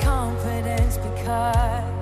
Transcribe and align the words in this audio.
confidence 0.00 0.96
because 0.98 1.97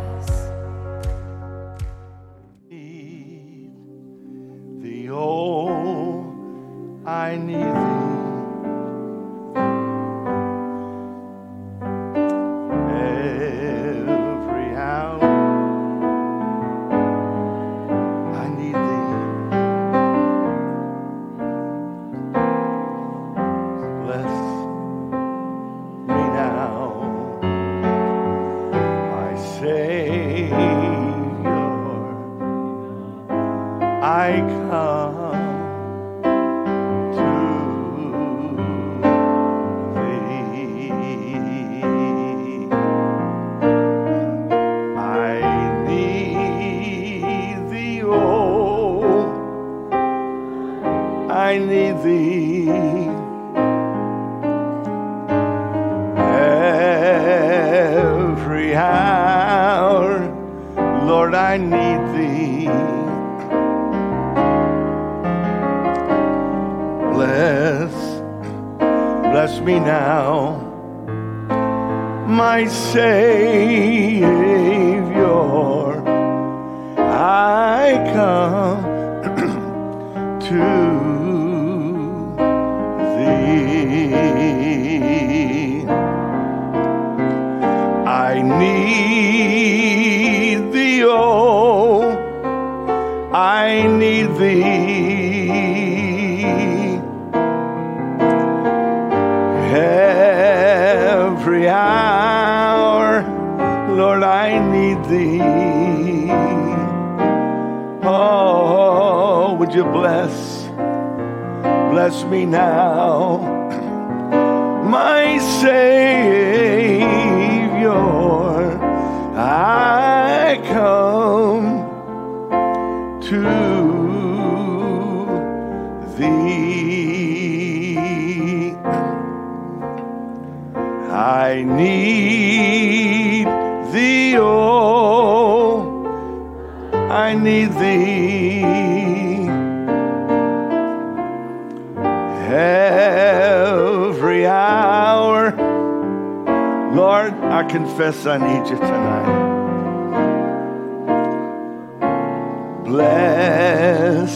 Bless 152.97 154.33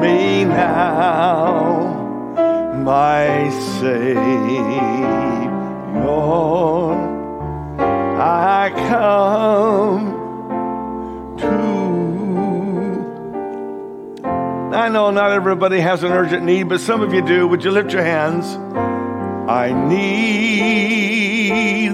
me 0.00 0.46
now, 0.46 1.84
my 2.82 3.50
Savior. 3.78 4.24
I 8.16 8.70
come 8.88 10.06
to. 11.36 11.52
I 14.74 14.88
know 14.88 15.10
not 15.10 15.32
everybody 15.32 15.80
has 15.80 16.02
an 16.04 16.12
urgent 16.12 16.42
need, 16.42 16.70
but 16.70 16.80
some 16.80 17.02
of 17.02 17.12
you 17.12 17.20
do. 17.20 17.46
Would 17.48 17.64
you 17.64 17.70
lift 17.70 17.92
your 17.92 18.02
hands? 18.02 18.46
I 19.46 19.72
need 19.90 20.92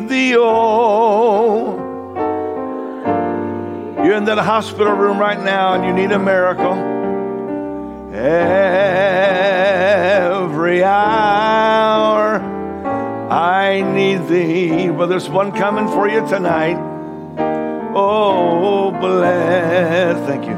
thee, 0.09 0.37
oh. 0.37 1.80
You're 4.10 4.19
in 4.19 4.25
that 4.25 4.38
hospital 4.38 4.93
room 4.93 5.21
right 5.21 5.38
now 5.38 5.75
and 5.75 5.84
you 5.84 5.93
need 5.93 6.10
a 6.10 6.19
miracle. 6.19 6.75
Every 8.12 8.43
hour 10.82 12.41
I 13.31 13.82
need 13.82 14.26
thee. 14.26 14.91
Well, 14.91 15.06
there's 15.06 15.28
one 15.31 15.53
coming 15.53 15.87
for 15.87 16.09
you 16.09 16.26
tonight. 16.26 16.76
Oh, 17.94 18.91
bless. 18.91 20.16
Thank 20.26 20.44
you. 20.44 20.56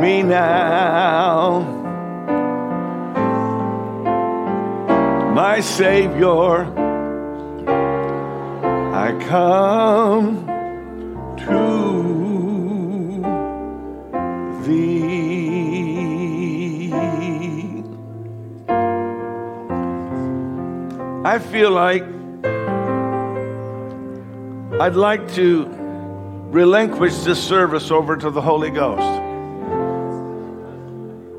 Me 0.00 0.22
now. 0.22 1.60
My 5.34 5.60
Savior, 5.60 6.64
I 8.94 9.12
come 9.28 10.46
to 11.46 12.19
thee. 14.64 16.50
I 21.24 21.38
feel 21.38 21.70
like 21.70 22.02
I'd 24.80 24.96
like 24.96 25.34
to 25.34 25.68
relinquish 26.50 27.16
this 27.18 27.38
service 27.42 27.90
over 27.90 28.16
to 28.16 28.30
the 28.30 28.40
Holy 28.40 28.70
Ghost. 28.70 29.02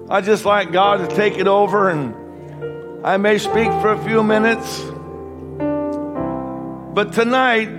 I 0.09 0.21
just 0.21 0.45
like 0.45 0.71
God 0.71 1.09
to 1.09 1.15
take 1.15 1.37
it 1.37 1.47
over 1.47 1.89
and 1.89 2.13
I 3.05 3.17
may 3.17 3.37
speak 3.37 3.71
for 3.81 3.93
a 3.93 4.03
few 4.03 4.21
minutes. 4.23 4.81
But 6.93 7.13
tonight, 7.13 7.69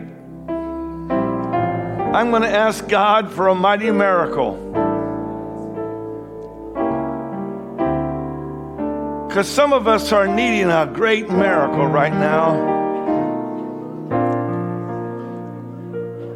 I'm 2.15 2.31
going 2.31 2.43
to 2.43 2.51
ask 2.51 2.89
God 2.89 3.31
for 3.31 3.49
a 3.49 3.55
mighty 3.55 3.91
miracle. 3.91 4.59
Because 9.33 9.49
some 9.49 9.73
of 9.73 9.89
us 9.89 10.13
are 10.13 10.29
needing 10.29 10.69
a 10.69 10.85
great 10.85 11.31
miracle 11.31 11.87
right 11.87 12.13
now. 12.13 12.53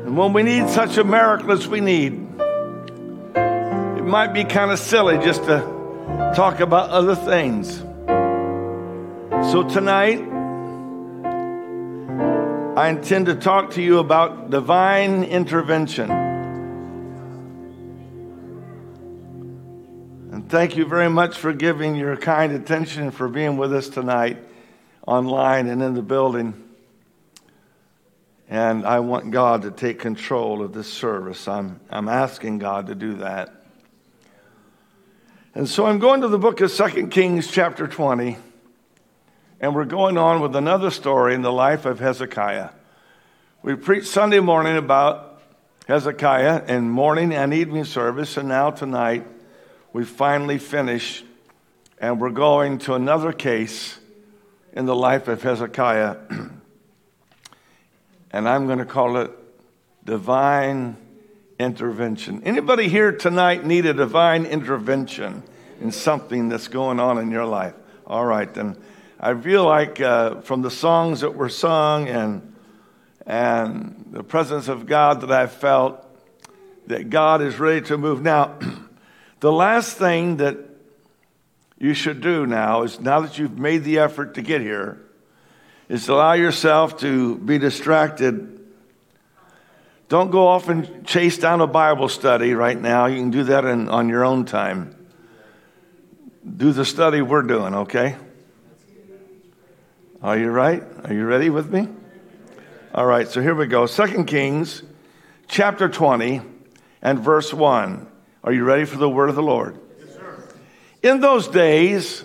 And 0.07 0.17
when 0.17 0.33
we 0.33 0.43
need 0.43 0.71
such 0.71 0.97
a 0.97 1.05
miracle 1.05 1.53
as 1.53 1.69
we 1.69 1.83
need, 1.83 2.15
it 3.35 4.03
might 4.03 4.29
be 4.33 4.45
kind 4.45 4.71
of 4.71 4.79
silly 4.79 5.19
just 5.19 5.45
to 5.45 5.61
talk 6.35 6.61
about 6.61 6.89
other 6.89 7.15
things. 7.15 7.81
So 9.53 9.63
tonight, 9.69 10.23
I 12.79 12.89
intend 12.89 13.27
to 13.27 13.35
talk 13.35 13.73
to 13.73 13.83
you 13.83 13.99
about 13.99 14.49
divine 14.49 15.23
intervention. 15.23 16.26
Thank 20.49 20.77
you 20.77 20.85
very 20.85 21.11
much 21.11 21.37
for 21.37 21.53
giving 21.53 21.97
your 21.97 22.17
kind 22.17 22.53
attention 22.53 23.03
and 23.05 23.15
for 23.15 23.29
being 23.29 23.57
with 23.57 23.73
us 23.73 23.89
tonight 23.89 24.39
online 25.07 25.67
and 25.67 25.83
in 25.83 25.95
the 25.95 26.03
building. 26.03 26.63
And 28.49 28.87
I 28.87 29.01
want 29.01 29.33
God 29.33 29.63
to 29.63 29.71
take 29.71 29.99
control 29.99 30.63
of 30.63 30.73
this 30.73 30.93
service. 30.93 31.49
I'm, 31.49 31.81
I'm 31.91 32.09
asking 32.09 32.59
God 32.59 32.87
to 32.87 32.95
do 32.95 33.15
that. 33.15 33.53
And 35.55 35.69
so 35.69 35.87
I'm 35.87 35.99
going 35.99 36.21
to 36.21 36.29
the 36.29 36.39
book 36.39 36.61
of 36.61 36.73
2 36.73 37.09
Kings, 37.09 37.51
chapter 37.51 37.89
20. 37.89 38.37
And 39.61 39.75
we're 39.75 39.85
going 39.85 40.17
on 40.17 40.41
with 40.41 40.55
another 40.55 40.91
story 40.91 41.35
in 41.35 41.43
the 41.43 41.53
life 41.53 41.87
of 41.87 41.99
Hezekiah. 41.99 42.71
We 43.63 43.75
preached 43.75 44.07
Sunday 44.07 44.41
morning 44.41 44.77
about 44.77 45.43
Hezekiah 45.89 46.67
in 46.69 46.89
morning 46.91 47.33
and 47.33 47.55
evening 47.55 47.85
service, 47.85 48.37
and 48.37 48.49
now 48.49 48.71
tonight 48.71 49.27
we 49.97 50.05
finally 50.05 50.59
finish, 50.59 51.25
and 51.99 52.21
we're 52.21 52.29
going 52.29 52.77
to 52.77 52.93
another 52.93 53.33
case 53.33 53.99
in 54.75 54.85
the 54.85 54.95
life 54.95 55.27
of 55.27 55.43
Hezekiah, 55.43 56.19
and 58.31 58.47
I'm 58.47 58.67
going 58.67 58.79
to 58.79 58.85
call 58.85 59.17
it 59.17 59.31
divine 60.05 60.99
intervention. 61.59 62.43
Anybody 62.45 62.91
here 62.91 63.11
tonight 63.11 63.65
need 63.65 63.87
a 63.87 63.95
divine 63.95 64.45
intervention 64.45 65.43
in 65.81 65.93
something 65.93 66.51
that's 66.51 66.69
going 66.69 67.01
on 67.01 67.17
in 67.17 67.31
your 67.31 67.47
life? 67.47 67.73
All 68.07 68.27
right, 68.27 68.53
then. 68.53 68.77
I 69.19 69.33
feel 69.33 69.65
like 69.65 69.99
uh, 69.99 70.43
from 70.43 70.61
the 70.61 70.71
songs 70.71 71.23
that 71.23 71.35
were 71.35 71.49
sung 71.49 72.07
and 72.07 72.55
and 73.25 74.05
the 74.11 74.23
presence 74.23 74.69
of 74.69 74.85
God 74.85 75.23
that 75.23 75.33
I've 75.33 75.53
felt, 75.53 76.05
that 76.87 77.09
God 77.09 77.41
is 77.41 77.59
ready 77.59 77.81
to 77.87 77.97
move. 77.97 78.21
Now, 78.21 78.59
the 79.41 79.53
last 79.53 79.97
thing 79.97 80.39
that 80.39 80.57
you 81.79 81.95
should 81.95 82.21
do 82.21 82.47
now 82.47 82.83
is 82.83 83.01
now 83.01 83.21
that 83.21 83.39
you've 83.39 83.59
made 83.59 83.85
the 83.85 83.99
effort 83.99 84.35
to 84.35 84.43
get 84.43 84.61
here, 84.61 85.03
is 85.89 86.09
allow 86.09 86.33
yourself 86.33 86.99
to 87.01 87.37
be 87.37 87.59
distracted. 87.59 88.53
Don't 90.09 90.31
go 90.31 90.47
off 90.47 90.69
and 90.69 91.07
chase 91.07 91.39
down 91.39 91.61
a 91.61 91.67
Bible 91.67 92.09
study 92.09 92.55
right 92.55 92.81
now. 92.81 93.07
You 93.07 93.17
can 93.17 93.31
do 93.31 93.45
that 93.45 93.65
in, 93.65 93.89
on 93.89 94.09
your 94.09 94.25
own 94.25 94.45
time. 94.45 94.95
Do 96.57 96.73
the 96.73 96.85
study 96.85 97.23
we're 97.23 97.43
doing, 97.43 97.75
okay? 97.75 98.17
Are 100.23 100.39
you 100.39 100.51
right? 100.51 100.83
Are 101.05 101.13
you 101.13 101.27
ready 101.27 101.51
with 101.51 101.71
me? 101.71 101.89
All 102.95 103.05
right, 103.05 103.29
so 103.29 103.43
here 103.43 103.55
we 103.55 103.67
go. 103.67 103.87
Second 103.87 104.27
Kings 104.27 104.83
chapter 105.49 105.89
20 105.89 106.41
and 107.03 107.21
verse 107.21 107.53
1. 107.53 108.07
Are 108.47 108.53
you 108.53 108.63
ready 108.63 108.85
for 108.85 108.97
the 108.97 109.11
word 109.11 109.29
of 109.29 109.35
the 109.35 109.43
Lord? 109.43 109.77
Yes, 109.99 110.15
sir. 110.15 110.49
In 111.03 111.21
those 111.21 111.49
days 111.49 112.25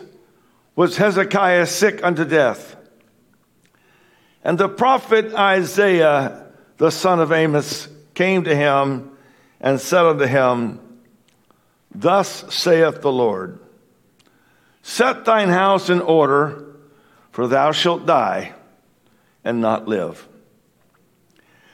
was 0.75 0.95
Hezekiah 0.95 1.65
sick 1.65 2.03
unto 2.03 2.25
death. 2.25 2.75
And 4.43 4.55
the 4.55 4.69
prophet 4.69 5.33
Isaiah, 5.33 6.45
the 6.77 6.91
son 6.91 7.19
of 7.19 7.31
Amos, 7.31 7.87
came 8.13 8.43
to 8.43 8.55
him 8.55 9.11
and 9.59 9.81
said 9.81 10.05
unto 10.05 10.25
him, 10.25 10.79
Thus 11.93 12.53
saith 12.53 13.01
the 13.01 13.11
Lord, 13.11 13.59
Set 14.83 15.25
thine 15.25 15.49
house 15.49 15.89
in 15.89 16.01
order, 16.01 16.75
for 17.31 17.47
thou 17.47 17.71
shalt 17.71 18.05
die 18.05 18.53
and 19.43 19.59
not 19.59 19.87
live. 19.87 20.27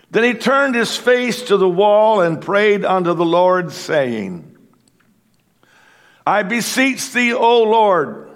Then 0.09 0.23
he 0.23 0.33
turned 0.33 0.75
his 0.75 0.95
face 0.95 1.43
to 1.43 1.57
the 1.57 1.67
wall 1.67 2.21
and 2.21 2.41
prayed 2.41 2.85
unto 2.85 3.13
the 3.13 3.25
Lord, 3.25 3.71
saying, 3.71 4.57
I 6.25 6.43
beseech 6.43 7.11
thee, 7.11 7.33
O 7.33 7.63
Lord, 7.63 8.29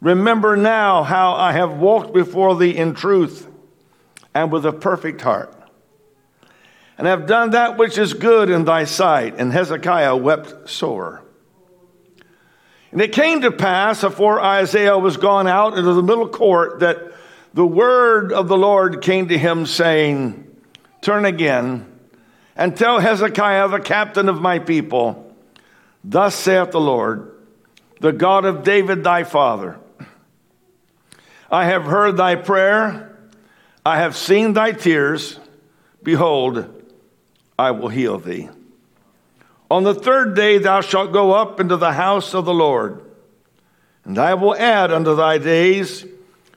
remember 0.00 0.56
now 0.56 1.02
how 1.02 1.32
I 1.32 1.52
have 1.52 1.78
walked 1.78 2.12
before 2.14 2.56
thee 2.56 2.76
in 2.76 2.94
truth 2.94 3.46
and 4.34 4.52
with 4.52 4.66
a 4.66 4.72
perfect 4.72 5.20
heart, 5.20 5.54
and 6.96 7.06
have 7.06 7.26
done 7.26 7.50
that 7.50 7.78
which 7.78 7.96
is 7.96 8.12
good 8.12 8.50
in 8.50 8.64
thy 8.64 8.84
sight. 8.84 9.36
And 9.38 9.52
Hezekiah 9.52 10.16
wept 10.16 10.68
sore. 10.68 11.22
And 12.90 13.00
it 13.00 13.12
came 13.12 13.42
to 13.42 13.50
pass, 13.50 14.02
afore 14.02 14.40
Isaiah 14.40 14.98
was 14.98 15.16
gone 15.16 15.46
out 15.46 15.76
into 15.76 15.92
the 15.92 16.02
middle 16.02 16.28
court, 16.28 16.80
that 16.80 16.98
the 17.52 17.66
word 17.66 18.32
of 18.32 18.48
the 18.48 18.56
Lord 18.56 19.02
came 19.02 19.28
to 19.28 19.38
him, 19.38 19.66
saying, 19.66 20.47
turn 21.00 21.24
again 21.24 21.86
and 22.56 22.76
tell 22.76 22.98
Hezekiah, 22.98 23.68
the 23.68 23.80
captain 23.80 24.28
of 24.28 24.40
my 24.40 24.58
people, 24.58 25.34
Thus 26.04 26.34
saith 26.34 26.70
the 26.70 26.80
Lord, 26.80 27.32
the 28.00 28.12
God 28.12 28.44
of 28.44 28.62
David 28.62 29.04
thy 29.04 29.24
father 29.24 29.78
I 31.50 31.64
have 31.64 31.84
heard 31.84 32.16
thy 32.16 32.34
prayer, 32.34 33.16
I 33.84 33.98
have 33.98 34.16
seen 34.16 34.52
thy 34.52 34.72
tears. 34.72 35.40
Behold, 36.02 36.84
I 37.58 37.70
will 37.70 37.88
heal 37.88 38.18
thee. 38.18 38.50
On 39.70 39.82
the 39.82 39.94
third 39.94 40.34
day 40.34 40.58
thou 40.58 40.80
shalt 40.80 41.12
go 41.12 41.32
up 41.32 41.58
into 41.58 41.76
the 41.76 41.92
house 41.92 42.34
of 42.34 42.44
the 42.44 42.54
Lord, 42.54 43.02
and 44.04 44.18
I 44.18 44.34
will 44.34 44.54
add 44.54 44.92
unto 44.92 45.14
thy 45.14 45.38
days 45.38 46.04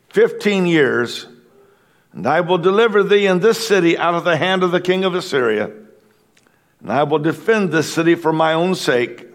fifteen 0.09 0.65
years 0.65 1.25
and 2.13 2.27
I 2.27 2.41
will 2.41 2.57
deliver 2.57 3.03
thee 3.03 3.25
in 3.25 3.39
this 3.39 3.65
city 3.65 3.97
out 3.97 4.15
of 4.15 4.23
the 4.23 4.37
hand 4.37 4.63
of 4.63 4.71
the 4.71 4.81
king 4.81 5.03
of 5.03 5.15
Assyria. 5.15 5.71
And 6.81 6.91
I 6.91 7.03
will 7.03 7.19
defend 7.19 7.71
this 7.71 7.93
city 7.93 8.15
for 8.15 8.33
my 8.33 8.53
own 8.53 8.75
sake 8.75 9.27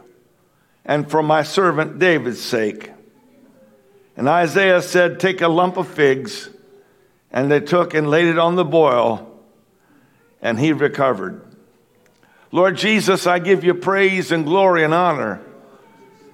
and 0.85 1.11
for 1.11 1.23
my 1.23 1.43
servant 1.43 1.99
David's 1.99 2.41
sake. 2.41 2.93
And 4.17 4.29
Isaiah 4.29 4.83
said, 4.83 5.21
Take 5.21 5.41
a 5.41 5.49
lump 5.49 5.77
of 5.77 5.89
figs. 5.89 6.51
And 7.31 7.51
they 7.51 7.61
took 7.61 7.95
and 7.95 8.09
laid 8.09 8.29
it 8.29 8.39
on 8.39 8.55
the 8.55 8.65
boil, 8.65 9.41
and 10.41 10.59
he 10.59 10.73
recovered. 10.73 11.43
Lord 12.51 12.77
Jesus, 12.77 13.27
I 13.27 13.41
give 13.41 13.63
you 13.63 13.75
praise 13.75 14.33
and 14.33 14.47
glory 14.47 14.85
and 14.85 14.95
honor. 14.95 15.43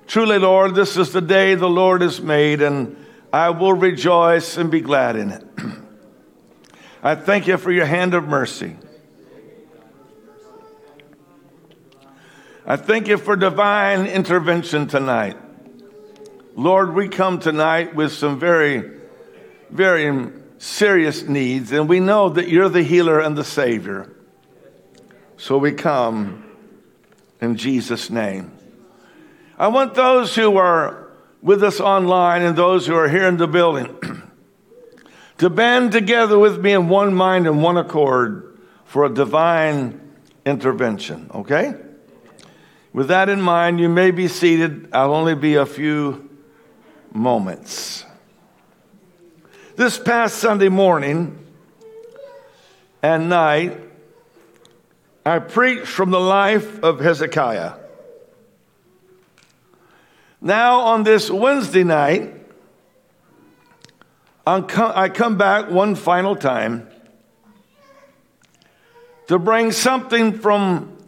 Truly, 0.06 0.38
Lord, 0.38 0.74
this 0.74 0.96
is 0.96 1.12
the 1.12 1.20
day 1.20 1.54
the 1.54 1.68
Lord 1.68 2.02
has 2.02 2.20
made, 2.20 2.62
and 2.62 3.04
I 3.32 3.50
will 3.50 3.72
rejoice 3.72 4.56
and 4.56 4.70
be 4.70 4.80
glad 4.80 5.16
in 5.16 5.30
it. 5.30 5.51
I 7.02 7.16
thank 7.16 7.48
you 7.48 7.56
for 7.56 7.72
your 7.72 7.86
hand 7.86 8.14
of 8.14 8.28
mercy. 8.28 8.76
I 12.64 12.76
thank 12.76 13.08
you 13.08 13.18
for 13.18 13.34
divine 13.34 14.06
intervention 14.06 14.86
tonight. 14.86 15.36
Lord, 16.54 16.94
we 16.94 17.08
come 17.08 17.40
tonight 17.40 17.96
with 17.96 18.12
some 18.12 18.38
very, 18.38 18.98
very 19.68 20.30
serious 20.58 21.24
needs, 21.24 21.72
and 21.72 21.88
we 21.88 21.98
know 21.98 22.28
that 22.28 22.48
you're 22.48 22.68
the 22.68 22.84
healer 22.84 23.18
and 23.18 23.36
the 23.36 23.42
Savior. 23.42 24.14
So 25.36 25.58
we 25.58 25.72
come 25.72 26.44
in 27.40 27.56
Jesus' 27.56 28.10
name. 28.10 28.52
I 29.58 29.68
want 29.68 29.94
those 29.94 30.36
who 30.36 30.56
are 30.56 31.10
with 31.42 31.64
us 31.64 31.80
online 31.80 32.42
and 32.42 32.56
those 32.56 32.86
who 32.86 32.94
are 32.94 33.08
here 33.08 33.26
in 33.26 33.38
the 33.38 33.48
building 33.48 33.88
to 35.42 35.50
band 35.50 35.90
together 35.90 36.38
with 36.38 36.60
me 36.60 36.72
in 36.72 36.88
one 36.88 37.12
mind 37.12 37.48
and 37.48 37.60
one 37.60 37.76
accord 37.76 38.56
for 38.84 39.04
a 39.04 39.12
divine 39.12 40.00
intervention, 40.46 41.28
okay? 41.34 41.74
With 42.92 43.08
that 43.08 43.28
in 43.28 43.40
mind, 43.40 43.80
you 43.80 43.88
may 43.88 44.12
be 44.12 44.28
seated. 44.28 44.90
I'll 44.92 45.12
only 45.12 45.34
be 45.34 45.56
a 45.56 45.66
few 45.66 46.30
moments. 47.12 48.04
This 49.74 49.98
past 49.98 50.36
Sunday 50.36 50.68
morning 50.68 51.44
and 53.02 53.28
night, 53.28 53.80
I 55.26 55.40
preached 55.40 55.88
from 55.88 56.12
the 56.12 56.20
life 56.20 56.84
of 56.84 57.00
Hezekiah. 57.00 57.72
Now, 60.40 60.82
on 60.82 61.02
this 61.02 61.28
Wednesday 61.28 61.82
night, 61.82 62.41
I 64.46 65.08
come 65.08 65.38
back 65.38 65.70
one 65.70 65.94
final 65.94 66.34
time 66.34 66.88
to 69.28 69.38
bring 69.38 69.70
something 69.70 70.38
from 70.38 70.98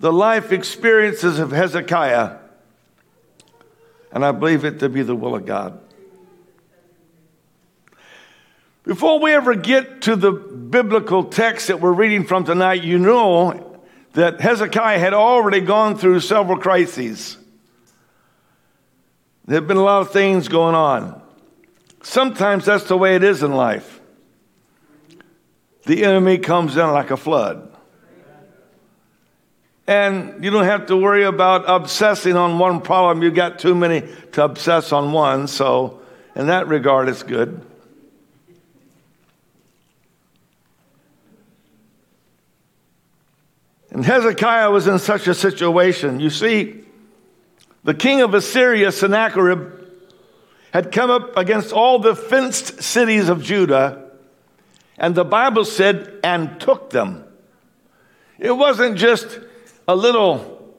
the 0.00 0.12
life 0.12 0.52
experiences 0.52 1.38
of 1.38 1.52
Hezekiah, 1.52 2.38
and 4.12 4.24
I 4.24 4.32
believe 4.32 4.64
it 4.64 4.80
to 4.80 4.88
be 4.88 5.02
the 5.02 5.14
will 5.14 5.36
of 5.36 5.46
God. 5.46 5.80
Before 8.84 9.20
we 9.20 9.32
ever 9.32 9.54
get 9.54 10.02
to 10.02 10.16
the 10.16 10.32
biblical 10.32 11.24
text 11.24 11.68
that 11.68 11.80
we're 11.80 11.92
reading 11.92 12.24
from 12.24 12.44
tonight, 12.44 12.82
you 12.84 12.98
know 12.98 13.80
that 14.12 14.40
Hezekiah 14.40 14.98
had 14.98 15.14
already 15.14 15.60
gone 15.60 15.96
through 15.96 16.20
several 16.20 16.58
crises. 16.58 17.36
There 19.44 19.56
have 19.56 19.68
been 19.68 19.76
a 19.76 19.82
lot 19.82 20.02
of 20.02 20.12
things 20.12 20.48
going 20.48 20.74
on. 20.74 21.22
Sometimes 22.06 22.64
that's 22.64 22.84
the 22.84 22.96
way 22.96 23.16
it 23.16 23.24
is 23.24 23.42
in 23.42 23.52
life. 23.52 24.00
The 25.86 26.04
enemy 26.04 26.38
comes 26.38 26.76
in 26.76 26.92
like 26.92 27.10
a 27.10 27.16
flood. 27.16 27.76
And 29.88 30.42
you 30.42 30.52
don't 30.52 30.66
have 30.66 30.86
to 30.86 30.96
worry 30.96 31.24
about 31.24 31.64
obsessing 31.66 32.36
on 32.36 32.60
one 32.60 32.80
problem. 32.80 33.24
You've 33.24 33.34
got 33.34 33.58
too 33.58 33.74
many 33.74 34.02
to 34.32 34.44
obsess 34.44 34.92
on 34.92 35.10
one. 35.10 35.48
So, 35.48 36.00
in 36.36 36.46
that 36.46 36.68
regard, 36.68 37.08
it's 37.08 37.24
good. 37.24 37.60
And 43.90 44.04
Hezekiah 44.04 44.70
was 44.70 44.86
in 44.86 45.00
such 45.00 45.26
a 45.26 45.34
situation. 45.34 46.20
You 46.20 46.30
see, 46.30 46.84
the 47.82 47.94
king 47.94 48.22
of 48.22 48.32
Assyria, 48.32 48.92
Sennacherib, 48.92 49.85
had 50.76 50.92
come 50.92 51.10
up 51.10 51.38
against 51.38 51.72
all 51.72 51.98
the 51.98 52.14
fenced 52.14 52.82
cities 52.82 53.30
of 53.30 53.42
Judah, 53.42 54.10
And 54.98 55.14
the 55.14 55.24
Bible 55.24 55.64
said, 55.64 56.20
and 56.22 56.60
took 56.60 56.90
them. 56.90 57.24
It 58.38 58.52
wasn't 58.52 58.98
just 58.98 59.40
a 59.88 59.96
little 59.96 60.76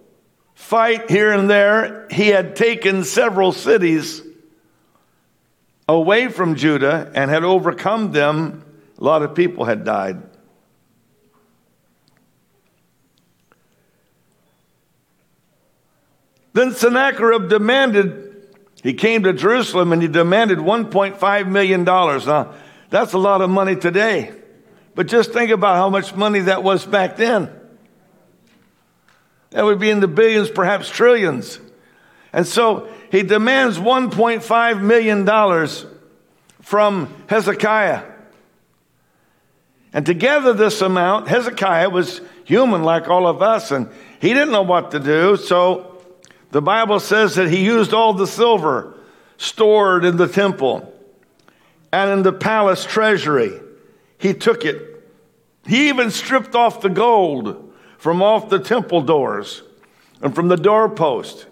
fight 0.54 1.10
here 1.10 1.32
and 1.32 1.50
there. 1.50 2.08
He 2.12 2.28
had 2.28 2.56
taken 2.56 3.06
several 3.06 3.52
cities 3.52 4.22
away 5.90 6.28
from 6.28 6.54
Judah 6.54 7.12
and 7.16 7.32
had 7.32 7.44
overcome 7.44 8.12
them. 8.12 8.66
A 9.00 9.04
lot 9.04 9.24
of 9.24 9.34
people 9.34 9.66
had 9.66 9.84
died. 9.84 10.22
Then 16.54 16.74
Sennacherib 16.74 17.50
demanded, 17.50 18.27
he 18.88 18.94
came 18.94 19.24
to 19.24 19.34
Jerusalem 19.34 19.92
and 19.92 20.02
he 20.02 20.08
demanded 20.08 20.60
$1.5 20.60 21.48
million. 21.50 21.84
Now, 21.84 22.54
that's 22.90 23.12
a 23.12 23.18
lot 23.18 23.42
of 23.42 23.50
money 23.50 23.76
today. 23.76 24.32
But 24.96 25.08
just 25.08 25.34
think 25.34 25.52
about 25.52 25.76
how 25.76 25.90
much 25.90 26.16
money 26.16 26.40
that 26.40 26.64
was 26.64 26.86
back 26.86 27.18
then. 27.18 27.52
That 29.50 29.66
would 29.66 29.78
be 29.78 29.90
in 29.90 30.00
the 30.00 30.08
billions, 30.08 30.50
perhaps 30.50 30.88
trillions. 30.90 31.60
And 32.32 32.48
so 32.48 32.88
he 33.12 33.24
demands 33.24 33.78
$1.5 33.78 34.82
million 34.82 35.68
from 36.62 37.14
Hezekiah. 37.28 38.06
And 39.92 40.06
to 40.06 40.14
gather 40.14 40.54
this 40.54 40.80
amount, 40.80 41.28
Hezekiah 41.28 41.90
was 41.90 42.22
human 42.46 42.84
like 42.84 43.10
all 43.10 43.28
of 43.28 43.42
us, 43.42 43.72
and 43.72 43.90
he 44.22 44.30
didn't 44.30 44.52
know 44.52 44.62
what 44.62 44.92
to 44.92 45.00
do. 45.02 45.36
So 45.36 45.97
the 46.52 46.62
Bible 46.62 47.00
says 47.00 47.36
that 47.36 47.50
he 47.50 47.66
used 47.66 47.94
all 47.94 48.14
the 48.14 48.28
silver 48.28 48.96
stored 49.38 50.06
in 50.06 50.18
the 50.18 50.28
temple 50.28 50.94
and 51.92 52.10
in 52.12 52.24
the 52.24 52.34
palace 52.34 52.86
treasury. 52.86 53.60
He 54.18 54.34
took 54.34 54.66
it. 54.66 55.04
He 55.66 55.90
even 55.90 56.12
stripped 56.12 56.56
off 56.56 56.82
the 56.82 56.90
gold 56.90 57.74
from 57.98 58.22
off 58.22 58.50
the 58.50 58.60
temple 58.60 59.02
doors 59.02 59.62
and 60.22 60.34
from 60.34 60.48
the 60.48 60.56
doorpost 60.56 61.46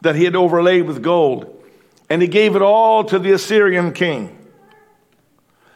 that 0.00 0.16
he 0.16 0.24
had 0.24 0.34
overlaid 0.34 0.86
with 0.86 1.02
gold. 1.02 1.62
And 2.08 2.22
he 2.22 2.28
gave 2.28 2.56
it 2.56 2.62
all 2.62 3.04
to 3.04 3.18
the 3.18 3.32
Assyrian 3.32 3.92
king. 3.92 4.36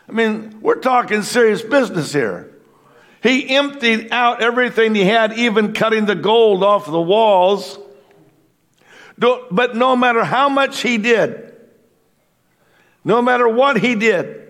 I 0.08 0.12
mean, 0.12 0.58
we're 0.60 0.80
talking 0.80 1.22
serious 1.22 1.62
business 1.62 2.12
here. 2.12 2.50
He 3.22 3.54
emptied 3.54 4.08
out 4.10 4.42
everything 4.42 4.94
he 4.94 5.04
had, 5.04 5.32
even 5.34 5.72
cutting 5.72 6.06
the 6.06 6.14
gold 6.14 6.62
off 6.62 6.86
the 6.86 7.00
walls 7.00 7.78
but 9.18 9.76
no 9.76 9.96
matter 9.96 10.24
how 10.24 10.48
much 10.48 10.80
he 10.80 10.98
did, 10.98 11.54
no 13.04 13.22
matter 13.22 13.48
what 13.48 13.78
he 13.78 13.94
did, 13.94 14.42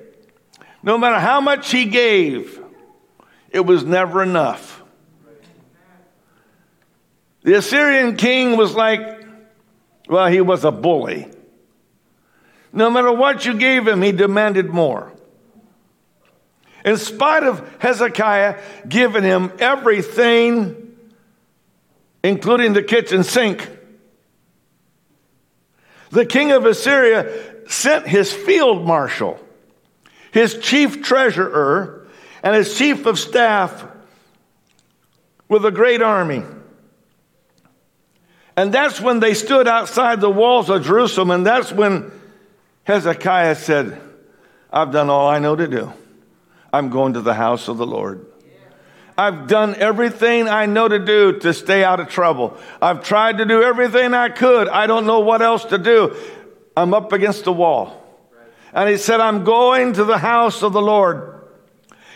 no 0.82 0.96
matter 0.98 1.18
how 1.18 1.40
much 1.40 1.70
he 1.70 1.86
gave, 1.86 2.60
it 3.50 3.64
was 3.64 3.84
never 3.84 4.22
enough. 4.22 4.82
The 7.42 7.58
Assyrian 7.58 8.16
king 8.16 8.56
was 8.56 8.74
like, 8.74 9.26
well, 10.08 10.28
he 10.28 10.40
was 10.40 10.64
a 10.64 10.70
bully. 10.70 11.28
No 12.72 12.90
matter 12.90 13.12
what 13.12 13.44
you 13.46 13.54
gave 13.54 13.86
him, 13.86 14.02
he 14.02 14.12
demanded 14.12 14.70
more. 14.70 15.12
In 16.84 16.96
spite 16.96 17.44
of 17.44 17.66
Hezekiah 17.78 18.60
giving 18.86 19.22
him 19.22 19.52
everything, 19.58 20.96
including 22.22 22.72
the 22.72 22.82
kitchen 22.82 23.22
sink, 23.24 23.70
the 26.14 26.24
king 26.24 26.52
of 26.52 26.64
Assyria 26.64 27.68
sent 27.68 28.06
his 28.06 28.32
field 28.32 28.86
marshal, 28.86 29.38
his 30.30 30.56
chief 30.58 31.02
treasurer, 31.02 32.06
and 32.42 32.54
his 32.54 32.78
chief 32.78 33.04
of 33.06 33.18
staff 33.18 33.84
with 35.48 35.64
a 35.64 35.72
great 35.72 36.02
army. 36.02 36.44
And 38.56 38.72
that's 38.72 39.00
when 39.00 39.18
they 39.18 39.34
stood 39.34 39.66
outside 39.66 40.20
the 40.20 40.30
walls 40.30 40.70
of 40.70 40.84
Jerusalem, 40.84 41.32
and 41.32 41.44
that's 41.44 41.72
when 41.72 42.12
Hezekiah 42.84 43.56
said, 43.56 44.00
I've 44.72 44.92
done 44.92 45.10
all 45.10 45.28
I 45.28 45.40
know 45.40 45.56
to 45.56 45.66
do. 45.66 45.92
I'm 46.72 46.90
going 46.90 47.14
to 47.14 47.20
the 47.22 47.34
house 47.34 47.66
of 47.66 47.76
the 47.76 47.86
Lord. 47.86 48.24
I've 49.16 49.46
done 49.46 49.76
everything 49.76 50.48
I 50.48 50.66
know 50.66 50.88
to 50.88 50.98
do 50.98 51.38
to 51.40 51.54
stay 51.54 51.84
out 51.84 52.00
of 52.00 52.08
trouble. 52.08 52.56
I've 52.82 53.04
tried 53.04 53.38
to 53.38 53.44
do 53.44 53.62
everything 53.62 54.12
I 54.12 54.28
could. 54.28 54.68
I 54.68 54.86
don't 54.86 55.06
know 55.06 55.20
what 55.20 55.40
else 55.40 55.64
to 55.66 55.78
do. 55.78 56.16
I'm 56.76 56.92
up 56.92 57.12
against 57.12 57.44
the 57.44 57.52
wall. 57.52 58.00
And 58.72 58.88
he 58.88 58.96
said, 58.96 59.20
I'm 59.20 59.44
going 59.44 59.92
to 59.92 60.04
the 60.04 60.18
house 60.18 60.62
of 60.62 60.72
the 60.72 60.82
Lord. 60.82 61.42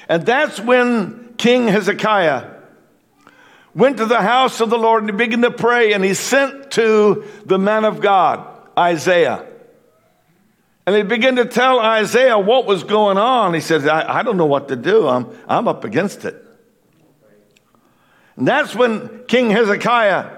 And 0.08 0.26
that's 0.26 0.58
when 0.58 1.34
King 1.36 1.68
Hezekiah 1.68 2.56
went 3.74 3.98
to 3.98 4.06
the 4.06 4.20
house 4.20 4.60
of 4.60 4.70
the 4.70 4.78
Lord 4.78 5.04
and 5.04 5.12
he 5.12 5.16
began 5.16 5.42
to 5.42 5.52
pray 5.52 5.92
and 5.92 6.02
he 6.02 6.14
sent 6.14 6.72
to 6.72 7.24
the 7.46 7.58
man 7.58 7.84
of 7.84 8.00
God, 8.00 8.44
Isaiah. 8.76 9.46
And 10.84 10.96
he 10.96 11.02
began 11.02 11.36
to 11.36 11.44
tell 11.44 11.78
Isaiah 11.78 12.38
what 12.38 12.66
was 12.66 12.82
going 12.82 13.18
on. 13.18 13.54
He 13.54 13.60
said, 13.60 13.86
I, 13.86 14.18
I 14.18 14.22
don't 14.24 14.36
know 14.36 14.46
what 14.46 14.68
to 14.68 14.76
do. 14.76 15.06
I'm, 15.06 15.28
I'm 15.46 15.68
up 15.68 15.84
against 15.84 16.24
it. 16.24 16.44
And 18.38 18.46
that's 18.46 18.74
when 18.74 19.24
King 19.26 19.50
Hezekiah 19.50 20.30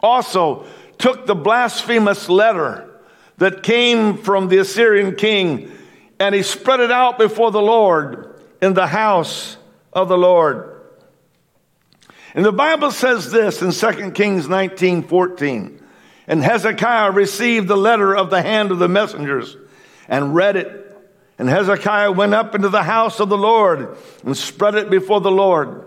also 0.00 0.66
took 0.98 1.26
the 1.26 1.34
blasphemous 1.34 2.28
letter 2.28 2.88
that 3.38 3.64
came 3.64 4.18
from 4.18 4.48
the 4.48 4.58
Assyrian 4.58 5.16
king 5.16 5.70
and 6.20 6.34
he 6.34 6.42
spread 6.42 6.78
it 6.78 6.92
out 6.92 7.18
before 7.18 7.50
the 7.50 7.60
Lord 7.60 8.40
in 8.62 8.74
the 8.74 8.86
house 8.86 9.56
of 9.92 10.08
the 10.08 10.16
Lord. 10.16 10.80
And 12.34 12.44
the 12.44 12.52
Bible 12.52 12.92
says 12.92 13.32
this 13.32 13.62
in 13.62 13.72
2 13.72 14.12
Kings 14.12 14.48
19 14.48 15.02
14. 15.02 15.82
And 16.28 16.44
Hezekiah 16.44 17.10
received 17.10 17.66
the 17.66 17.76
letter 17.76 18.14
of 18.14 18.30
the 18.30 18.42
hand 18.42 18.70
of 18.70 18.78
the 18.78 18.88
messengers 18.88 19.56
and 20.06 20.36
read 20.36 20.54
it. 20.54 20.76
And 21.36 21.48
Hezekiah 21.48 22.12
went 22.12 22.34
up 22.34 22.54
into 22.54 22.68
the 22.68 22.84
house 22.84 23.18
of 23.18 23.28
the 23.28 23.38
Lord 23.38 23.96
and 24.24 24.36
spread 24.36 24.76
it 24.76 24.88
before 24.88 25.20
the 25.20 25.32
Lord. 25.32 25.86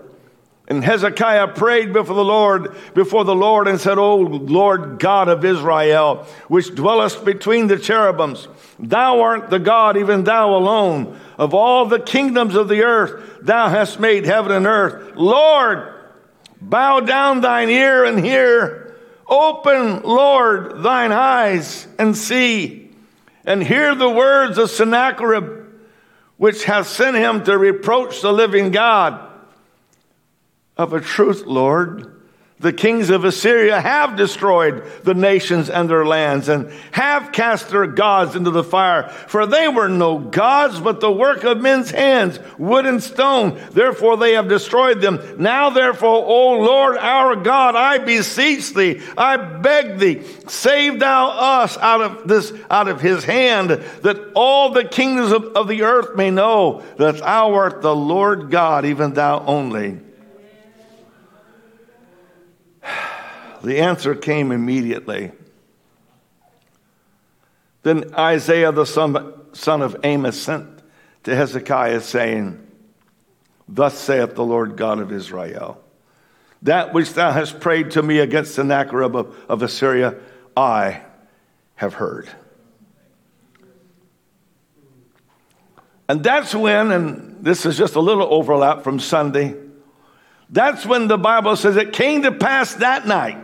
And 0.66 0.82
Hezekiah 0.82 1.48
prayed 1.48 1.92
before 1.92 2.16
the 2.16 2.24
Lord, 2.24 2.74
before 2.94 3.24
the 3.24 3.34
Lord, 3.34 3.68
and 3.68 3.78
said, 3.78 3.98
O 3.98 4.16
Lord 4.16 4.98
God 4.98 5.28
of 5.28 5.44
Israel, 5.44 6.26
which 6.48 6.74
dwellest 6.74 7.22
between 7.22 7.66
the 7.66 7.78
cherubims, 7.78 8.48
thou 8.78 9.20
art 9.20 9.50
the 9.50 9.58
God, 9.58 9.98
even 9.98 10.24
thou 10.24 10.56
alone. 10.56 11.20
Of 11.36 11.52
all 11.52 11.84
the 11.84 12.00
kingdoms 12.00 12.54
of 12.54 12.68
the 12.68 12.82
earth, 12.82 13.40
thou 13.42 13.68
hast 13.68 14.00
made 14.00 14.24
heaven 14.24 14.52
and 14.52 14.66
earth. 14.66 15.16
Lord, 15.16 15.92
bow 16.62 17.00
down 17.00 17.42
thine 17.42 17.68
ear 17.68 18.04
and 18.04 18.24
hear. 18.24 18.96
Open, 19.28 20.02
Lord, 20.02 20.82
thine 20.82 21.12
eyes 21.12 21.86
and 21.98 22.16
see, 22.16 22.90
and 23.44 23.62
hear 23.62 23.94
the 23.94 24.08
words 24.08 24.56
of 24.56 24.70
Sennacherib, 24.70 25.66
which 26.38 26.64
hath 26.64 26.88
sent 26.88 27.16
him 27.16 27.44
to 27.44 27.56
reproach 27.58 28.22
the 28.22 28.32
living 28.32 28.70
God. 28.70 29.23
Of 30.76 30.92
a 30.92 31.00
truth, 31.00 31.44
Lord, 31.46 32.14
the 32.60 32.72
kings 32.72 33.10
of 33.10 33.24
Assyria 33.24 33.80
have 33.80 34.16
destroyed 34.16 34.84
the 35.02 35.12
nations 35.12 35.68
and 35.68 35.90
their 35.90 36.06
lands 36.06 36.48
and 36.48 36.72
have 36.92 37.30
cast 37.30 37.68
their 37.68 37.86
gods 37.86 38.34
into 38.34 38.50
the 38.50 38.64
fire. 38.64 39.08
For 39.08 39.44
they 39.44 39.68
were 39.68 39.88
no 39.88 40.18
gods, 40.18 40.80
but 40.80 41.00
the 41.00 41.12
work 41.12 41.44
of 41.44 41.60
men's 41.60 41.90
hands, 41.90 42.38
wood 42.56 42.86
and 42.86 43.02
stone. 43.02 43.60
Therefore 43.72 44.16
they 44.16 44.32
have 44.32 44.48
destroyed 44.48 45.00
them. 45.00 45.20
Now 45.36 45.70
therefore, 45.70 46.24
O 46.26 46.52
Lord 46.60 46.96
our 46.96 47.36
God, 47.36 47.76
I 47.76 47.98
beseech 47.98 48.72
thee, 48.72 49.02
I 49.18 49.36
beg 49.36 49.98
thee, 49.98 50.22
save 50.48 51.00
thou 51.00 51.28
us 51.28 51.76
out 51.76 52.00
of 52.00 52.26
this, 52.26 52.52
out 52.70 52.88
of 52.88 53.00
his 53.00 53.24
hand, 53.24 53.70
that 53.70 54.32
all 54.34 54.70
the 54.70 54.84
kingdoms 54.84 55.32
of, 55.32 55.44
of 55.56 55.68
the 55.68 55.82
earth 55.82 56.16
may 56.16 56.30
know 56.30 56.82
that 56.96 57.18
thou 57.18 57.52
art 57.52 57.82
the 57.82 57.94
Lord 57.94 58.50
God, 58.50 58.86
even 58.86 59.12
thou 59.12 59.44
only. 59.44 60.00
The 63.62 63.78
answer 63.78 64.14
came 64.14 64.52
immediately. 64.52 65.32
Then 67.82 68.14
Isaiah 68.14 68.72
the 68.72 68.84
son, 68.84 69.32
son 69.52 69.82
of 69.82 69.96
Amos 70.04 70.40
sent 70.40 70.82
to 71.24 71.34
Hezekiah, 71.34 72.00
saying, 72.00 72.60
Thus 73.68 73.98
saith 73.98 74.34
the 74.34 74.44
Lord 74.44 74.76
God 74.76 74.98
of 74.98 75.12
Israel, 75.12 75.82
That 76.62 76.92
which 76.92 77.14
thou 77.14 77.32
hast 77.32 77.60
prayed 77.60 77.92
to 77.92 78.02
me 78.02 78.18
against 78.18 78.54
Sennacherib 78.54 79.16
of, 79.16 79.34
of 79.48 79.62
Assyria, 79.62 80.16
I 80.56 81.02
have 81.76 81.94
heard. 81.94 82.28
And 86.08 86.22
that's 86.22 86.54
when, 86.54 86.90
and 86.92 87.42
this 87.42 87.64
is 87.64 87.78
just 87.78 87.94
a 87.94 88.00
little 88.00 88.32
overlap 88.32 88.82
from 88.82 89.00
Sunday, 89.00 89.56
that's 90.54 90.86
when 90.86 91.08
the 91.08 91.18
Bible 91.18 91.56
says 91.56 91.76
it 91.76 91.92
came 91.92 92.22
to 92.22 92.32
pass 92.32 92.74
that 92.74 93.06
night 93.06 93.38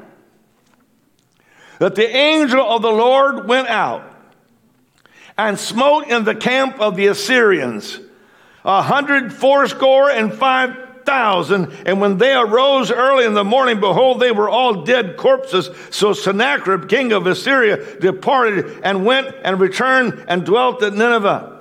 that 1.80 1.94
the 1.94 2.08
angel 2.08 2.60
of 2.60 2.82
the 2.82 2.90
Lord 2.90 3.48
went 3.48 3.68
out 3.68 4.04
and 5.36 5.58
smote 5.58 6.06
in 6.06 6.24
the 6.24 6.34
camp 6.34 6.78
of 6.78 6.96
the 6.96 7.08
Assyrians 7.08 7.98
a 8.64 8.82
hundred 8.82 9.32
fourscore 9.32 10.10
and 10.10 10.32
five 10.32 10.76
thousand. 11.04 11.72
And 11.86 12.00
when 12.00 12.18
they 12.18 12.34
arose 12.34 12.90
early 12.90 13.24
in 13.24 13.34
the 13.34 13.44
morning, 13.44 13.80
behold, 13.80 14.20
they 14.20 14.30
were 14.30 14.48
all 14.48 14.84
dead 14.84 15.16
corpses. 15.16 15.70
So 15.90 16.12
Sennacherib, 16.12 16.88
king 16.88 17.12
of 17.12 17.26
Assyria, 17.26 17.98
departed 17.98 18.80
and 18.84 19.04
went 19.04 19.34
and 19.42 19.58
returned 19.58 20.24
and 20.28 20.44
dwelt 20.44 20.82
at 20.82 20.92
Nineveh. 20.92 21.58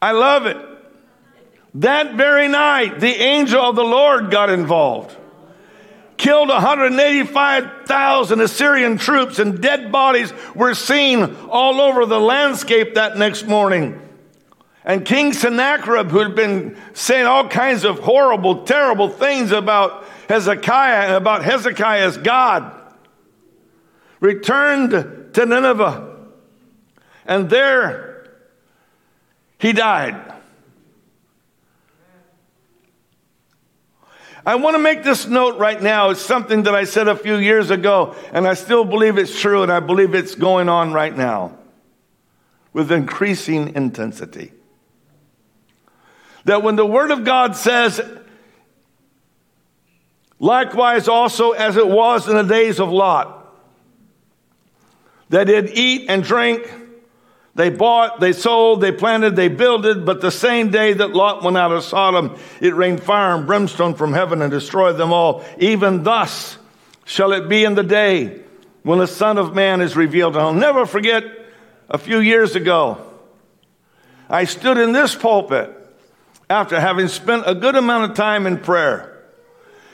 I 0.00 0.12
love 0.12 0.46
it. 0.46 0.67
That 1.74 2.14
very 2.14 2.48
night, 2.48 3.00
the 3.00 3.14
angel 3.14 3.60
of 3.60 3.76
the 3.76 3.84
Lord 3.84 4.30
got 4.30 4.50
involved. 4.50 5.14
Killed 6.16 6.48
185,000 6.48 8.40
Assyrian 8.40 8.98
troops, 8.98 9.38
and 9.38 9.62
dead 9.62 9.92
bodies 9.92 10.32
were 10.54 10.74
seen 10.74 11.36
all 11.48 11.80
over 11.80 12.06
the 12.06 12.18
landscape 12.18 12.94
that 12.94 13.16
next 13.16 13.46
morning. 13.46 14.00
And 14.84 15.04
King 15.04 15.32
Sennacherib, 15.32 16.08
who 16.08 16.18
had 16.18 16.34
been 16.34 16.76
saying 16.94 17.26
all 17.26 17.46
kinds 17.46 17.84
of 17.84 17.98
horrible, 18.00 18.64
terrible 18.64 19.10
things 19.10 19.52
about 19.52 20.04
Hezekiah 20.28 21.06
and 21.06 21.14
about 21.14 21.44
Hezekiah's 21.44 22.16
God, 22.16 22.72
returned 24.18 25.34
to 25.34 25.46
Nineveh. 25.46 26.16
And 27.26 27.50
there 27.50 28.26
he 29.58 29.72
died. 29.72 30.37
I 34.48 34.54
want 34.54 34.76
to 34.76 34.78
make 34.78 35.02
this 35.02 35.26
note 35.26 35.58
right 35.58 35.78
now. 35.78 36.08
It's 36.08 36.22
something 36.22 36.62
that 36.62 36.74
I 36.74 36.84
said 36.84 37.06
a 37.06 37.14
few 37.14 37.36
years 37.36 37.70
ago, 37.70 38.16
and 38.32 38.48
I 38.48 38.54
still 38.54 38.82
believe 38.82 39.18
it's 39.18 39.38
true, 39.38 39.62
and 39.62 39.70
I 39.70 39.80
believe 39.80 40.14
it's 40.14 40.34
going 40.34 40.70
on 40.70 40.94
right 40.94 41.14
now 41.14 41.58
with 42.72 42.90
increasing 42.90 43.76
intensity 43.76 44.52
that 46.46 46.62
when 46.62 46.76
the 46.76 46.86
Word 46.86 47.10
of 47.10 47.24
God 47.24 47.56
says, 47.56 48.00
likewise 50.38 51.08
also 51.08 51.50
as 51.50 51.76
it 51.76 51.86
was 51.86 52.26
in 52.26 52.34
the 52.34 52.42
days 52.42 52.80
of 52.80 52.88
Lot, 52.88 53.54
they 55.28 55.44
did 55.44 55.72
eat 55.74 56.08
and 56.08 56.24
drink, 56.24 56.72
they 57.54 57.70
bought, 57.70 58.20
they 58.20 58.32
sold, 58.32 58.80
they 58.80 58.92
planted, 58.92 59.34
they 59.34 59.48
builded, 59.48 60.06
but 60.06 60.20
the 60.20 60.30
same 60.30 60.70
day 60.70 60.92
that 60.92 61.12
Lot 61.12 61.42
went 61.42 61.56
out 61.56 61.72
of 61.72 61.82
Sodom, 61.82 62.38
it 62.60 62.74
rained 62.74 63.02
fire 63.02 63.34
and 63.34 63.46
brimstone 63.46 63.94
from 63.94 64.12
heaven 64.12 64.42
and 64.42 64.50
destroyed 64.50 64.96
them 64.96 65.12
all. 65.12 65.44
Even 65.58 66.04
thus 66.04 66.56
shall 67.04 67.32
it 67.32 67.48
be 67.48 67.64
in 67.64 67.74
the 67.74 67.82
day 67.82 68.40
when 68.82 68.98
the 68.98 69.06
Son 69.06 69.38
of 69.38 69.54
Man 69.54 69.80
is 69.80 69.96
revealed. 69.96 70.36
And 70.36 70.42
I'll 70.42 70.52
never 70.52 70.86
forget 70.86 71.24
a 71.88 71.98
few 71.98 72.20
years 72.20 72.54
ago, 72.54 73.04
I 74.30 74.44
stood 74.44 74.78
in 74.78 74.92
this 74.92 75.14
pulpit 75.14 75.74
after 76.50 76.78
having 76.80 77.08
spent 77.08 77.44
a 77.46 77.54
good 77.54 77.76
amount 77.76 78.10
of 78.10 78.16
time 78.16 78.46
in 78.46 78.58
prayer. 78.58 79.24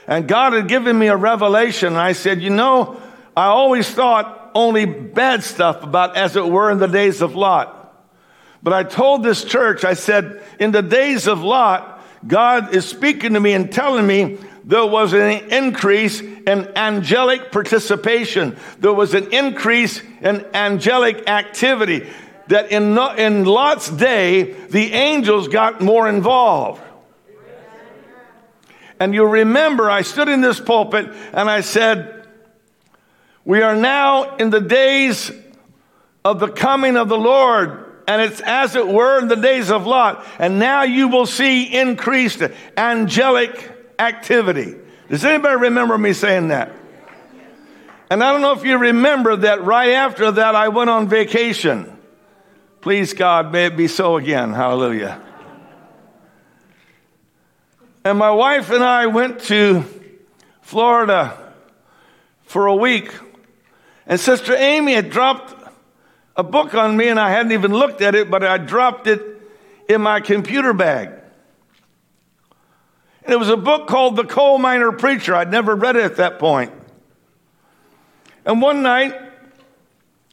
And 0.07 0.29
God 0.29 0.53
had 0.53 0.69
given 0.69 0.99
me 0.99 1.07
a 1.07 1.17
revelation. 1.17 1.89
And 1.89 1.99
I 1.99 2.13
said, 2.13 2.43
You 2.43 2.51
know, 2.51 3.01
I 3.37 3.47
always 3.47 3.89
thought 3.89 4.44
only 4.55 4.85
bad 4.85 5.43
stuff 5.43 5.83
about, 5.83 6.17
as 6.17 6.37
it 6.37 6.47
were, 6.47 6.71
in 6.71 6.79
the 6.79 6.87
days 6.87 7.23
of 7.23 7.35
Lot. 7.35 7.81
But 8.63 8.73
I 8.73 8.83
told 8.83 9.23
this 9.23 9.45
church, 9.45 9.85
I 9.85 9.95
said, 9.95 10.43
In 10.59 10.71
the 10.71 10.83
days 10.83 11.27
of 11.27 11.43
Lot, 11.43 12.03
God 12.27 12.75
is 12.75 12.87
speaking 12.87 13.35
to 13.35 13.41
me 13.41 13.53
and 13.53 13.71
telling 13.71 14.07
me 14.07 14.39
there 14.65 14.87
was 14.87 15.13
an 15.13 15.51
increase 15.53 16.21
in 16.21 16.73
angelic 16.77 17.53
participation. 17.53 18.57
There 18.79 18.93
was 18.93 19.13
an 19.13 19.33
increase 19.33 20.03
in 20.23 20.47
angelic 20.55 21.29
activity 21.29 22.07
that 22.49 22.71
in, 22.71 22.97
in 23.19 23.45
Lot's 23.45 23.91
day, 23.91 24.53
the 24.53 24.93
angels 24.93 25.49
got 25.49 25.81
more 25.81 26.09
involved. 26.09 26.81
And 29.01 29.12
you 29.14 29.27
remember, 29.27 29.90
I 29.90 30.03
stood 30.03 30.29
in 30.29 30.40
this 30.40 30.61
pulpit 30.61 31.11
and 31.33 31.51
I 31.51 31.61
said, 31.61 32.13
We 33.44 33.62
are 33.62 33.76
now 33.76 34.37
in 34.37 34.50
the 34.50 34.61
days 34.61 35.30
of 36.24 36.40
the 36.40 36.48
coming 36.48 36.96
of 36.96 37.09
the 37.09 37.18
Lord. 37.18 37.80
And 38.07 38.20
it's 38.20 38.40
as 38.40 38.76
it 38.76 38.87
were 38.87 39.18
in 39.18 39.28
the 39.28 39.37
days 39.37 39.70
of 39.70 39.87
Lot. 39.87 40.24
And 40.38 40.59
now 40.59 40.83
you 40.83 41.09
will 41.09 41.26
see 41.26 41.64
increased 41.74 42.42
angelic 42.76 43.70
activity. 43.98 44.74
Does 45.09 45.24
anybody 45.24 45.57
remember 45.57 45.96
me 45.96 46.12
saying 46.12 46.48
that? 46.48 46.72
And 48.11 48.22
I 48.22 48.33
don't 48.33 48.42
know 48.42 48.52
if 48.52 48.64
you 48.64 48.76
remember 48.76 49.37
that 49.37 49.64
right 49.64 49.92
after 49.92 50.30
that, 50.30 50.54
I 50.54 50.68
went 50.68 50.90
on 50.90 51.09
vacation. 51.09 51.90
Please, 52.80 53.14
God, 53.14 53.50
may 53.50 53.66
it 53.66 53.76
be 53.76 53.88
so 53.88 54.16
again. 54.16 54.52
Hallelujah. 54.52 55.20
And 58.04 58.18
my 58.18 58.30
wife 58.30 58.70
and 58.70 58.85
I 58.85 59.07
went 59.07 59.40
to 59.44 59.85
Florida 60.61 61.52
for 62.42 62.66
a 62.66 62.76
week. 62.76 63.11
And 64.07 64.21
Sister 64.21 64.55
Amy 64.55 64.95
had 64.95 65.11
dropped 65.11 65.55
a 66.37 66.43
book 66.43 66.75
on 66.75 66.97
me, 66.97 67.09
and 67.09 67.19
I 67.19 67.31
hadn't 67.31 67.53
even 67.53 67.73
looked 67.73 68.03
at 68.03 68.14
it, 68.14 68.31
but 68.31 68.45
I 68.45 68.59
dropped 68.59 69.07
it 69.07 69.23
in 69.88 70.03
my 70.03 70.21
computer 70.21 70.73
bag. 70.73 71.11
And 73.25 73.33
it 73.33 73.38
was 73.38 73.49
a 73.49 73.57
book 73.57 73.87
called 73.87 74.17
The 74.17 74.25
Coal 74.25 74.59
Miner 74.59 74.93
Preacher. 74.93 75.35
I'd 75.35 75.51
never 75.51 75.75
read 75.75 75.97
it 75.97 76.03
at 76.03 76.17
that 76.17 76.38
point. 76.38 76.73
And 78.45 78.61
one 78.61 78.83
night, 78.83 79.14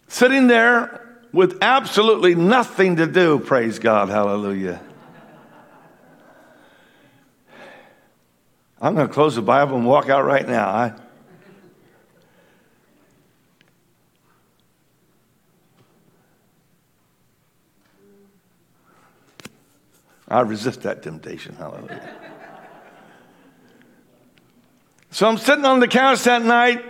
sitting 0.08 0.46
there 0.46 1.00
with 1.32 1.58
absolutely 1.62 2.34
nothing 2.34 2.96
to 2.96 3.06
do, 3.06 3.38
praise 3.38 3.78
God, 3.78 4.10
hallelujah. 4.10 4.82
I'm 8.82 8.94
going 8.96 9.06
to 9.06 9.14
close 9.14 9.36
the 9.36 9.42
Bible 9.42 9.76
and 9.76 9.86
walk 9.86 10.10
out 10.10 10.24
right 10.24 10.46
now. 10.46 10.68
I, 10.68 10.92
I 20.32 20.40
resist 20.40 20.80
that 20.82 21.02
temptation. 21.02 21.54
Hallelujah. 21.56 22.16
So 25.10 25.28
I'm 25.28 25.36
sitting 25.36 25.66
on 25.66 25.80
the 25.80 25.88
couch 25.88 26.24
that 26.24 26.42
night 26.42 26.82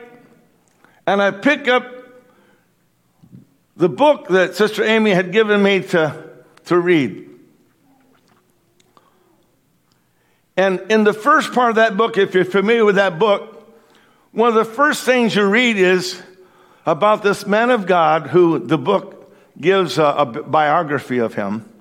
and 1.08 1.20
I 1.20 1.32
pick 1.32 1.66
up 1.66 1.84
the 3.76 3.88
book 3.88 4.28
that 4.28 4.54
Sister 4.54 4.84
Amy 4.84 5.10
had 5.10 5.32
given 5.32 5.60
me 5.60 5.80
to, 5.80 6.30
to 6.66 6.78
read. 6.78 7.30
And 10.56 10.80
in 10.88 11.02
the 11.02 11.12
first 11.12 11.52
part 11.52 11.70
of 11.70 11.76
that 11.76 11.96
book, 11.96 12.16
if 12.16 12.34
you're 12.34 12.44
familiar 12.44 12.84
with 12.84 12.94
that 12.94 13.18
book, 13.18 13.74
one 14.30 14.50
of 14.50 14.54
the 14.54 14.64
first 14.64 15.02
things 15.02 15.34
you 15.34 15.44
read 15.46 15.78
is 15.78 16.22
about 16.86 17.24
this 17.24 17.44
man 17.44 17.70
of 17.70 17.86
God 17.86 18.28
who 18.28 18.60
the 18.60 18.78
book 18.78 19.34
gives 19.60 19.98
a, 19.98 20.04
a 20.04 20.26
biography 20.26 21.18
of 21.18 21.34
him. 21.34 21.71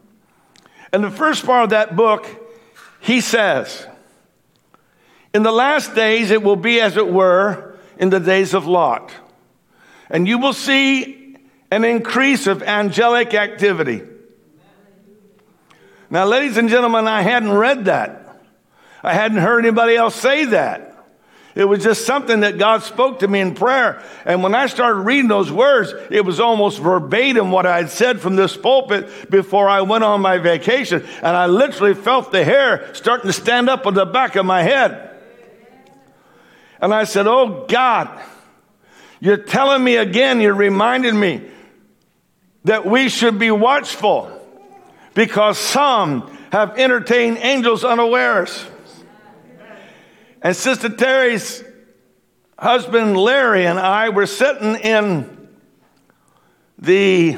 And 0.94 1.04
the 1.04 1.12
first 1.12 1.46
part 1.46 1.66
of 1.66 1.70
that 1.72 1.96
book, 1.96 2.28
he 3.00 3.22
says, 3.22 3.88
In 5.34 5.44
the 5.44 5.52
last 5.52 5.96
days 5.96 6.32
it 6.32 6.44
will 6.44 6.56
be 6.56 6.82
as 6.82 6.98
it 6.98 7.08
were 7.08 7.76
in 7.98 8.10
the 8.10 8.20
days 8.20 8.54
of 8.54 8.68
Lot. 8.68 9.12
And 10.10 10.28
you 10.28 10.38
will 10.38 10.54
see 10.54 11.38
an 11.72 11.86
increase 11.86 12.48
of 12.48 12.62
angelic 12.62 13.34
activity. 13.34 14.02
Now, 16.10 16.26
ladies 16.26 16.58
and 16.58 16.68
gentlemen, 16.68 17.08
I 17.08 17.22
hadn't 17.22 17.54
read 17.54 17.86
that. 17.86 18.42
I 19.02 19.14
hadn't 19.14 19.38
heard 19.38 19.66
anybody 19.66 19.96
else 19.96 20.16
say 20.16 20.46
that. 20.46 20.91
It 21.54 21.66
was 21.66 21.84
just 21.84 22.06
something 22.06 22.42
that 22.42 22.58
God 22.58 22.84
spoke 22.84 23.20
to 23.20 23.28
me 23.28 23.42
in 23.42 23.56
prayer. 23.56 24.02
And 24.26 24.42
when 24.42 24.56
I 24.56 24.68
started 24.68 25.02
reading 25.02 25.28
those 25.28 25.52
words, 25.52 25.94
it 26.10 26.24
was 26.24 26.40
almost 26.40 26.80
verbatim 26.80 27.52
what 27.52 27.66
I 27.66 27.78
had 27.78 27.90
said 27.90 28.22
from 28.22 28.36
this 28.36 28.56
pulpit 28.56 29.30
before 29.30 29.68
I 29.68 29.82
went 29.82 30.04
on 30.04 30.22
my 30.22 30.38
vacation. 30.38 31.06
And 31.18 31.36
I 31.36 31.48
literally 31.48 31.94
felt 31.94 32.32
the 32.32 32.46
hair 32.46 32.94
starting 32.94 33.28
to 33.28 33.34
stand 33.34 33.70
up 33.70 33.86
on 33.86 33.94
the 33.94 34.06
back 34.06 34.36
of 34.36 34.46
my 34.46 34.64
head. 34.64 35.10
And 36.80 36.94
I 36.94 37.04
said, 37.04 37.28
Oh 37.28 37.66
God, 37.68 38.10
you're 39.20 39.38
telling 39.38 39.84
me 39.84 39.98
again, 39.98 40.40
you're 40.40 40.54
reminding 40.54 41.20
me 41.20 41.42
that 42.64 42.86
we 42.86 43.10
should 43.10 43.38
be 43.38 43.52
watchful 43.52 44.32
because 45.14 45.58
some 45.58 46.38
have 46.52 46.78
entertained 46.78 47.38
angels 47.40 47.84
unawares. 47.84 48.66
And 50.42 50.56
Sister 50.56 50.90
Terry's 50.90 51.64
husband 52.58 53.18
Larry 53.18 53.66
and 53.66 53.80
I 53.80 54.10
were 54.10 54.26
sitting 54.26 54.76
in 54.76 55.50
the 56.80 57.38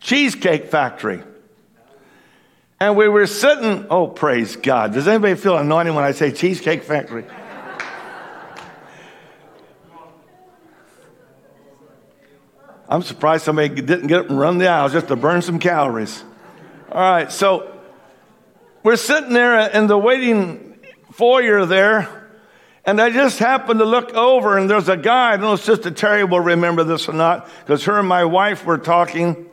cheesecake 0.00 0.66
factory. 0.66 1.22
And 2.80 2.96
we 2.96 3.08
were 3.08 3.28
sitting, 3.28 3.86
oh, 3.90 4.08
praise 4.08 4.56
God. 4.56 4.92
Does 4.92 5.06
anybody 5.06 5.36
feel 5.36 5.56
anointed 5.56 5.94
when 5.94 6.02
I 6.02 6.10
say 6.10 6.32
cheesecake 6.32 6.82
factory? 6.82 7.24
I'm 12.88 13.02
surprised 13.02 13.44
somebody 13.44 13.68
didn't 13.68 14.08
get 14.08 14.20
up 14.20 14.28
and 14.28 14.38
run 14.38 14.58
the 14.58 14.66
aisles 14.66 14.92
just 14.92 15.08
to 15.08 15.16
burn 15.16 15.40
some 15.40 15.58
calories. 15.60 16.22
All 16.90 17.00
right, 17.00 17.30
so 17.32 17.72
we're 18.82 18.96
sitting 18.96 19.32
there 19.32 19.70
in 19.70 19.86
the 19.86 19.96
waiting 19.96 20.71
foyer 21.12 21.64
there, 21.66 22.30
and 22.84 23.00
I 23.00 23.10
just 23.10 23.38
happened 23.38 23.80
to 23.80 23.84
look 23.84 24.12
over, 24.14 24.58
and 24.58 24.68
there's 24.68 24.88
a 24.88 24.96
guy. 24.96 25.32
I 25.32 25.36
don't 25.36 25.42
know 25.42 25.52
if 25.54 25.62
Sister 25.62 25.90
Terry 25.90 26.24
will 26.24 26.40
remember 26.40 26.84
this 26.84 27.08
or 27.08 27.12
not, 27.12 27.48
because 27.60 27.84
her 27.84 27.98
and 27.98 28.08
my 28.08 28.24
wife 28.24 28.64
were 28.64 28.78
talking 28.78 29.48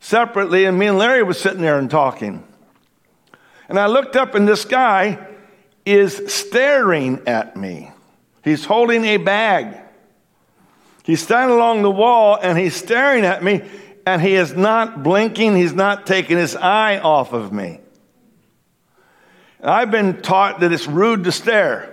separately, 0.00 0.64
and 0.64 0.78
me 0.78 0.86
and 0.86 0.98
Larry 0.98 1.22
was 1.22 1.40
sitting 1.40 1.60
there 1.60 1.78
and 1.78 1.90
talking. 1.90 2.42
And 3.68 3.78
I 3.78 3.86
looked 3.86 4.16
up, 4.16 4.34
and 4.34 4.46
this 4.46 4.64
guy 4.64 5.26
is 5.84 6.32
staring 6.32 7.20
at 7.26 7.56
me. 7.56 7.90
He's 8.42 8.64
holding 8.64 9.04
a 9.04 9.16
bag. 9.16 9.78
He's 11.04 11.22
standing 11.22 11.56
along 11.56 11.82
the 11.82 11.90
wall 11.90 12.38
and 12.40 12.58
he's 12.58 12.74
staring 12.74 13.24
at 13.24 13.42
me, 13.42 13.62
and 14.06 14.22
he 14.22 14.34
is 14.34 14.54
not 14.54 15.02
blinking. 15.02 15.56
He's 15.56 15.74
not 15.74 16.06
taking 16.06 16.38
his 16.38 16.56
eye 16.56 16.98
off 16.98 17.32
of 17.32 17.52
me. 17.52 17.80
I've 19.64 19.90
been 19.90 20.20
taught 20.20 20.60
that 20.60 20.72
it's 20.72 20.86
rude 20.86 21.24
to 21.24 21.32
stare. 21.32 21.90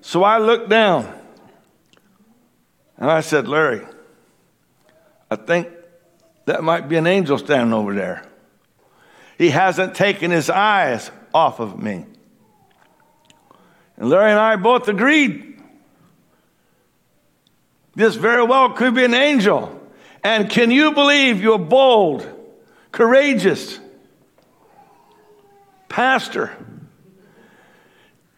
So 0.00 0.24
I 0.24 0.38
looked 0.38 0.68
down 0.68 1.12
and 2.96 3.10
I 3.10 3.20
said, 3.20 3.48
Larry, 3.48 3.86
I 5.30 5.36
think 5.36 5.68
that 6.46 6.62
might 6.62 6.88
be 6.88 6.96
an 6.96 7.06
angel 7.06 7.38
standing 7.38 7.72
over 7.72 7.94
there. 7.94 8.24
He 9.36 9.50
hasn't 9.50 9.94
taken 9.94 10.30
his 10.30 10.48
eyes 10.48 11.10
off 11.34 11.60
of 11.60 11.82
me. 11.82 12.06
And 13.96 14.08
Larry 14.08 14.30
and 14.30 14.40
I 14.40 14.56
both 14.56 14.88
agreed 14.88 15.60
this 17.94 18.14
very 18.16 18.42
well 18.42 18.70
could 18.70 18.94
be 18.94 19.04
an 19.04 19.14
angel. 19.14 19.80
And 20.22 20.48
can 20.48 20.70
you 20.70 20.92
believe 20.92 21.42
you're 21.42 21.58
bold, 21.58 22.26
courageous 22.90 23.78
pastor? 25.88 26.56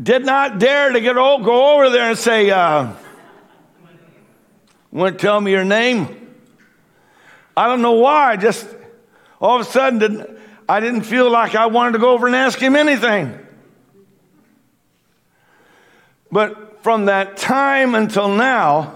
Did 0.03 0.25
not 0.25 0.59
dare 0.59 0.93
to 0.93 1.01
get 1.01 1.17
old, 1.17 1.45
go 1.45 1.75
over 1.75 1.91
there 1.91 2.11
and 2.11 2.19
say, 2.19 2.51
uh, 2.51 2.93
"Want 4.93 5.19
to 5.19 5.23
tell 5.23 5.41
me 5.41 5.53
your 5.53 5.65
name?" 5.65 6.35
I 7.57 7.69
don't 7.69 7.81
know 7.81 7.93
why. 7.93 8.37
Just 8.37 8.69
all 9.41 9.61
of 9.61 9.67
a 9.67 9.71
sudden, 9.71 9.99
didn't, 9.99 10.39
I 10.69 10.81
didn't 10.81 11.03
feel 11.03 11.31
like 11.31 11.55
I 11.55 11.67
wanted 11.67 11.93
to 11.93 11.99
go 11.99 12.11
over 12.11 12.27
and 12.27 12.37
ask 12.37 12.59
him 12.59 12.77
anything. 12.77 13.39
But 16.31 16.83
from 16.83 17.07
that 17.07 17.37
time 17.37 17.95
until 17.95 18.29
now, 18.29 18.96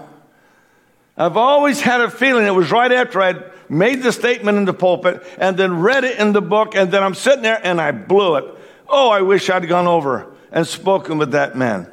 I've 1.17 1.37
always 1.37 1.81
had 1.81 2.01
a 2.01 2.09
feeling 2.09 2.47
it 2.47 2.55
was 2.55 2.71
right 2.71 2.91
after 2.91 3.21
I'd 3.21 3.43
made 3.69 4.01
the 4.03 4.11
statement 4.11 4.57
in 4.57 4.65
the 4.65 4.73
pulpit 4.73 5.23
and 5.37 5.57
then 5.57 5.79
read 5.79 6.03
it 6.03 6.19
in 6.19 6.33
the 6.33 6.41
book, 6.41 6.75
and 6.75 6.91
then 6.91 7.03
I'm 7.03 7.15
sitting 7.15 7.43
there 7.43 7.59
and 7.61 7.79
I 7.79 7.91
blew 7.91 8.35
it. 8.35 8.45
Oh, 8.87 9.09
I 9.09 9.21
wish 9.21 9.49
I'd 9.49 9.67
gone 9.67 9.87
over 9.87 10.33
and 10.51 10.67
spoken 10.67 11.17
with 11.17 11.31
that 11.31 11.55
man. 11.55 11.87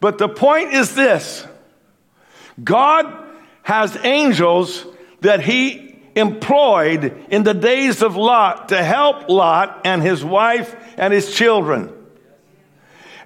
But 0.00 0.18
the 0.18 0.28
point 0.28 0.72
is 0.72 0.94
this 0.94 1.46
God 2.62 3.06
has 3.62 3.96
angels 4.02 4.84
that 5.20 5.40
he 5.40 5.96
employed 6.16 7.26
in 7.30 7.44
the 7.44 7.54
days 7.54 8.02
of 8.02 8.16
Lot 8.16 8.70
to 8.70 8.82
help 8.82 9.28
Lot 9.28 9.82
and 9.84 10.02
his 10.02 10.24
wife 10.24 10.74
and 10.96 11.12
his 11.12 11.32
children. 11.34 11.92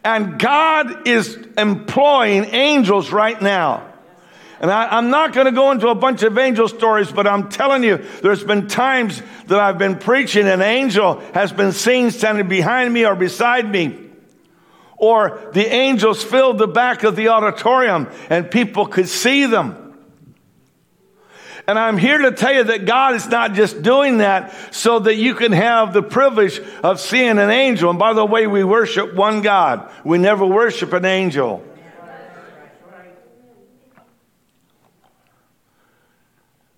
And 0.07 0.38
God 0.38 1.09
is 1.09 1.37
employing 1.59 2.45
angels 2.55 3.11
right 3.11 3.42
now. 3.42 3.92
And 4.61 4.71
I, 4.71 4.99
am 4.99 5.11
not 5.11 5.33
going 5.33 5.47
to 5.47 5.53
go 5.53 5.73
into 5.73 5.88
a 5.88 5.97
bunch 5.97 6.23
of 6.23 6.38
angel 6.38 6.69
stories, 6.69 7.11
but 7.11 7.27
I'm 7.27 7.49
telling 7.49 7.83
you, 7.83 7.97
there's 8.23 8.45
been 8.45 8.69
times 8.69 9.21
that 9.49 9.59
I've 9.59 9.79
been 9.79 9.99
preaching, 9.99 10.47
an 10.47 10.62
angel 10.62 11.19
has 11.35 11.53
been 11.53 11.73
seen 11.73 12.12
standing 12.12 12.47
behind 12.47 12.95
me 12.95 13.05
or 13.05 13.16
beside 13.16 13.69
me. 13.69 13.99
Or 14.97 15.51
the 15.53 15.66
angels 15.66 16.23
filled 16.23 16.59
the 16.59 16.69
back 16.69 17.03
of 17.03 17.16
the 17.16 17.29
auditorium 17.29 18.09
and 18.31 18.49
people 18.49 18.87
could 18.87 19.09
see 19.09 19.47
them. 19.47 19.86
And 21.69 21.79
I'm 21.79 21.99
here 21.99 22.19
to 22.19 22.33
tell 22.33 22.53
you 22.53 22.65
that 22.65 22.85
God 22.85 23.17
is 23.17 23.27
not 23.27 23.55
just 23.55 23.83
doing 23.83 24.19
that 24.19 24.55
so 24.73 25.01
that 25.01 25.17
you 25.17 25.35
can 25.35 25.51
have 25.51 25.93
the 25.93 26.03
privilege 26.03 26.61
of 26.83 27.01
seeing 27.01 27.39
an 27.39 27.51
angel. 27.51 27.91
And 27.91 27.99
by 27.99 28.13
the 28.13 28.25
way, 28.25 28.47
we 28.47 28.63
worship 28.63 29.15
one 29.15 29.43
God. 29.43 29.91
We 30.05 30.19
never 30.19 30.47
worship 30.47 30.93
an 30.93 31.05
angel. 31.05 31.65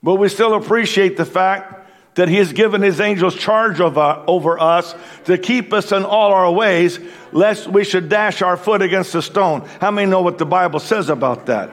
But 0.03 0.15
we 0.15 0.29
still 0.29 0.55
appreciate 0.55 1.17
the 1.17 1.27
fact 1.27 1.75
that 2.15 2.29
He 2.29 2.37
has 2.37 2.53
given 2.53 2.81
His 2.81 2.99
angels 2.99 3.35
charge 3.35 3.81
uh, 3.81 4.25
over 4.27 4.59
us 4.59 4.95
to 5.25 5.37
keep 5.37 5.73
us 5.73 5.93
in 5.93 6.05
all 6.05 6.33
our 6.33 6.51
ways, 6.51 6.99
lest 7.31 7.69
we 7.69 7.85
should 7.85 8.09
dash 8.09 8.41
our 8.41 8.57
foot 8.57 8.81
against 8.81 9.15
a 9.15 9.23
stone. 9.23 9.69
How 9.81 9.91
many 9.91 10.11
know 10.11 10.23
what 10.23 10.39
the 10.39 10.47
Bible 10.47 10.81
says 10.81 11.11
about 11.11 11.47
that? 11.47 11.71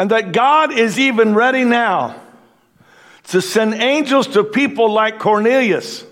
And 0.00 0.10
that 0.12 0.32
God 0.32 0.72
is 0.72 0.98
even 0.98 1.34
ready 1.34 1.62
now 1.62 2.18
to 3.24 3.42
send 3.42 3.74
angels 3.74 4.28
to 4.28 4.42
people 4.42 4.90
like 4.90 5.18
Cornelius 5.18 6.06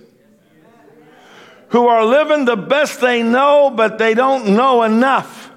who 1.69 1.87
are 1.87 2.05
living 2.05 2.45
the 2.45 2.55
best 2.55 3.01
they 3.01 3.23
know, 3.23 3.71
but 3.71 3.97
they 3.97 4.13
don't 4.13 4.55
know 4.55 4.83
enough. 4.83 5.51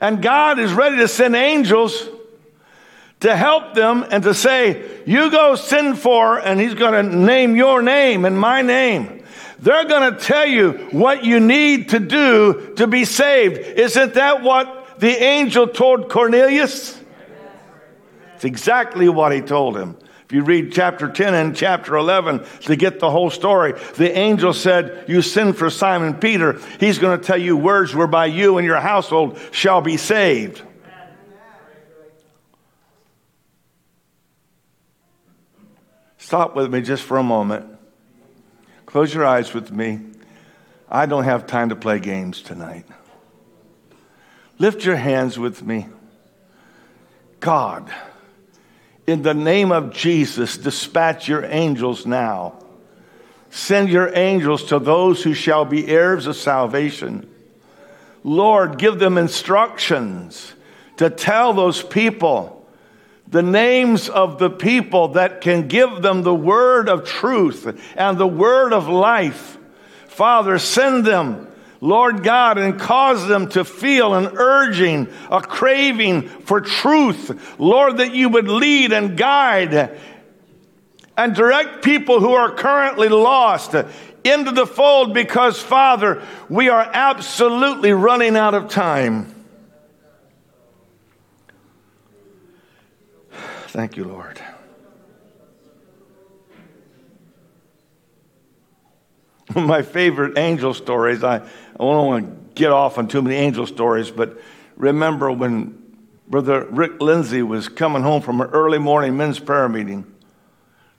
And 0.00 0.22
God 0.22 0.58
is 0.58 0.72
ready 0.72 0.96
to 0.96 1.06
send 1.06 1.36
angels 1.36 2.08
to 3.20 3.36
help 3.36 3.74
them 3.74 4.06
and 4.10 4.24
to 4.24 4.32
say, 4.32 5.02
You 5.04 5.30
go 5.30 5.56
send 5.56 5.98
for, 5.98 6.38
and 6.38 6.58
He's 6.58 6.72
going 6.72 6.94
to 6.94 7.14
name 7.14 7.54
your 7.54 7.82
name 7.82 8.24
and 8.24 8.40
my 8.40 8.62
name. 8.62 9.22
They're 9.58 9.84
going 9.84 10.14
to 10.14 10.18
tell 10.18 10.46
you 10.46 10.72
what 10.90 11.22
you 11.22 11.38
need 11.38 11.90
to 11.90 12.00
do 12.00 12.72
to 12.78 12.86
be 12.86 13.04
saved. 13.04 13.58
Isn't 13.58 14.14
that 14.14 14.42
what 14.42 14.83
the 15.04 15.22
angel 15.22 15.66
told 15.66 16.08
Cornelius? 16.08 16.98
It's 18.36 18.44
exactly 18.46 19.06
what 19.10 19.32
he 19.32 19.42
told 19.42 19.76
him. 19.76 19.98
If 20.24 20.32
you 20.32 20.42
read 20.42 20.72
chapter 20.72 21.12
10 21.12 21.34
and 21.34 21.54
chapter 21.54 21.94
11 21.94 22.46
to 22.62 22.74
get 22.74 23.00
the 23.00 23.10
whole 23.10 23.28
story, 23.28 23.74
the 23.96 24.16
angel 24.16 24.54
said, 24.54 25.04
You 25.06 25.20
send 25.20 25.58
for 25.58 25.68
Simon 25.68 26.14
Peter. 26.14 26.58
He's 26.80 26.98
going 26.98 27.20
to 27.20 27.22
tell 27.22 27.36
you 27.36 27.54
words 27.54 27.94
whereby 27.94 28.26
you 28.26 28.56
and 28.56 28.66
your 28.66 28.80
household 28.80 29.38
shall 29.50 29.82
be 29.82 29.98
saved. 29.98 30.62
Stop 36.16 36.56
with 36.56 36.72
me 36.72 36.80
just 36.80 37.02
for 37.02 37.18
a 37.18 37.22
moment. 37.22 37.66
Close 38.86 39.12
your 39.12 39.26
eyes 39.26 39.52
with 39.52 39.70
me. 39.70 40.00
I 40.88 41.04
don't 41.04 41.24
have 41.24 41.46
time 41.46 41.68
to 41.68 41.76
play 41.76 41.98
games 41.98 42.40
tonight. 42.40 42.86
Lift 44.58 44.84
your 44.84 44.96
hands 44.96 45.38
with 45.38 45.62
me. 45.62 45.86
God, 47.40 47.92
in 49.06 49.22
the 49.22 49.34
name 49.34 49.72
of 49.72 49.92
Jesus, 49.92 50.56
dispatch 50.56 51.28
your 51.28 51.44
angels 51.44 52.06
now. 52.06 52.54
Send 53.50 53.88
your 53.88 54.16
angels 54.16 54.64
to 54.64 54.78
those 54.78 55.22
who 55.22 55.34
shall 55.34 55.64
be 55.64 55.86
heirs 55.86 56.26
of 56.26 56.36
salvation. 56.36 57.28
Lord, 58.22 58.78
give 58.78 58.98
them 58.98 59.18
instructions 59.18 60.54
to 60.96 61.10
tell 61.10 61.52
those 61.52 61.82
people 61.82 62.66
the 63.28 63.42
names 63.42 64.08
of 64.08 64.38
the 64.38 64.50
people 64.50 65.08
that 65.08 65.40
can 65.40 65.68
give 65.68 66.02
them 66.02 66.22
the 66.22 66.34
word 66.34 66.88
of 66.88 67.04
truth 67.04 67.80
and 67.96 68.16
the 68.16 68.26
word 68.26 68.72
of 68.72 68.88
life. 68.88 69.58
Father, 70.06 70.58
send 70.58 71.04
them 71.04 71.48
Lord 71.84 72.22
God, 72.22 72.56
and 72.56 72.80
cause 72.80 73.28
them 73.28 73.46
to 73.50 73.62
feel 73.62 74.14
an 74.14 74.38
urging, 74.38 75.06
a 75.30 75.42
craving 75.42 76.28
for 76.28 76.62
truth. 76.62 77.60
Lord, 77.60 77.98
that 77.98 78.14
you 78.14 78.30
would 78.30 78.48
lead 78.48 78.94
and 78.94 79.18
guide 79.18 79.98
and 81.14 81.34
direct 81.34 81.84
people 81.84 82.20
who 82.20 82.32
are 82.32 82.54
currently 82.54 83.10
lost 83.10 83.74
into 84.24 84.52
the 84.52 84.66
fold 84.66 85.12
because, 85.12 85.60
Father, 85.60 86.22
we 86.48 86.70
are 86.70 86.88
absolutely 86.90 87.92
running 87.92 88.34
out 88.34 88.54
of 88.54 88.70
time. 88.70 89.34
Thank 93.68 93.98
you, 93.98 94.04
Lord. 94.04 94.40
My 99.66 99.82
favorite 99.82 100.38
angel 100.38 100.74
stories, 100.74 101.22
I, 101.22 101.36
I 101.36 101.40
don't 101.78 102.06
want 102.06 102.26
to 102.26 102.54
get 102.54 102.70
off 102.70 102.98
on 102.98 103.08
too 103.08 103.22
many 103.22 103.36
angel 103.36 103.66
stories, 103.66 104.10
but 104.10 104.40
remember 104.76 105.30
when 105.30 105.80
Brother 106.28 106.64
Rick 106.64 107.00
Lindsay 107.00 107.42
was 107.42 107.68
coming 107.68 108.02
home 108.02 108.22
from 108.22 108.40
an 108.40 108.48
early 108.50 108.78
morning 108.78 109.16
men's 109.16 109.38
prayer 109.38 109.68
meeting, 109.68 110.12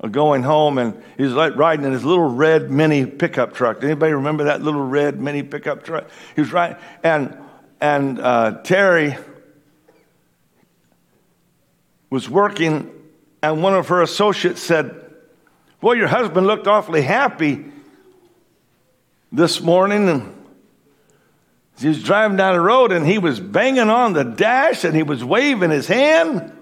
uh, 0.02 0.08
going 0.08 0.44
home, 0.44 0.78
and 0.78 1.02
he 1.18 1.24
was 1.24 1.34
like 1.34 1.56
riding 1.56 1.86
in 1.86 1.92
his 1.92 2.06
little 2.06 2.30
red 2.30 2.70
mini 2.70 3.06
pickup 3.06 3.54
truck. 3.54 3.84
Anybody 3.84 4.14
remember 4.14 4.46
that 4.46 4.62
little 4.62 4.86
red 4.86 5.20
mini 5.20 5.44
pickup 5.44 5.84
truck? 5.84 6.10
He 6.36 6.42
was 6.42 6.52
right, 6.54 6.78
and 7.04 7.38
and 7.82 8.20
uh, 8.20 8.62
Terry 8.64 9.18
was 12.10 12.30
working 12.30 12.92
and 13.46 13.62
one 13.62 13.76
of 13.76 13.90
her 13.90 14.02
associates 14.02 14.64
said, 14.64 15.00
Well, 15.80 15.94
your 15.94 16.08
husband 16.08 16.48
looked 16.48 16.66
awfully 16.66 17.04
happy 17.04 17.64
this 19.36 19.62
morning. 19.62 20.10
And 20.10 20.46
he 21.80 21.90
was 21.90 22.02
driving 22.02 22.38
down 22.38 22.56
the 22.56 22.62
road 22.62 22.92
and 22.92 23.06
he 23.06 23.18
was 23.18 23.40
banging 23.40 23.90
on 23.90 24.14
the 24.14 24.24
dash 24.24 24.84
and 24.84 24.96
he 24.96 25.04
was 25.04 25.24
waving 25.24 25.72
his 25.72 25.88
hand. 25.88 26.54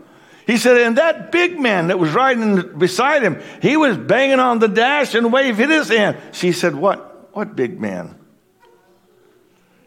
He 0.46 0.58
said, 0.58 0.78
and 0.78 0.98
that 0.98 1.32
big 1.32 1.60
man 1.60 1.88
that 1.88 2.00
was 2.00 2.12
riding 2.12 2.78
beside 2.78 3.24
him, 3.24 3.42
he 3.62 3.78
was 3.78 3.98
banging 3.98 4.40
on 4.40 4.60
the 4.60 4.68
dash 4.68 5.14
and 5.16 5.32
waving 5.32 5.70
his 5.70 5.88
hand. 5.88 6.18
She 6.34 6.52
said, 6.52 6.76
What? 6.76 7.12
What 7.34 7.56
big 7.56 7.80
man? 7.80 8.20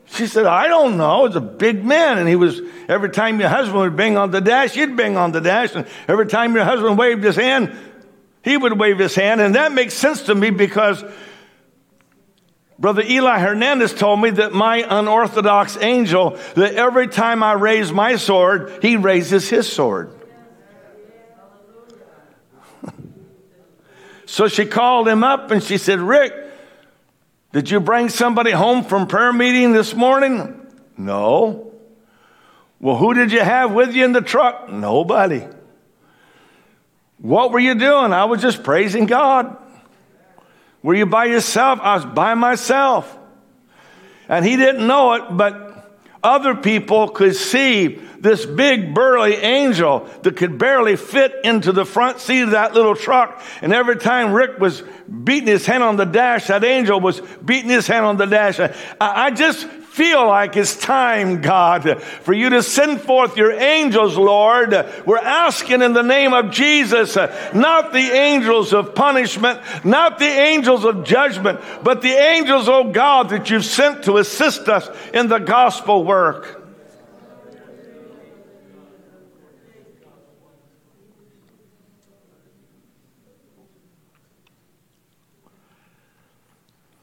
She 0.06 0.26
said, 0.26 0.46
I 0.46 0.68
don't 0.68 0.96
know. 0.96 1.26
It's 1.26 1.36
a 1.36 1.40
big 1.40 1.84
man. 1.84 2.18
And 2.18 2.28
he 2.28 2.36
was, 2.36 2.60
every 2.88 3.10
time 3.10 3.38
your 3.38 3.48
husband 3.48 3.78
would 3.80 3.96
bang 3.96 4.16
on 4.16 4.30
the 4.30 4.40
dash, 4.40 4.76
you'd 4.76 4.96
bang 4.96 5.16
on 5.16 5.32
the 5.32 5.40
dash. 5.40 5.74
And 5.74 5.86
every 6.08 6.26
time 6.26 6.54
your 6.54 6.64
husband 6.64 6.96
waved 6.96 7.22
his 7.22 7.36
hand, 7.36 7.76
he 8.42 8.56
would 8.56 8.78
wave 8.78 8.98
his 8.98 9.14
hand. 9.14 9.40
And 9.40 9.56
that 9.56 9.72
makes 9.72 9.94
sense 9.94 10.22
to 10.22 10.34
me 10.34 10.50
because 10.50 11.04
Brother 12.78 13.02
Eli 13.02 13.38
Hernandez 13.38 13.94
told 13.94 14.20
me 14.20 14.30
that 14.30 14.52
my 14.52 14.84
unorthodox 14.88 15.78
angel, 15.78 16.38
that 16.54 16.74
every 16.74 17.08
time 17.08 17.42
I 17.42 17.52
raise 17.52 17.90
my 17.90 18.16
sword, 18.16 18.80
he 18.82 18.96
raises 18.96 19.48
his 19.48 19.70
sword. 19.70 20.10
so 24.26 24.46
she 24.48 24.66
called 24.66 25.08
him 25.08 25.24
up 25.24 25.50
and 25.50 25.62
she 25.62 25.78
said, 25.78 26.00
Rick, 26.00 26.34
did 27.52 27.70
you 27.70 27.80
bring 27.80 28.10
somebody 28.10 28.50
home 28.50 28.84
from 28.84 29.06
prayer 29.06 29.32
meeting 29.32 29.72
this 29.72 29.94
morning? 29.94 30.66
No. 30.98 31.72
Well, 32.78 32.96
who 32.96 33.14
did 33.14 33.32
you 33.32 33.40
have 33.40 33.72
with 33.72 33.94
you 33.94 34.04
in 34.04 34.12
the 34.12 34.20
truck? 34.20 34.68
Nobody. 34.68 35.46
What 37.18 37.52
were 37.52 37.58
you 37.58 37.74
doing? 37.74 38.12
I 38.12 38.26
was 38.26 38.42
just 38.42 38.62
praising 38.62 39.06
God. 39.06 39.56
Were 40.86 40.94
you 40.94 41.06
by 41.06 41.24
yourself? 41.24 41.80
I 41.82 41.96
was 41.96 42.04
by 42.04 42.34
myself. 42.34 43.18
And 44.28 44.44
he 44.44 44.56
didn't 44.56 44.86
know 44.86 45.14
it, 45.14 45.36
but 45.36 45.98
other 46.22 46.54
people 46.54 47.08
could 47.08 47.34
see 47.34 48.00
this 48.20 48.46
big 48.46 48.94
burly 48.94 49.34
angel 49.34 50.08
that 50.22 50.36
could 50.36 50.58
barely 50.58 50.94
fit 50.94 51.34
into 51.42 51.72
the 51.72 51.84
front 51.84 52.20
seat 52.20 52.42
of 52.42 52.50
that 52.52 52.74
little 52.74 52.94
truck. 52.94 53.42
And 53.62 53.72
every 53.72 53.96
time 53.96 54.32
Rick 54.32 54.60
was 54.60 54.84
beating 55.24 55.48
his 55.48 55.66
hand 55.66 55.82
on 55.82 55.96
the 55.96 56.04
dash, 56.04 56.46
that 56.46 56.62
angel 56.62 57.00
was 57.00 57.20
beating 57.44 57.70
his 57.70 57.88
hand 57.88 58.04
on 58.04 58.16
the 58.16 58.26
dash. 58.26 58.60
I, 59.00 59.32
just 59.32 59.66
feel 59.96 60.26
like 60.26 60.58
it's 60.58 60.76
time, 60.76 61.40
God, 61.40 62.02
for 62.02 62.34
you 62.34 62.50
to 62.50 62.62
send 62.62 63.00
forth 63.00 63.38
your 63.38 63.50
angels, 63.50 64.14
Lord. 64.18 64.72
We're 65.06 65.16
asking 65.16 65.80
in 65.80 65.94
the 65.94 66.02
name 66.02 66.34
of 66.34 66.50
Jesus, 66.50 67.16
not 67.16 67.94
the 67.94 68.10
angels 68.12 68.74
of 68.74 68.94
punishment, 68.94 69.58
not 69.86 70.18
the 70.18 70.26
angels 70.26 70.84
of 70.84 71.04
judgment, 71.04 71.60
but 71.82 72.02
the 72.02 72.12
angels, 72.12 72.68
oh 72.68 72.92
God, 72.92 73.30
that 73.30 73.48
you've 73.48 73.64
sent 73.64 74.04
to 74.04 74.18
assist 74.18 74.68
us 74.68 74.86
in 75.14 75.28
the 75.28 75.38
gospel 75.38 76.04
work. 76.04 76.62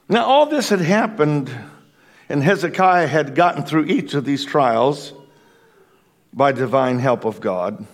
Now, 0.08 0.26
all 0.26 0.46
this 0.46 0.68
had 0.68 0.80
happened, 0.80 1.50
and 2.28 2.42
Hezekiah 2.42 3.06
had 3.06 3.34
gotten 3.34 3.64
through 3.64 3.86
each 3.86 4.14
of 4.14 4.24
these 4.24 4.44
trials 4.44 5.12
by 6.32 6.52
divine 6.52 6.98
help 6.98 7.24
of 7.24 7.40
God. 7.40 7.86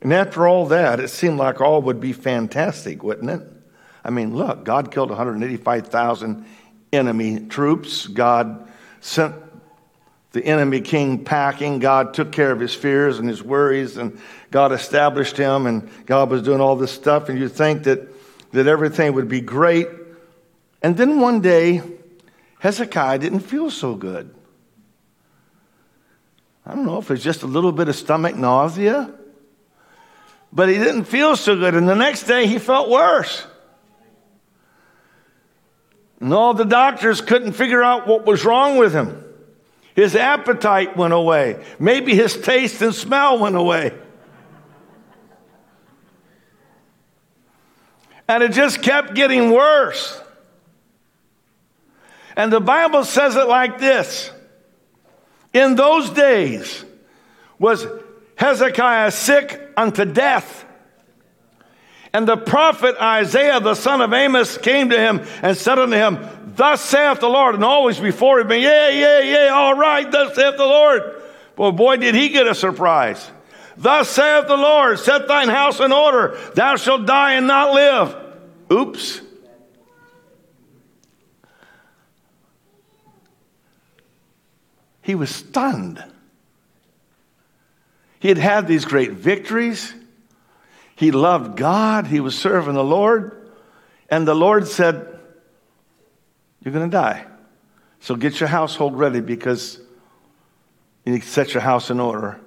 And 0.00 0.12
after 0.12 0.48
all 0.48 0.66
that, 0.66 1.00
it 1.00 1.08
seemed 1.08 1.38
like 1.38 1.60
all 1.60 1.82
would 1.82 2.00
be 2.00 2.12
fantastic, 2.12 3.02
wouldn't 3.02 3.30
it? 3.30 3.42
I 4.04 4.10
mean, 4.10 4.34
look, 4.34 4.64
God 4.64 4.90
killed 4.90 5.10
185,000 5.10 6.46
enemy 6.92 7.40
troops. 7.40 8.06
God 8.06 8.68
sent 9.00 9.34
the 10.32 10.44
enemy 10.44 10.80
king 10.80 11.24
packing. 11.24 11.80
God 11.80 12.14
took 12.14 12.32
care 12.32 12.50
of 12.50 12.60
his 12.60 12.74
fears 12.74 13.18
and 13.18 13.28
his 13.28 13.42
worries, 13.42 13.96
and 13.96 14.18
God 14.50 14.72
established 14.72 15.36
him, 15.36 15.66
and 15.66 15.90
God 16.06 16.30
was 16.30 16.42
doing 16.42 16.60
all 16.60 16.76
this 16.76 16.92
stuff. 16.92 17.28
And 17.28 17.38
you'd 17.38 17.52
think 17.52 17.82
that, 17.84 18.08
that 18.52 18.66
everything 18.66 19.12
would 19.14 19.28
be 19.28 19.40
great. 19.40 19.88
And 20.82 20.96
then 20.96 21.20
one 21.20 21.40
day, 21.40 21.82
Hezekiah 22.60 23.18
didn't 23.18 23.40
feel 23.40 23.70
so 23.70 23.94
good. 23.94 24.34
I 26.64 26.74
don't 26.74 26.84
know 26.84 26.98
if 26.98 27.10
it's 27.10 27.24
just 27.24 27.42
a 27.42 27.46
little 27.46 27.72
bit 27.72 27.88
of 27.88 27.96
stomach 27.96 28.36
nausea, 28.36 29.10
but 30.52 30.68
he 30.68 30.76
didn't 30.76 31.04
feel 31.04 31.36
so 31.36 31.56
good. 31.56 31.74
And 31.74 31.88
the 31.88 31.94
next 31.94 32.24
day, 32.24 32.46
he 32.46 32.58
felt 32.58 32.90
worse. 32.90 33.46
And 36.20 36.34
all 36.34 36.52
the 36.52 36.64
doctors 36.64 37.22
couldn't 37.22 37.52
figure 37.52 37.82
out 37.82 38.06
what 38.06 38.26
was 38.26 38.44
wrong 38.44 38.76
with 38.76 38.92
him. 38.92 39.24
His 39.94 40.14
appetite 40.14 40.96
went 40.98 41.14
away. 41.14 41.64
Maybe 41.78 42.14
his 42.14 42.36
taste 42.36 42.82
and 42.82 42.94
smell 42.94 43.38
went 43.38 43.56
away. 43.56 43.94
And 48.28 48.42
it 48.42 48.52
just 48.52 48.82
kept 48.82 49.14
getting 49.14 49.50
worse. 49.50 50.20
And 52.40 52.50
the 52.50 52.58
Bible 52.58 53.04
says 53.04 53.36
it 53.36 53.48
like 53.48 53.78
this 53.78 54.30
In 55.52 55.74
those 55.74 56.08
days 56.08 56.86
was 57.58 57.86
Hezekiah 58.36 59.10
sick 59.10 59.60
unto 59.76 60.06
death. 60.06 60.64
And 62.14 62.26
the 62.26 62.38
prophet 62.38 62.96
Isaiah, 62.98 63.60
the 63.60 63.74
son 63.74 64.00
of 64.00 64.14
Amos, 64.14 64.56
came 64.56 64.88
to 64.88 64.98
him 64.98 65.20
and 65.42 65.54
said 65.54 65.78
unto 65.78 65.94
him, 65.94 66.54
Thus 66.56 66.80
saith 66.80 67.20
the 67.20 67.28
Lord. 67.28 67.56
And 67.56 67.62
always 67.62 68.00
before 68.00 68.40
him, 68.40 68.50
yeah, 68.52 68.88
yeah, 68.88 69.20
yeah, 69.20 69.48
all 69.48 69.74
right, 69.74 70.10
thus 70.10 70.34
saith 70.34 70.56
the 70.56 70.64
Lord. 70.64 71.22
Well, 71.58 71.72
boy, 71.72 71.98
did 71.98 72.14
he 72.14 72.30
get 72.30 72.46
a 72.46 72.54
surprise. 72.54 73.30
Thus 73.76 74.08
saith 74.08 74.46
the 74.46 74.56
Lord, 74.56 74.98
set 74.98 75.28
thine 75.28 75.50
house 75.50 75.78
in 75.78 75.92
order, 75.92 76.38
thou 76.54 76.76
shalt 76.76 77.04
die 77.04 77.34
and 77.34 77.46
not 77.46 77.74
live. 77.74 78.16
Oops. 78.72 79.20
He 85.10 85.16
was 85.16 85.34
stunned. 85.34 86.00
He 88.20 88.28
had 88.28 88.38
had 88.38 88.68
these 88.68 88.84
great 88.84 89.10
victories. 89.10 89.92
He 90.94 91.10
loved 91.10 91.56
God. 91.56 92.06
He 92.06 92.20
was 92.20 92.38
serving 92.38 92.74
the 92.74 92.84
Lord. 92.84 93.50
And 94.08 94.24
the 94.24 94.36
Lord 94.36 94.68
said, 94.68 95.18
You're 96.62 96.72
going 96.72 96.88
to 96.88 96.96
die. 96.96 97.26
So 97.98 98.14
get 98.14 98.38
your 98.38 98.48
household 98.48 98.96
ready 98.96 99.20
because 99.20 99.80
you 101.04 101.14
need 101.14 101.22
to 101.22 101.28
set 101.28 101.52
your 101.52 101.60
house 101.60 101.90
in 101.90 101.98
order. 101.98 102.38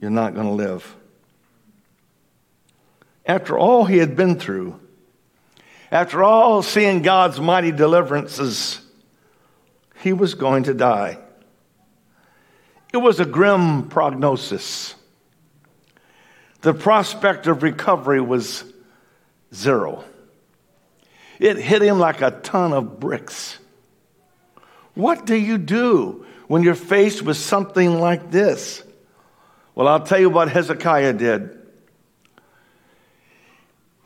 You're 0.00 0.12
not 0.12 0.34
going 0.34 0.46
to 0.46 0.52
live. 0.52 0.94
After 3.26 3.58
all 3.58 3.84
he 3.84 3.98
had 3.98 4.14
been 4.14 4.38
through, 4.38 4.78
after 5.90 6.22
all 6.22 6.62
seeing 6.62 7.02
God's 7.02 7.40
mighty 7.40 7.72
deliverances, 7.72 8.80
he 10.02 10.12
was 10.12 10.34
going 10.34 10.62
to 10.64 10.74
die. 10.74 11.18
It 12.94 13.02
was 13.02 13.18
a 13.18 13.24
grim 13.24 13.88
prognosis. 13.88 14.94
The 16.60 16.72
prospect 16.72 17.48
of 17.48 17.64
recovery 17.64 18.20
was 18.20 18.62
zero. 19.52 20.04
It 21.40 21.56
hit 21.56 21.82
him 21.82 21.98
like 21.98 22.22
a 22.22 22.30
ton 22.30 22.72
of 22.72 23.00
bricks. 23.00 23.58
What 24.94 25.26
do 25.26 25.34
you 25.34 25.58
do 25.58 26.24
when 26.46 26.62
you're 26.62 26.76
faced 26.76 27.22
with 27.22 27.36
something 27.36 27.98
like 27.98 28.30
this? 28.30 28.84
Well, 29.74 29.88
I'll 29.88 30.06
tell 30.06 30.20
you 30.20 30.30
what 30.30 30.48
Hezekiah 30.48 31.14
did. 31.14 31.50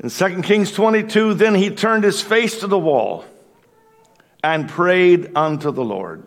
In 0.02 0.08
2 0.08 0.40
Kings 0.40 0.72
22, 0.72 1.34
then 1.34 1.54
he 1.54 1.68
turned 1.68 2.04
his 2.04 2.22
face 2.22 2.60
to 2.60 2.66
the 2.66 2.78
wall 2.78 3.26
and 4.42 4.66
prayed 4.66 5.32
unto 5.36 5.72
the 5.72 5.84
Lord. 5.84 6.26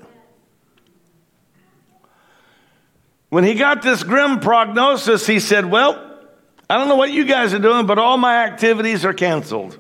When 3.32 3.46
he 3.46 3.54
got 3.54 3.82
this 3.82 4.04
grim 4.04 4.42
prognosis, 4.42 5.26
he 5.26 5.40
said, 5.40 5.66
Well, 5.66 6.20
I 6.70 6.78
don't 6.78 6.90
know 6.90 6.98
what 6.98 7.12
you 7.12 7.24
guys 7.24 7.54
are 7.54 7.60
doing, 7.60 7.86
but 7.86 7.98
all 7.98 8.18
my 8.18 8.44
activities 8.44 9.06
are 9.06 9.14
canceled. 9.14 9.80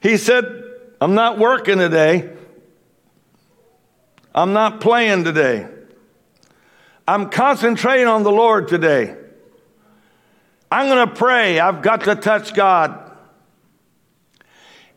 He 0.00 0.16
said, 0.16 0.62
I'm 1.00 1.16
not 1.16 1.36
working 1.36 1.78
today. 1.78 2.30
I'm 4.32 4.52
not 4.52 4.80
playing 4.80 5.24
today. 5.24 5.66
I'm 7.08 7.28
concentrating 7.28 8.06
on 8.06 8.22
the 8.22 8.30
Lord 8.30 8.68
today. 8.68 9.16
I'm 10.70 10.86
going 10.86 11.08
to 11.08 11.12
pray. 11.12 11.58
I've 11.58 11.82
got 11.82 12.02
to 12.02 12.14
touch 12.14 12.54
God. 12.54 13.10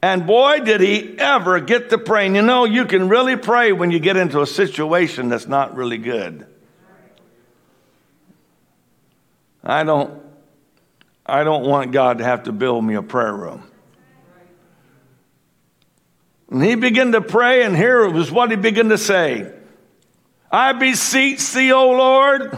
And 0.03 0.27
boy, 0.27 0.59
did 0.59 0.79
he 0.79 1.17
ever 1.17 1.59
get 1.59 1.89
to 1.89 1.97
praying. 1.97 2.35
You 2.35 2.43
know, 2.43 2.65
you 2.65 2.85
can 2.85 3.09
really 3.09 3.35
pray 3.35 3.71
when 3.71 3.89
you 3.89 3.99
get 3.99 4.15
into 4.15 4.41
a 4.41 4.47
situation 4.47 5.29
that's 5.29 5.47
not 5.47 5.75
really 5.75 5.97
good. 5.97 6.45
I 9.67 9.83
don't 9.83 10.23
I 11.25 11.43
don't 11.43 11.65
want 11.65 11.91
God 11.91 12.19
to 12.19 12.23
have 12.23 12.43
to 12.43 12.53
build 12.53 12.85
me 12.85 12.95
a 12.95 13.01
prayer 13.01 13.33
room. 13.33 13.63
And 16.49 16.63
he 16.63 16.75
began 16.75 17.11
to 17.11 17.19
pray, 17.19 17.63
and 17.63 17.75
here 17.75 18.09
was 18.09 18.31
what 18.31 18.49
he 18.49 18.55
began 18.55 18.87
to 18.89 18.97
say 18.97 19.51
I 20.49 20.71
beseech 20.71 21.51
thee, 21.51 21.73
O 21.73 21.91
Lord, 21.91 22.57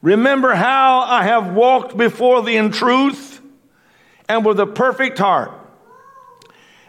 remember 0.00 0.54
how 0.54 1.00
I 1.00 1.24
have 1.24 1.52
walked 1.52 1.94
before 1.94 2.42
thee 2.42 2.56
in 2.56 2.72
truth 2.72 3.42
and 4.26 4.42
with 4.44 4.58
a 4.58 4.66
perfect 4.66 5.18
heart. 5.18 5.52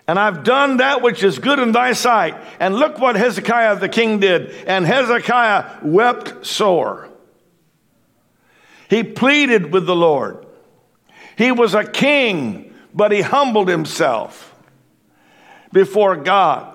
And 0.08 0.18
I've 0.18 0.46
done 0.46 0.78
that 0.78 1.02
which 1.02 1.22
is 1.22 1.38
good 1.38 1.60
in 1.60 1.74
thy 1.74 1.92
sight. 1.92 2.36
And 2.62 2.76
look 2.76 2.98
what 2.98 3.18
Hezekiah 3.18 3.76
the 3.76 3.90
king 3.90 4.22
did. 4.22 4.52
And 4.66 4.86
Hezekiah 4.86 5.80
wept 5.84 6.46
sore. 6.46 7.10
He 8.90 9.04
pleaded 9.04 9.72
with 9.72 9.86
the 9.86 9.96
Lord. 9.96 10.46
He 11.38 11.52
was 11.52 11.74
a 11.74 11.84
king, 11.84 12.74
but 12.94 13.12
he 13.12 13.22
humbled 13.22 13.68
himself 13.68 14.56
before 15.72 16.16
God. 16.16 16.74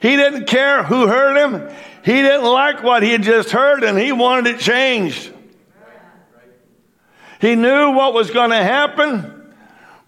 He 0.00 0.16
didn't 0.16 0.46
care 0.46 0.82
who 0.82 1.06
heard 1.06 1.36
him. 1.36 1.68
He 2.04 2.12
didn't 2.12 2.44
like 2.44 2.82
what 2.82 3.02
he 3.02 3.10
had 3.10 3.22
just 3.22 3.50
heard 3.50 3.84
and 3.84 3.98
he 3.98 4.12
wanted 4.12 4.54
it 4.54 4.60
changed. 4.60 5.32
He 7.40 7.54
knew 7.54 7.90
what 7.92 8.14
was 8.14 8.30
going 8.30 8.50
to 8.50 8.62
happen 8.62 9.35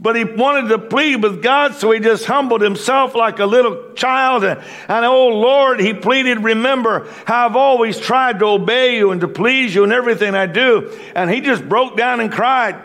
but 0.00 0.14
he 0.14 0.22
wanted 0.22 0.68
to 0.68 0.78
plead 0.78 1.22
with 1.22 1.42
God, 1.42 1.74
so 1.74 1.90
he 1.90 1.98
just 1.98 2.24
humbled 2.24 2.60
himself 2.60 3.16
like 3.16 3.40
a 3.40 3.46
little 3.46 3.92
child. 3.94 4.44
And, 4.44 4.60
and, 4.86 5.04
oh 5.04 5.28
Lord, 5.28 5.80
he 5.80 5.92
pleaded, 5.92 6.44
remember 6.44 7.08
how 7.26 7.48
I've 7.48 7.56
always 7.56 7.98
tried 7.98 8.38
to 8.38 8.46
obey 8.46 8.96
you 8.96 9.10
and 9.10 9.20
to 9.22 9.28
please 9.28 9.74
you 9.74 9.82
in 9.82 9.90
everything 9.90 10.36
I 10.36 10.46
do. 10.46 10.96
And 11.16 11.28
he 11.28 11.40
just 11.40 11.68
broke 11.68 11.96
down 11.96 12.20
and 12.20 12.30
cried. 12.30 12.80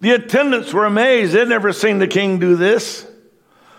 The 0.00 0.10
attendants 0.10 0.74
were 0.74 0.84
amazed. 0.84 1.32
They'd 1.32 1.48
never 1.48 1.72
seen 1.72 1.98
the 1.98 2.06
king 2.06 2.38
do 2.38 2.56
this. 2.56 3.06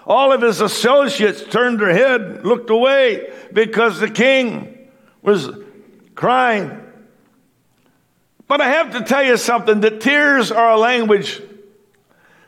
All 0.07 0.33
of 0.33 0.41
his 0.41 0.61
associates 0.61 1.43
turned 1.43 1.79
their 1.79 1.93
head, 1.93 2.43
looked 2.43 2.71
away 2.71 3.31
because 3.53 3.99
the 3.99 4.09
king 4.09 4.89
was 5.21 5.49
crying. 6.15 6.81
But 8.47 8.61
I 8.61 8.69
have 8.69 8.93
to 8.93 9.03
tell 9.03 9.21
you 9.21 9.37
something 9.37 9.81
that 9.81 10.01
tears 10.01 10.51
are 10.51 10.71
a 10.71 10.77
language 10.77 11.39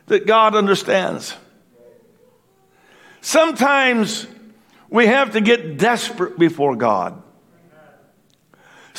that 0.10 0.28
God 0.28 0.56
understands. 0.56 1.36
Sometimes 3.22 4.28
we 4.90 5.08
have 5.08 5.34
to 5.34 5.42
get 5.42 5.78
desperate 5.78 6.38
before 6.38 6.76
God. 6.76 7.22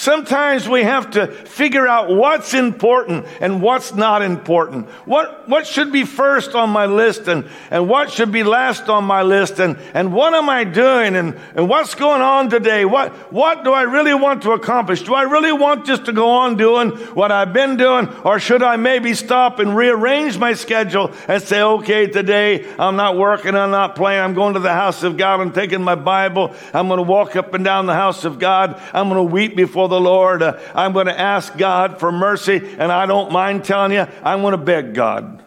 Sometimes 0.00 0.66
we 0.66 0.82
have 0.84 1.10
to 1.10 1.26
figure 1.26 1.86
out 1.86 2.08
what's 2.08 2.54
important 2.54 3.26
and 3.38 3.60
what's 3.60 3.92
not 3.92 4.22
important. 4.22 4.88
What, 5.04 5.46
what 5.46 5.66
should 5.66 5.92
be 5.92 6.04
first 6.04 6.54
on 6.54 6.70
my 6.70 6.86
list 6.86 7.28
and, 7.28 7.46
and 7.70 7.86
what 7.86 8.10
should 8.10 8.32
be 8.32 8.42
last 8.42 8.88
on 8.88 9.04
my 9.04 9.20
list 9.20 9.58
and, 9.58 9.76
and 9.92 10.14
what 10.14 10.32
am 10.32 10.48
I 10.48 10.64
doing 10.64 11.16
and, 11.16 11.38
and 11.54 11.68
what's 11.68 11.94
going 11.94 12.22
on 12.22 12.48
today? 12.48 12.86
What, 12.86 13.12
what 13.30 13.62
do 13.62 13.74
I 13.74 13.82
really 13.82 14.14
want 14.14 14.40
to 14.44 14.52
accomplish? 14.52 15.02
Do 15.02 15.12
I 15.12 15.24
really 15.24 15.52
want 15.52 15.84
just 15.84 16.06
to 16.06 16.14
go 16.14 16.30
on 16.30 16.56
doing 16.56 16.92
what 17.12 17.30
I've 17.30 17.52
been 17.52 17.76
doing 17.76 18.08
or 18.24 18.40
should 18.40 18.62
I 18.62 18.76
maybe 18.76 19.12
stop 19.12 19.58
and 19.58 19.76
rearrange 19.76 20.38
my 20.38 20.54
schedule 20.54 21.12
and 21.28 21.42
say, 21.42 21.60
okay, 21.60 22.06
today 22.06 22.66
I'm 22.78 22.96
not 22.96 23.18
working, 23.18 23.54
I'm 23.54 23.70
not 23.70 23.96
playing, 23.96 24.22
I'm 24.22 24.32
going 24.32 24.54
to 24.54 24.60
the 24.60 24.72
house 24.72 25.02
of 25.02 25.18
God, 25.18 25.42
I'm 25.42 25.52
taking 25.52 25.82
my 25.82 25.94
Bible, 25.94 26.54
I'm 26.72 26.88
going 26.88 26.96
to 26.96 27.02
walk 27.02 27.36
up 27.36 27.52
and 27.52 27.62
down 27.62 27.84
the 27.84 27.92
house 27.92 28.24
of 28.24 28.38
God, 28.38 28.80
I'm 28.94 29.10
going 29.10 29.28
to 29.28 29.30
weep 29.30 29.56
before 29.56 29.89
the 29.90 30.00
Lord. 30.00 30.42
I'm 30.42 30.92
going 30.92 31.06
to 31.06 31.20
ask 31.20 31.56
God 31.56 32.00
for 32.00 32.10
mercy, 32.10 32.56
and 32.56 32.90
I 32.90 33.04
don't 33.06 33.30
mind 33.30 33.64
telling 33.64 33.92
you, 33.92 34.06
I'm 34.22 34.40
going 34.40 34.52
to 34.52 34.58
beg 34.58 34.94
God. 34.94 35.44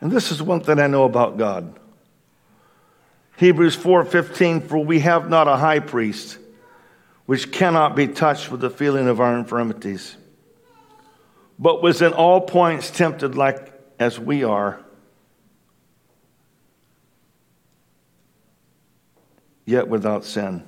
And 0.00 0.12
this 0.12 0.30
is 0.30 0.42
one 0.42 0.60
thing 0.60 0.78
I 0.78 0.86
know 0.86 1.04
about 1.04 1.38
God. 1.38 1.78
Hebrews 3.36 3.76
4:15 3.76 4.68
for 4.68 4.78
we 4.78 5.00
have 5.00 5.28
not 5.28 5.48
a 5.48 5.56
high 5.56 5.80
priest 5.80 6.38
which 7.26 7.50
cannot 7.50 7.96
be 7.96 8.06
touched 8.06 8.50
with 8.50 8.60
the 8.60 8.70
feeling 8.70 9.08
of 9.08 9.20
our 9.20 9.36
infirmities 9.36 10.16
but 11.58 11.82
was 11.82 12.02
in 12.02 12.12
all 12.12 12.40
points 12.40 12.90
tempted 12.90 13.34
like 13.34 13.72
as 13.98 14.20
we 14.20 14.44
are 14.44 14.83
yet 19.64 19.88
without 19.88 20.24
sin. 20.24 20.62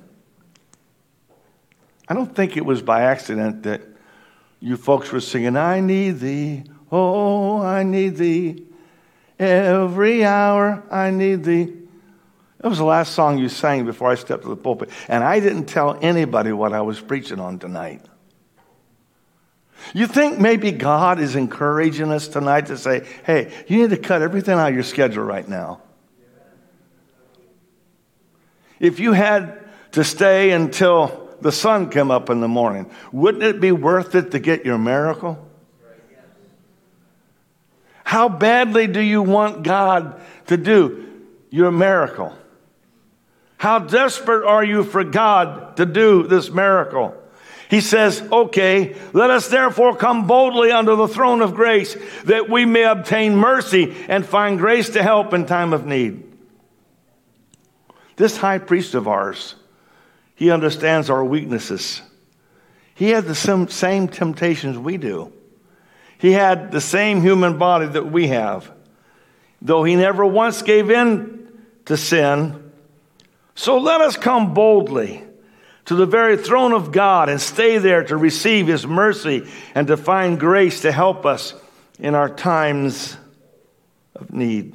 I 2.07 2.13
don't 2.13 2.33
think 2.33 2.57
it 2.57 2.65
was 2.65 2.81
by 2.81 3.01
accident 3.01 3.63
that 3.63 3.81
you 4.59 4.77
folks 4.77 5.11
were 5.11 5.19
singing, 5.19 5.55
I 5.55 5.81
need 5.81 6.19
thee, 6.19 6.63
oh, 6.91 7.61
I 7.61 7.83
need 7.83 8.15
thee. 8.17 8.63
Every 9.39 10.25
hour 10.25 10.83
I 10.89 11.11
need 11.11 11.43
thee. 11.43 11.73
That 12.59 12.69
was 12.69 12.79
the 12.79 12.85
last 12.85 13.13
song 13.13 13.37
you 13.37 13.49
sang 13.49 13.85
before 13.85 14.09
I 14.09 14.15
stepped 14.15 14.43
to 14.43 14.49
the 14.49 14.55
pulpit. 14.55 14.89
And 15.07 15.23
I 15.23 15.39
didn't 15.39 15.65
tell 15.65 15.97
anybody 16.01 16.51
what 16.51 16.73
I 16.73 16.81
was 16.81 16.99
preaching 16.99 17.39
on 17.39 17.59
tonight. 17.59 18.01
You 19.93 20.07
think 20.07 20.39
maybe 20.39 20.71
God 20.71 21.19
is 21.19 21.35
encouraging 21.35 22.11
us 22.11 22.27
tonight 22.27 22.65
to 22.67 22.77
say, 22.77 23.05
hey, 23.25 23.53
you 23.67 23.77
need 23.77 23.91
to 23.91 23.97
cut 23.97 24.23
everything 24.23 24.55
out 24.55 24.69
of 24.69 24.73
your 24.73 24.83
schedule 24.83 25.23
right 25.23 25.47
now. 25.47 25.81
If 28.79 28.99
you 28.99 29.13
had 29.13 29.59
to 29.93 30.03
stay 30.03 30.51
until 30.51 31.35
the 31.41 31.51
sun 31.51 31.89
came 31.89 32.11
up 32.11 32.29
in 32.29 32.41
the 32.41 32.47
morning, 32.47 32.89
wouldn't 33.11 33.43
it 33.43 33.59
be 33.59 33.71
worth 33.71 34.15
it 34.15 34.31
to 34.31 34.39
get 34.39 34.65
your 34.65 34.77
miracle? 34.77 35.43
How 38.03 38.29
badly 38.29 38.87
do 38.87 39.01
you 39.01 39.21
want 39.21 39.63
God 39.63 40.21
to 40.47 40.55
do 40.55 41.05
your 41.49 41.71
miracle? 41.71 42.33
How 43.57 43.79
desperate 43.79 44.47
are 44.47 44.63
you 44.63 44.83
for 44.83 45.03
God 45.03 45.77
to 45.77 45.85
do 45.85 46.23
this 46.23 46.49
miracle? 46.49 47.15
He 47.69 47.81
says, 47.81 48.21
Okay, 48.31 48.95
let 49.13 49.29
us 49.29 49.49
therefore 49.49 49.95
come 49.95 50.25
boldly 50.25 50.71
under 50.71 50.95
the 50.95 51.07
throne 51.07 51.41
of 51.41 51.53
grace 51.53 51.97
that 52.23 52.49
we 52.49 52.65
may 52.65 52.83
obtain 52.83 53.35
mercy 53.35 53.95
and 54.07 54.25
find 54.25 54.57
grace 54.57 54.89
to 54.89 55.03
help 55.03 55.33
in 55.33 55.45
time 55.45 55.73
of 55.73 55.85
need. 55.85 56.23
This 58.17 58.35
high 58.35 58.57
priest 58.57 58.95
of 58.95 59.07
ours, 59.07 59.55
he 60.35 60.51
understands 60.51 61.09
our 61.09 61.23
weaknesses. 61.23 62.01
He 62.95 63.11
had 63.11 63.25
the 63.25 63.35
same 63.35 64.07
temptations 64.07 64.77
we 64.77 64.97
do. 64.97 65.31
He 66.17 66.31
had 66.31 66.71
the 66.71 66.81
same 66.81 67.21
human 67.21 67.59
body 67.59 67.85
that 67.85 68.11
we 68.11 68.27
have. 68.29 68.71
Though 69.61 69.83
he 69.83 69.95
never 69.95 70.25
once 70.25 70.63
gave 70.63 70.89
in 70.89 71.47
to 71.85 71.95
sin. 71.95 72.71
So 73.53 73.77
let 73.77 74.01
us 74.01 74.17
come 74.17 74.53
boldly 74.55 75.23
to 75.85 75.95
the 75.95 76.05
very 76.07 76.37
throne 76.37 76.73
of 76.73 76.91
God 76.91 77.29
and 77.29 77.39
stay 77.39 77.77
there 77.77 78.03
to 78.03 78.17
receive 78.17 78.65
his 78.65 78.85
mercy 78.85 79.47
and 79.75 79.87
to 79.87 79.95
find 79.95 80.39
grace 80.39 80.81
to 80.81 80.91
help 80.91 81.25
us 81.25 81.53
in 81.99 82.15
our 82.15 82.29
times 82.29 83.15
of 84.15 84.33
need. 84.33 84.73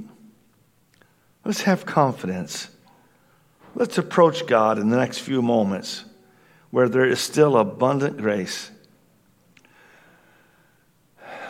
Let's 1.44 1.62
have 1.62 1.85
confidence 1.85 2.68
Let's 3.74 3.98
approach 3.98 4.46
God 4.46 4.78
in 4.78 4.90
the 4.90 4.96
next 4.96 5.18
few 5.18 5.42
moments 5.42 6.04
where 6.70 6.88
there 6.88 7.06
is 7.06 7.20
still 7.20 7.56
abundant 7.56 8.18
grace. 8.18 8.70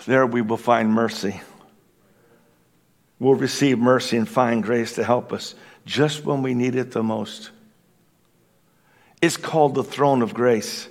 There 0.06 0.26
we 0.26 0.42
will 0.42 0.56
find 0.56 0.92
mercy. 0.92 1.40
We'll 3.18 3.34
receive 3.34 3.78
mercy 3.78 4.16
and 4.16 4.28
find 4.28 4.62
grace 4.62 4.94
to 4.96 5.04
help 5.04 5.32
us 5.32 5.54
just 5.86 6.24
when 6.24 6.42
we 6.42 6.54
need 6.54 6.74
it 6.74 6.90
the 6.90 7.02
most. 7.02 7.50
It's 9.20 9.36
called 9.36 9.76
the 9.76 9.84
throne 9.84 10.22
of 10.22 10.34
grace. 10.34 10.88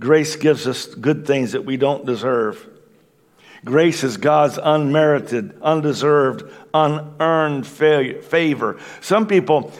Grace 0.00 0.34
gives 0.34 0.66
us 0.66 0.86
good 0.86 1.26
things 1.26 1.52
that 1.52 1.64
we 1.64 1.76
don't 1.76 2.04
deserve. 2.04 2.68
Grace 3.64 4.02
is 4.02 4.16
God's 4.16 4.58
unmerited, 4.60 5.54
undeserved, 5.62 6.42
unearned 6.74 7.64
favor. 7.64 8.80
Some 9.00 9.28
people 9.28 9.72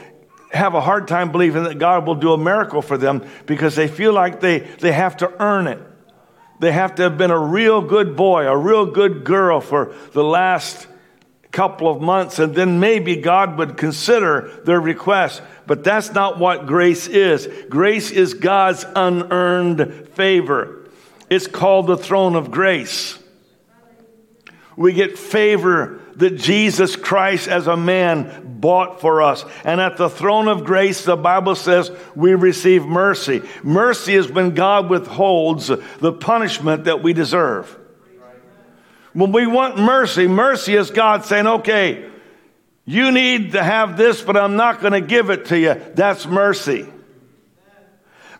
have 0.52 0.74
a 0.74 0.80
hard 0.80 1.08
time 1.08 1.32
believing 1.32 1.64
that 1.64 1.78
God 1.78 2.06
will 2.06 2.14
do 2.14 2.32
a 2.32 2.38
miracle 2.38 2.82
for 2.82 2.98
them 2.98 3.26
because 3.46 3.74
they 3.74 3.88
feel 3.88 4.12
like 4.12 4.40
they, 4.40 4.60
they 4.60 4.92
have 4.92 5.16
to 5.18 5.32
earn 5.42 5.66
it. 5.66 5.80
They 6.60 6.72
have 6.72 6.94
to 6.96 7.02
have 7.02 7.18
been 7.18 7.30
a 7.30 7.38
real 7.38 7.80
good 7.80 8.16
boy, 8.16 8.46
a 8.46 8.56
real 8.56 8.86
good 8.86 9.24
girl 9.24 9.60
for 9.60 9.94
the 10.12 10.22
last 10.22 10.86
couple 11.50 11.88
of 11.88 12.00
months, 12.00 12.38
and 12.38 12.54
then 12.54 12.80
maybe 12.80 13.16
God 13.16 13.58
would 13.58 13.76
consider 13.76 14.60
their 14.64 14.80
request. 14.80 15.42
But 15.66 15.84
that's 15.84 16.12
not 16.12 16.38
what 16.38 16.66
grace 16.66 17.06
is. 17.08 17.48
Grace 17.68 18.10
is 18.10 18.34
God's 18.34 18.84
unearned 18.94 20.08
favor. 20.10 20.88
It's 21.30 21.46
called 21.46 21.86
the 21.86 21.96
throne 21.96 22.36
of 22.36 22.50
grace. 22.50 23.18
We 24.76 24.92
get 24.92 25.18
favor 25.18 26.01
that 26.16 26.36
Jesus 26.36 26.96
Christ 26.96 27.48
as 27.48 27.66
a 27.66 27.76
man 27.76 28.58
bought 28.60 29.00
for 29.00 29.22
us. 29.22 29.44
And 29.64 29.80
at 29.80 29.96
the 29.96 30.08
throne 30.08 30.48
of 30.48 30.64
grace, 30.64 31.04
the 31.04 31.16
Bible 31.16 31.54
says 31.54 31.90
we 32.14 32.34
receive 32.34 32.84
mercy. 32.84 33.42
Mercy 33.62 34.14
is 34.14 34.30
when 34.30 34.54
God 34.54 34.88
withholds 34.90 35.66
the 35.66 36.12
punishment 36.12 36.84
that 36.84 37.02
we 37.02 37.12
deserve. 37.12 37.78
When 39.12 39.32
we 39.32 39.46
want 39.46 39.78
mercy, 39.78 40.26
mercy 40.26 40.74
is 40.74 40.90
God 40.90 41.24
saying, 41.24 41.46
okay, 41.46 42.10
you 42.84 43.12
need 43.12 43.52
to 43.52 43.62
have 43.62 43.96
this, 43.96 44.22
but 44.22 44.36
I'm 44.36 44.56
not 44.56 44.80
going 44.80 44.94
to 44.94 45.00
give 45.00 45.30
it 45.30 45.46
to 45.46 45.58
you. 45.58 45.74
That's 45.94 46.26
mercy. 46.26 46.86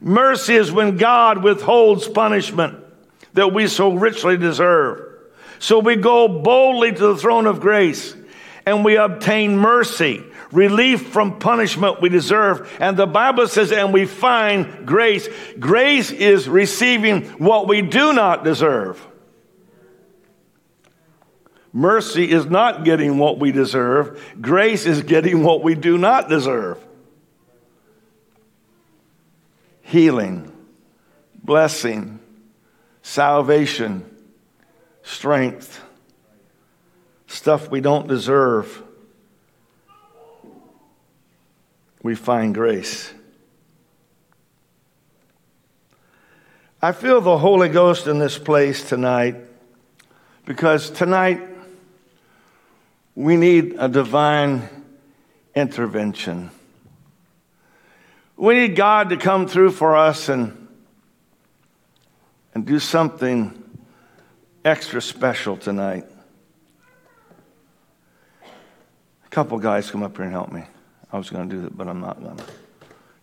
Mercy 0.01 0.55
is 0.57 0.73
when 0.73 0.97
God 0.97 1.45
withholds 1.45 2.09
punishment 2.09 2.79
that 3.35 3.53
we 3.53 3.69
so 3.69 3.93
richly 3.93 4.37
deserve. 4.37 5.12
So 5.63 5.79
we 5.79 5.95
go 5.95 6.27
boldly 6.27 6.91
to 6.91 7.07
the 7.07 7.17
throne 7.17 7.47
of 7.47 7.61
grace 7.61 8.17
and 8.67 8.85
we 8.85 8.97
obtain 8.97 9.57
mercy, 9.57 10.25
relief 10.51 11.11
from 11.11 11.39
punishment 11.39 12.03
we 12.03 12.09
deserve. 12.09 12.69
And 12.81 12.97
the 12.97 13.07
Bible 13.07 13.47
says, 13.47 13.71
and 13.71 13.93
we 13.93 14.07
find 14.07 14.85
grace. 14.85 15.29
Grace 15.61 16.11
is 16.11 16.49
receiving 16.49 17.27
what 17.39 17.69
we 17.69 17.81
do 17.81 18.13
not 18.13 18.43
deserve. 18.43 19.07
Mercy 21.73 22.29
is 22.29 22.47
not 22.47 22.85
getting 22.85 23.17
what 23.17 23.39
we 23.39 23.53
deserve. 23.53 24.21
Grace 24.41 24.85
is 24.85 25.05
getting 25.05 25.45
what 25.45 25.63
we 25.63 25.77
do 25.77 25.97
not 25.97 26.29
deserve. 26.29 26.85
Healing, 29.83 30.51
blessing, 31.41 32.19
salvation, 33.03 34.12
strength, 35.03 35.83
stuff 37.27 37.71
we 37.71 37.81
don't 37.81 38.09
deserve, 38.09 38.83
we 42.03 42.15
find 42.15 42.55
grace. 42.55 43.13
I 46.81 46.91
feel 46.93 47.21
the 47.21 47.39
Holy 47.39 47.69
Ghost 47.69 48.09
in 48.09 48.19
this 48.19 48.39
place 48.39 48.89
tonight 48.89 49.37
because 50.45 50.91
tonight 50.91 51.41
we 53.15 53.37
need 53.37 53.77
a 53.79 53.89
divine 53.89 54.69
intervention. 55.55 56.51
We 58.37 58.55
need 58.55 58.75
God 58.75 59.11
to 59.11 59.17
come 59.17 59.47
through 59.47 59.71
for 59.71 59.97
us 59.97 60.29
and, 60.29 60.67
and 62.55 62.67
do 62.67 62.81
something 62.81 63.62
extra 64.65 65.03
special 65.03 65.57
tonight. 65.57 66.05
A 69.25 69.29
couple 69.31 69.59
guys 69.59 69.91
come 69.91 70.03
up 70.03 70.17
here 70.17 70.25
and 70.25 70.33
help 70.33 70.53
me. 70.53 70.65
I 71.13 71.19
was 71.19 71.31
going 71.31 71.49
to 71.49 71.57
do 71.57 71.67
it, 71.67 71.77
but 71.77 71.89
I'm 71.89 72.01
not 72.01 72.23
going 72.23 72.37
to. 72.37 72.45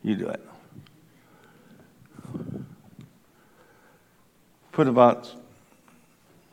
You 0.03 0.15
do 0.15 0.29
it. 0.29 0.45
Put 4.71 4.87
about 4.87 5.31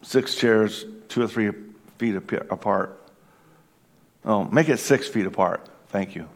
six 0.03 0.34
chairs, 0.34 0.84
two 1.09 1.22
or 1.22 1.28
three 1.28 1.53
feet 1.99 2.16
apart. 2.51 3.01
Oh, 4.24 4.45
make 4.45 4.68
it 4.68 4.78
six 4.78 5.07
feet 5.09 5.26
apart. 5.26 5.68
Thank 5.89 6.14
you. 6.16 6.28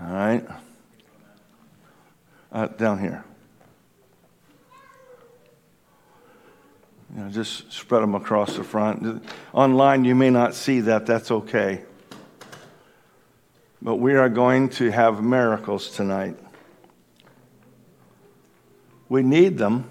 All 0.00 0.12
right. 0.12 0.46
Uh, 2.50 2.66
down 2.66 2.98
here. 2.98 3.24
You 7.18 7.24
know, 7.24 7.30
just 7.30 7.72
spread 7.72 8.00
them 8.00 8.14
across 8.14 8.54
the 8.54 8.62
front. 8.62 9.24
Online, 9.52 10.04
you 10.04 10.14
may 10.14 10.30
not 10.30 10.54
see 10.54 10.82
that. 10.82 11.04
That's 11.04 11.32
okay. 11.32 11.82
But 13.82 13.96
we 13.96 14.14
are 14.14 14.28
going 14.28 14.68
to 14.68 14.92
have 14.92 15.20
miracles 15.20 15.90
tonight. 15.90 16.38
We 19.08 19.24
need 19.24 19.58
them. 19.58 19.90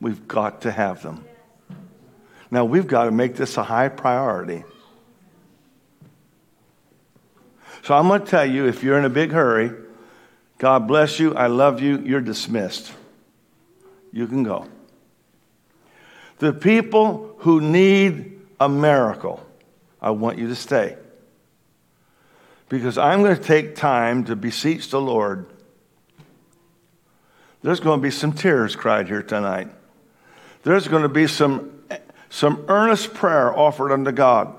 We've 0.00 0.26
got 0.26 0.62
to 0.62 0.72
have 0.72 1.02
them. 1.02 1.26
Now, 2.50 2.64
we've 2.64 2.86
got 2.86 3.04
to 3.04 3.10
make 3.10 3.36
this 3.36 3.58
a 3.58 3.62
high 3.62 3.90
priority. 3.90 4.64
So 7.82 7.94
I'm 7.94 8.08
going 8.08 8.22
to 8.22 8.26
tell 8.26 8.46
you 8.46 8.66
if 8.66 8.82
you're 8.82 8.98
in 8.98 9.04
a 9.04 9.10
big 9.10 9.30
hurry, 9.30 9.72
God 10.56 10.88
bless 10.88 11.20
you, 11.20 11.34
I 11.34 11.48
love 11.48 11.82
you, 11.82 11.98
you're 11.98 12.22
dismissed. 12.22 12.90
You 14.10 14.26
can 14.26 14.42
go. 14.42 14.68
The 16.38 16.52
people 16.52 17.34
who 17.38 17.60
need 17.60 18.40
a 18.60 18.68
miracle, 18.68 19.44
I 20.00 20.10
want 20.10 20.38
you 20.38 20.48
to 20.48 20.56
stay. 20.56 20.96
Because 22.68 22.98
I'm 22.98 23.22
going 23.22 23.36
to 23.36 23.42
take 23.42 23.76
time 23.76 24.24
to 24.24 24.36
beseech 24.36 24.90
the 24.90 25.00
Lord. 25.00 25.46
There's 27.62 27.80
going 27.80 28.00
to 28.00 28.02
be 28.02 28.10
some 28.10 28.32
tears 28.32 28.74
cried 28.76 29.08
here 29.08 29.22
tonight. 29.22 29.68
There's 30.64 30.88
going 30.88 31.02
to 31.02 31.08
be 31.08 31.26
some, 31.26 31.82
some 32.30 32.64
earnest 32.68 33.14
prayer 33.14 33.56
offered 33.56 33.92
unto 33.92 34.12
God. 34.12 34.54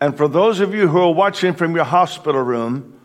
And 0.00 0.16
for 0.16 0.28
those 0.28 0.60
of 0.60 0.74
you 0.74 0.88
who 0.88 0.98
are 0.98 1.12
watching 1.12 1.54
from 1.54 1.74
your 1.74 1.84
hospital 1.84 2.42
room, 2.42 2.98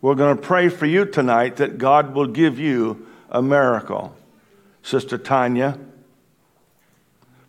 we're 0.00 0.14
going 0.14 0.36
to 0.36 0.42
pray 0.42 0.68
for 0.68 0.86
you 0.86 1.04
tonight 1.04 1.56
that 1.56 1.76
God 1.78 2.14
will 2.14 2.26
give 2.26 2.58
you 2.58 3.06
a 3.28 3.42
miracle. 3.42 4.16
Sister 4.82 5.18
Tanya, 5.18 5.78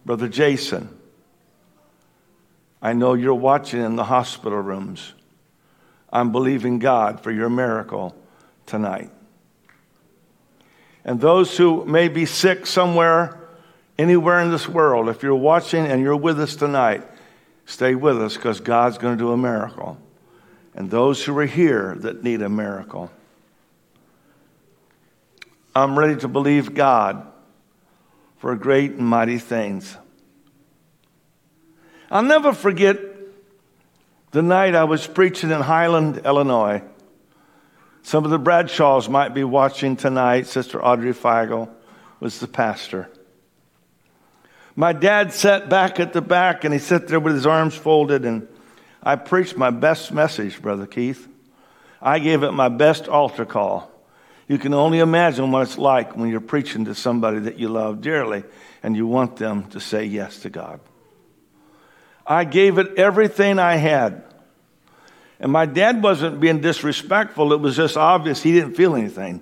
Brother 0.09 0.27
Jason, 0.27 0.89
I 2.81 2.93
know 2.93 3.13
you're 3.13 3.35
watching 3.35 3.79
in 3.79 3.95
the 3.95 4.05
hospital 4.05 4.57
rooms. 4.57 5.13
I'm 6.11 6.31
believing 6.31 6.79
God 6.79 7.19
for 7.19 7.29
your 7.29 7.47
miracle 7.47 8.15
tonight. 8.65 9.11
And 11.05 11.21
those 11.21 11.55
who 11.55 11.85
may 11.85 12.07
be 12.07 12.25
sick 12.25 12.65
somewhere, 12.65 13.39
anywhere 13.99 14.39
in 14.39 14.49
this 14.49 14.67
world, 14.67 15.09
if 15.09 15.21
you're 15.21 15.35
watching 15.35 15.85
and 15.85 16.01
you're 16.01 16.17
with 16.17 16.39
us 16.39 16.55
tonight, 16.55 17.03
stay 17.67 17.93
with 17.93 18.19
us 18.19 18.35
because 18.35 18.59
God's 18.61 18.97
going 18.97 19.15
to 19.15 19.23
do 19.23 19.31
a 19.31 19.37
miracle. 19.37 19.95
And 20.73 20.89
those 20.89 21.23
who 21.23 21.37
are 21.37 21.45
here 21.45 21.93
that 21.99 22.23
need 22.23 22.41
a 22.41 22.49
miracle, 22.49 23.11
I'm 25.75 25.99
ready 25.99 26.15
to 26.21 26.27
believe 26.27 26.73
God 26.73 27.28
for 28.39 28.55
great 28.55 28.91
and 28.91 29.05
mighty 29.05 29.37
things. 29.37 29.97
I'll 32.09 32.23
never 32.23 32.53
forget 32.53 32.97
the 34.31 34.41
night 34.41 34.75
I 34.75 34.85
was 34.85 35.05
preaching 35.05 35.51
in 35.51 35.61
Highland, 35.61 36.21
Illinois. 36.25 36.81
Some 38.01 38.25
of 38.25 38.31
the 38.31 38.39
Bradshaws 38.39 39.09
might 39.09 39.33
be 39.33 39.43
watching 39.43 39.95
tonight. 39.95 40.47
Sister 40.47 40.83
Audrey 40.83 41.13
Feigl 41.13 41.69
was 42.19 42.39
the 42.39 42.47
pastor. 42.47 43.09
My 44.75 44.93
dad 44.93 45.33
sat 45.33 45.69
back 45.69 45.99
at 45.99 46.13
the 46.13 46.21
back 46.21 46.63
and 46.63 46.73
he 46.73 46.79
sat 46.79 47.07
there 47.07 47.19
with 47.19 47.35
his 47.35 47.45
arms 47.45 47.75
folded, 47.75 48.23
and 48.23 48.47
I 49.03 49.17
preached 49.17 49.57
my 49.57 49.69
best 49.69 50.11
message, 50.13 50.61
Brother 50.61 50.87
Keith. 50.87 51.27
I 52.01 52.19
gave 52.19 52.43
it 52.43 52.51
my 52.51 52.69
best 52.69 53.09
altar 53.09 53.45
call. 53.45 53.88
You 54.49 54.57
can 54.57 54.73
only 54.73 54.97
imagine 54.97 55.51
what 55.51 55.61
it's 55.61 55.77
like 55.77 56.17
when 56.17 56.27
you're 56.27 56.41
preaching 56.41 56.85
to 56.85 56.95
somebody 56.95 57.37
that 57.41 57.59
you 57.59 57.69
love 57.69 58.01
dearly 58.01 58.43
and 58.81 58.95
you 58.97 59.05
want 59.05 59.35
them 59.35 59.69
to 59.69 59.79
say 59.79 60.05
yes 60.05 60.39
to 60.39 60.49
God. 60.49 60.79
I 62.25 62.45
gave 62.45 62.79
it 62.79 62.97
everything 62.97 63.59
I 63.59 63.75
had. 63.75 64.23
And 65.39 65.51
my 65.51 65.67
dad 65.67 66.01
wasn't 66.01 66.39
being 66.39 66.61
disrespectful, 66.61 67.53
it 67.53 67.61
was 67.61 67.75
just 67.75 67.95
obvious 67.95 68.41
he 68.41 68.51
didn't 68.51 68.73
feel 68.73 68.95
anything. 68.95 69.41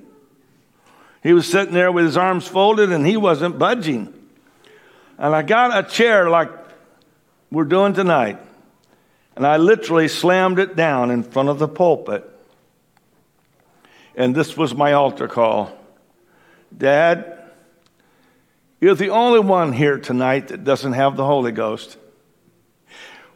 He 1.24 1.32
was 1.32 1.50
sitting 1.50 1.74
there 1.74 1.92
with 1.92 2.04
his 2.04 2.18
arms 2.18 2.46
folded 2.46 2.92
and 2.92 3.08
he 3.08 3.16
wasn't 3.16 3.58
budging. 3.58 4.14
And 5.18 5.34
I 5.34 5.42
got 5.42 5.86
a 5.86 5.90
chair 5.90 6.30
like 6.30 6.52
we're 7.50 7.64
doing 7.64 7.94
tonight, 7.94 8.40
and 9.38 9.48
I 9.48 9.56
literally 9.56 10.10
slammed 10.10 10.60
it 10.60 10.76
down 10.76 11.12
in 11.12 11.24
front 11.24 11.48
of 11.48 11.60
the 11.60 11.68
pulpit 11.68 12.30
and 14.18 14.36
this 14.36 14.58
was 14.58 14.76
my 14.76 14.92
altar 14.92 15.30
call 15.30 15.72
Dad, 16.76 17.40
you're 18.82 18.96
the 18.96 19.12
only 19.12 19.40
one 19.40 19.72
here 19.72 19.98
tonight 19.98 20.50
that 20.50 20.66
doesn't 20.66 20.94
have 20.94 21.16
the 21.16 21.26
Holy 21.26 21.54
Ghost. 21.54 21.98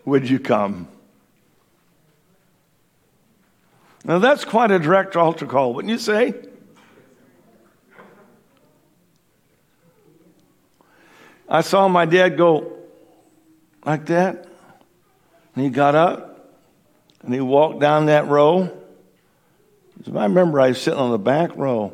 Would 0.03 0.29
you 0.29 0.37
come? 0.37 0.89
Now, 4.03 4.19
that's 4.19 4.43
quite 4.43 4.69
a 4.69 4.79
direct 4.79 5.15
altar 5.15 5.45
call, 5.45 5.73
wouldn't 5.73 5.91
you 5.91 5.97
say? 5.97 6.33
I 11.47 11.61
saw 11.61 11.87
my 11.87 12.05
dad 12.05 12.37
go 12.37 12.79
like 13.85 14.07
that, 14.07 14.47
and 15.55 15.63
he 15.63 15.69
got 15.69 15.95
up 15.95 16.57
and 17.21 17.33
he 17.33 17.39
walked 17.39 17.79
down 17.79 18.07
that 18.07 18.27
row. 18.27 18.80
I 20.07 20.23
remember 20.23 20.59
I 20.59 20.69
was 20.69 20.81
sitting 20.81 20.99
on 20.99 21.11
the 21.11 21.19
back 21.19 21.55
row. 21.55 21.93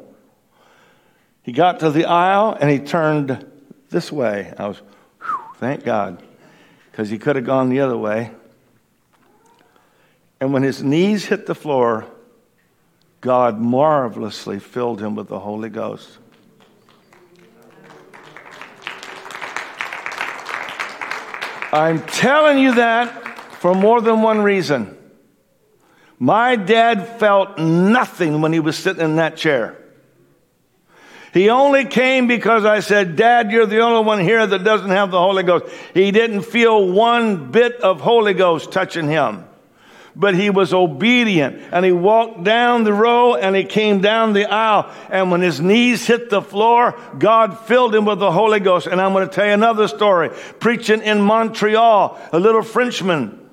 He 1.44 1.52
got 1.52 1.80
to 1.82 1.92
the 1.92 2.06
aisle 2.06 2.58
and 2.60 2.70
he 2.70 2.80
turned 2.80 3.46
this 3.90 4.12
way. 4.12 4.54
I 4.58 4.68
was, 4.68 4.82
whew, 5.22 5.40
thank 5.58 5.84
God. 5.84 6.22
because 6.92 7.10
he 7.10 7.20
could 7.20 7.36
have 7.36 7.46
gone 7.46 7.70
the 7.70 7.80
other 7.80 7.98
way. 7.98 8.32
And 10.40 10.52
when 10.52 10.64
his 10.64 10.82
knees 10.84 11.26
hit 11.26 11.46
the 11.46 11.56
floor, 11.56 12.06
God 13.22 13.60
marvelously 13.60 14.60
filled 14.60 15.02
him 15.02 15.16
with 15.16 15.28
the 15.28 15.40
Holy 15.40 15.70
Ghost. 15.70 16.18
I'm 21.72 22.02
telling 22.04 22.58
you 22.58 22.76
that 22.76 23.40
for 23.60 23.76
more 23.76 24.02
than 24.02 24.22
one 24.22 24.42
reason. 24.42 24.97
My 26.20 26.56
dad 26.56 27.20
felt 27.20 27.60
nothing 27.60 28.42
when 28.42 28.54
he 28.54 28.60
was 28.60 28.78
sitting 28.78 29.04
in 29.04 29.18
that 29.18 29.38
chair. 29.38 29.78
He 31.34 31.50
only 31.50 31.86
came 31.86 32.26
because 32.26 32.66
I 32.66 32.80
said, 32.80 33.16
Dad, 33.16 33.52
you're 33.52 33.68
the 33.68 33.82
only 33.82 34.04
one 34.04 34.20
here 34.20 34.46
that 34.46 34.64
doesn't 34.64 34.90
have 34.90 35.12
the 35.12 35.20
Holy 35.20 35.44
Ghost. 35.44 35.66
He 35.94 36.10
didn't 36.10 36.42
feel 36.42 36.88
one 36.88 37.52
bit 37.52 37.82
of 37.82 38.02
Holy 38.02 38.34
Ghost 38.34 38.72
touching 38.72 39.08
him. 39.08 39.46
But 40.16 40.34
he 40.34 40.50
was 40.50 40.74
obedient 40.74 41.62
and 41.72 41.86
he 41.86 41.92
walked 41.92 42.44
down 42.44 42.86
the 42.86 42.94
row 42.94 43.36
and 43.36 43.56
he 43.56 43.66
came 43.66 44.02
down 44.02 44.34
the 44.34 44.52
aisle. 44.52 44.92
And 45.12 45.30
when 45.30 45.42
his 45.42 45.62
knees 45.62 46.08
hit 46.08 46.32
the 46.32 46.42
floor, 46.42 47.00
God 47.20 47.60
filled 47.68 47.94
him 47.94 48.06
with 48.06 48.18
the 48.18 48.32
Holy 48.32 48.60
Ghost. 48.60 48.88
And 48.88 49.00
I'm 49.00 49.14
going 49.14 49.30
to 49.30 49.34
tell 49.34 49.46
you 49.46 49.52
another 49.52 49.88
story. 49.88 50.32
Preaching 50.60 51.04
in 51.04 51.22
Montreal, 51.22 52.20
a 52.32 52.40
little 52.40 52.64
Frenchman 52.64 53.47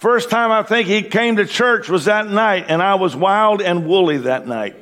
First 0.00 0.30
time 0.30 0.50
I 0.50 0.62
think 0.62 0.88
he 0.88 1.02
came 1.02 1.36
to 1.36 1.44
church 1.44 1.90
was 1.90 2.06
that 2.06 2.26
night, 2.26 2.64
and 2.68 2.82
I 2.82 2.94
was 2.94 3.14
wild 3.14 3.60
and 3.60 3.86
woolly 3.86 4.16
that 4.16 4.46
night. 4.46 4.74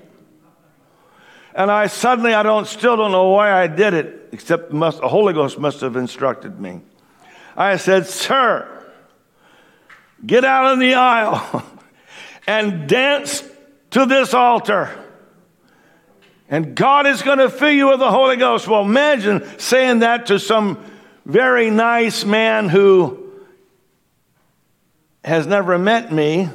And 1.56 1.72
I 1.72 1.88
suddenly, 1.88 2.34
I 2.34 2.44
don't, 2.44 2.68
still 2.68 2.96
don't 2.96 3.10
know 3.10 3.30
why 3.30 3.50
I 3.50 3.66
did 3.66 3.94
it, 3.94 4.28
except 4.30 4.72
must, 4.72 5.00
the 5.00 5.08
Holy 5.08 5.32
Ghost 5.32 5.58
must 5.58 5.80
have 5.80 5.96
instructed 5.96 6.60
me. 6.60 6.82
I 7.56 7.78
said, 7.78 8.06
Sir, 8.06 8.92
get 10.24 10.44
out 10.44 10.74
in 10.74 10.78
the 10.78 10.94
aisle 10.94 11.64
and 12.46 12.88
dance 12.88 13.42
to 13.90 14.06
this 14.06 14.34
altar. 14.34 15.04
And 16.48 16.76
God 16.76 17.08
is 17.08 17.22
going 17.22 17.38
to 17.38 17.50
fill 17.50 17.72
you 17.72 17.88
with 17.88 17.98
the 17.98 18.12
Holy 18.12 18.36
Ghost. 18.36 18.68
Well, 18.68 18.82
imagine 18.82 19.58
saying 19.58 19.98
that 19.98 20.26
to 20.26 20.38
some 20.38 20.78
very 21.26 21.70
nice 21.70 22.24
man 22.24 22.68
who 22.68 23.27
has 25.24 25.46
never 25.46 25.78
met 25.78 26.12
me, 26.12 26.48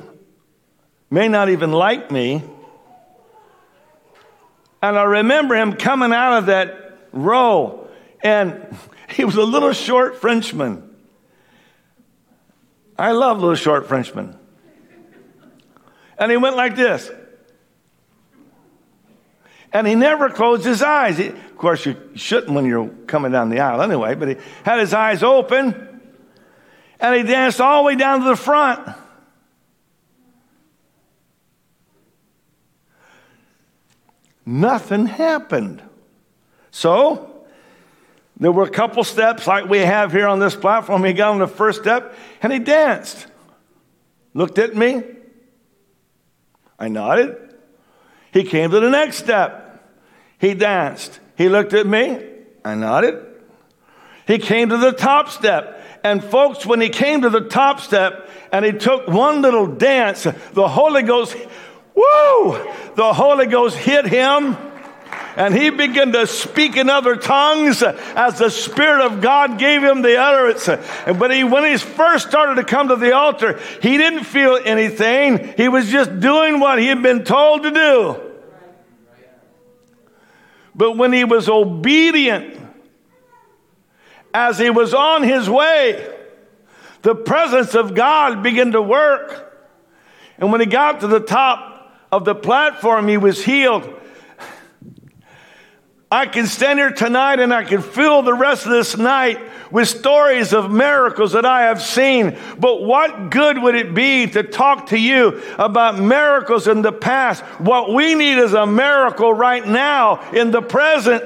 may 1.09 1.27
not 1.27 1.49
even 1.49 1.71
like 1.71 2.11
me. 2.11 2.43
And 4.81 4.97
I 4.97 5.03
remember 5.03 5.55
him 5.55 5.73
coming 5.73 6.11
out 6.11 6.39
of 6.39 6.45
that 6.47 6.97
row, 7.11 7.87
and 8.21 8.77
he 9.09 9.23
was 9.25 9.35
a 9.35 9.43
little 9.43 9.73
short 9.73 10.19
Frenchman. 10.19 10.89
I 12.97 13.11
love 13.11 13.39
little 13.39 13.55
short 13.55 13.87
Frenchmen. 13.87 14.37
And 16.17 16.31
he 16.31 16.37
went 16.37 16.55
like 16.55 16.75
this. 16.75 17.09
And 19.71 19.87
he 19.87 19.95
never 19.95 20.29
closed 20.29 20.63
his 20.63 20.83
eyes. 20.83 21.17
He, 21.17 21.27
of 21.27 21.57
course, 21.57 21.85
you 21.85 21.97
shouldn't 22.13 22.53
when 22.53 22.65
you're 22.65 22.89
coming 23.07 23.31
down 23.31 23.49
the 23.49 23.59
aisle 23.59 23.81
anyway, 23.81 24.13
but 24.13 24.27
he 24.27 24.35
had 24.63 24.79
his 24.79 24.93
eyes 24.93 25.23
open 25.23 25.92
and 27.03 27.13
he 27.15 27.23
danced 27.23 27.59
all 27.59 27.83
the 27.83 27.87
way 27.87 27.95
down 27.97 28.21
to 28.21 28.25
the 28.25 28.37
front. 28.37 28.87
Nothing 34.45 35.05
happened. 35.05 35.81
So, 36.71 37.45
there 38.39 38.53
were 38.53 38.63
a 38.63 38.69
couple 38.69 39.03
steps 39.03 39.45
like 39.45 39.65
we 39.65 39.79
have 39.79 40.13
here 40.13 40.27
on 40.27 40.39
this 40.39 40.55
platform. 40.55 41.03
He 41.03 41.11
got 41.11 41.31
on 41.31 41.39
the 41.39 41.47
first 41.47 41.81
step 41.81 42.15
and 42.41 42.53
he 42.53 42.59
danced. 42.59 43.27
Looked 44.33 44.57
at 44.57 44.73
me. 44.73 45.03
I 46.79 46.87
nodded. 46.87 47.37
He 48.31 48.43
came 48.43 48.71
to 48.71 48.79
the 48.79 48.89
next 48.89 49.17
step. 49.17 49.93
He 50.39 50.53
danced. 50.53 51.19
He 51.37 51.49
looked 51.49 51.73
at 51.73 51.85
me. 51.85 52.25
I 52.63 52.75
nodded. 52.75 53.25
He 54.25 54.39
came 54.39 54.69
to 54.69 54.77
the 54.77 54.93
top 54.93 55.29
step. 55.29 55.81
And 56.03 56.23
folks, 56.23 56.65
when 56.65 56.81
he 56.81 56.89
came 56.89 57.21
to 57.21 57.29
the 57.29 57.41
top 57.41 57.79
step 57.79 58.29
and 58.51 58.65
he 58.65 58.73
took 58.73 59.07
one 59.07 59.41
little 59.41 59.67
dance, 59.67 60.23
the 60.23 60.67
Holy 60.67 61.01
Ghost, 61.01 61.35
woo, 61.95 62.71
the 62.95 63.13
Holy 63.13 63.45
Ghost 63.45 63.77
hit 63.77 64.05
him 64.05 64.57
and 65.35 65.55
he 65.55 65.69
began 65.69 66.11
to 66.11 66.27
speak 66.27 66.77
in 66.77 66.89
other 66.89 67.15
tongues 67.15 67.81
as 67.81 68.37
the 68.37 68.49
Spirit 68.49 69.05
of 69.05 69.21
God 69.21 69.57
gave 69.57 69.83
him 69.83 70.01
the 70.01 70.17
utterance. 70.17 70.67
But 70.67 71.33
he, 71.33 71.43
when 71.43 71.63
he 71.63 71.77
first 71.77 72.27
started 72.27 72.55
to 72.55 72.63
come 72.63 72.89
to 72.89 72.95
the 72.95 73.15
altar, 73.15 73.59
he 73.81 73.97
didn't 73.97 74.25
feel 74.25 74.59
anything. 74.63 75.53
He 75.57 75.69
was 75.69 75.89
just 75.89 76.19
doing 76.19 76.59
what 76.59 76.79
he 76.79 76.87
had 76.87 77.01
been 77.01 77.23
told 77.23 77.63
to 77.63 77.71
do. 77.71 78.31
But 80.75 80.97
when 80.97 81.13
he 81.13 81.23
was 81.23 81.49
obedient 81.49 82.62
as 84.33 84.57
he 84.57 84.69
was 84.69 84.93
on 84.93 85.23
his 85.23 85.49
way, 85.49 86.11
the 87.03 87.15
presence 87.15 87.75
of 87.75 87.93
God 87.93 88.41
began 88.41 88.71
to 88.71 88.81
work. 88.81 89.51
And 90.37 90.51
when 90.51 90.61
he 90.61 90.67
got 90.67 91.01
to 91.01 91.07
the 91.07 91.19
top 91.19 91.91
of 92.11 92.25
the 92.25 92.35
platform, 92.35 93.07
he 93.07 93.17
was 93.17 93.43
healed. 93.43 94.01
I 96.11 96.27
can 96.27 96.45
stand 96.45 96.77
here 96.77 96.91
tonight 96.91 97.39
and 97.39 97.53
I 97.53 97.63
can 97.63 97.81
fill 97.81 98.21
the 98.21 98.35
rest 98.35 98.65
of 98.65 98.71
this 98.71 98.97
night 98.97 99.39
with 99.71 99.87
stories 99.87 100.53
of 100.53 100.71
miracles 100.71 101.31
that 101.31 101.45
I 101.45 101.63
have 101.63 101.81
seen. 101.81 102.37
But 102.59 102.83
what 102.83 103.31
good 103.31 103.57
would 103.57 103.73
it 103.73 103.95
be 103.95 104.27
to 104.27 104.43
talk 104.43 104.87
to 104.89 104.97
you 104.97 105.41
about 105.57 105.97
miracles 105.97 106.67
in 106.67 106.83
the 106.83 106.91
past? 106.91 107.43
What 107.59 107.91
we 107.91 108.13
need 108.13 108.37
is 108.37 108.53
a 108.53 108.67
miracle 108.67 109.33
right 109.33 109.65
now 109.65 110.29
in 110.31 110.51
the 110.51 110.61
present. 110.61 111.23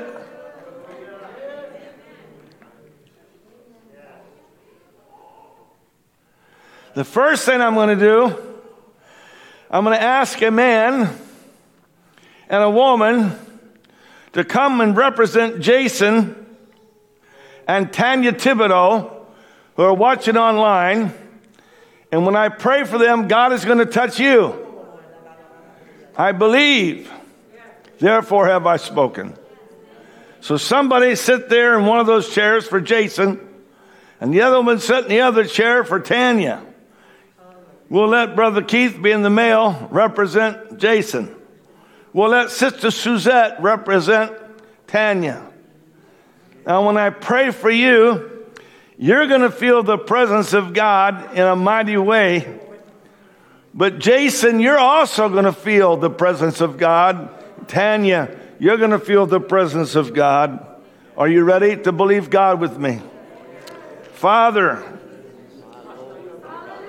The 6.97 7.05
first 7.05 7.45
thing 7.45 7.61
I'm 7.61 7.75
going 7.75 7.95
to 7.95 8.03
do, 8.03 8.35
I'm 9.69 9.83
going 9.83 9.95
to 9.95 10.03
ask 10.03 10.41
a 10.41 10.49
man 10.49 11.15
and 12.49 12.63
a 12.63 12.71
woman 12.71 13.37
to 14.33 14.43
come 14.43 14.81
and 14.81 14.97
represent 14.97 15.59
Jason 15.59 16.57
and 17.67 17.93
Tanya 17.93 18.31
Thibodeau, 18.31 19.11
who 19.75 19.83
are 19.83 19.93
watching 19.93 20.37
online. 20.37 21.13
And 22.11 22.25
when 22.25 22.35
I 22.35 22.49
pray 22.49 22.83
for 22.83 22.97
them, 22.97 23.27
God 23.27 23.53
is 23.53 23.63
going 23.63 23.77
to 23.77 23.85
touch 23.85 24.19
you. 24.19 24.55
I 26.17 26.31
believe, 26.31 27.11
therefore 27.99 28.47
have 28.47 28.65
I 28.65 28.77
spoken. 28.77 29.37
So 30.41 30.57
somebody 30.57 31.13
sit 31.13 31.47
there 31.47 31.77
in 31.77 31.85
one 31.85 31.99
of 31.99 32.07
those 32.07 32.33
chairs 32.33 32.67
for 32.67 32.81
Jason, 32.81 33.39
and 34.19 34.33
the 34.33 34.41
other 34.41 34.59
one 34.59 34.79
sit 34.79 35.03
in 35.03 35.09
the 35.09 35.21
other 35.21 35.45
chair 35.45 35.83
for 35.83 35.99
Tanya. 35.99 36.63
We'll 37.89 38.09
let 38.09 38.35
Brother 38.35 38.61
Keith 38.61 39.01
be 39.01 39.11
in 39.11 39.21
the 39.21 39.29
male 39.29 39.87
represent 39.91 40.77
Jason. 40.77 41.33
We'll 42.11 42.29
let 42.29 42.51
Sister 42.51 42.91
Suzette 42.91 43.61
represent 43.61 44.33
Tanya. 44.87 45.45
Now, 46.65 46.85
when 46.85 46.97
I 46.97 47.11
pray 47.11 47.51
for 47.51 47.69
you, 47.69 48.45
you're 48.97 49.27
going 49.27 49.41
to 49.41 49.51
feel 49.51 49.83
the 49.83 49.97
presence 49.97 50.53
of 50.53 50.73
God 50.73 51.33
in 51.33 51.43
a 51.43 51.55
mighty 51.55 51.97
way. 51.97 52.59
But 53.73 53.99
Jason, 53.99 54.59
you're 54.59 54.79
also 54.79 55.29
going 55.29 55.45
to 55.45 55.53
feel 55.53 55.95
the 55.97 56.09
presence 56.09 56.61
of 56.61 56.77
God. 56.77 57.29
Tanya, 57.67 58.37
you're 58.59 58.77
going 58.77 58.91
to 58.91 58.99
feel 58.99 59.27
the 59.27 59.39
presence 59.39 59.95
of 59.95 60.13
God. 60.13 60.65
Are 61.15 61.27
you 61.27 61.43
ready 61.43 61.77
to 61.83 61.91
believe 61.91 62.29
God 62.29 62.59
with 62.59 62.77
me? 62.77 63.01
Father, 64.13 64.96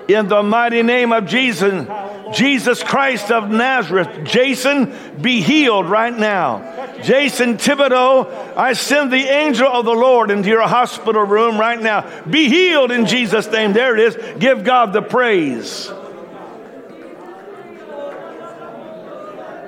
in 0.09 0.27
the 0.27 0.41
mighty 0.41 0.81
name 0.81 1.13
of 1.13 1.25
Jesus, 1.25 1.87
Jesus 2.33 2.81
Christ 2.83 3.31
of 3.31 3.49
Nazareth. 3.49 4.25
Jason, 4.25 4.93
be 5.21 5.41
healed 5.41 5.87
right 5.87 6.17
now. 6.17 6.97
Jason 7.03 7.57
Thibodeau, 7.57 8.57
I 8.57 8.73
send 8.73 9.11
the 9.11 9.23
angel 9.23 9.67
of 9.67 9.85
the 9.85 9.93
Lord 9.93 10.31
into 10.31 10.49
your 10.49 10.67
hospital 10.67 11.23
room 11.23 11.59
right 11.59 11.79
now. 11.79 12.23
Be 12.25 12.49
healed 12.49 12.91
in 12.91 13.05
Jesus' 13.05 13.49
name. 13.51 13.73
There 13.73 13.95
it 13.95 13.99
is. 13.99 14.39
Give 14.39 14.63
God 14.63 14.93
the 14.93 15.01
praise. 15.01 15.91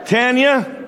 Tanya, 0.05 0.87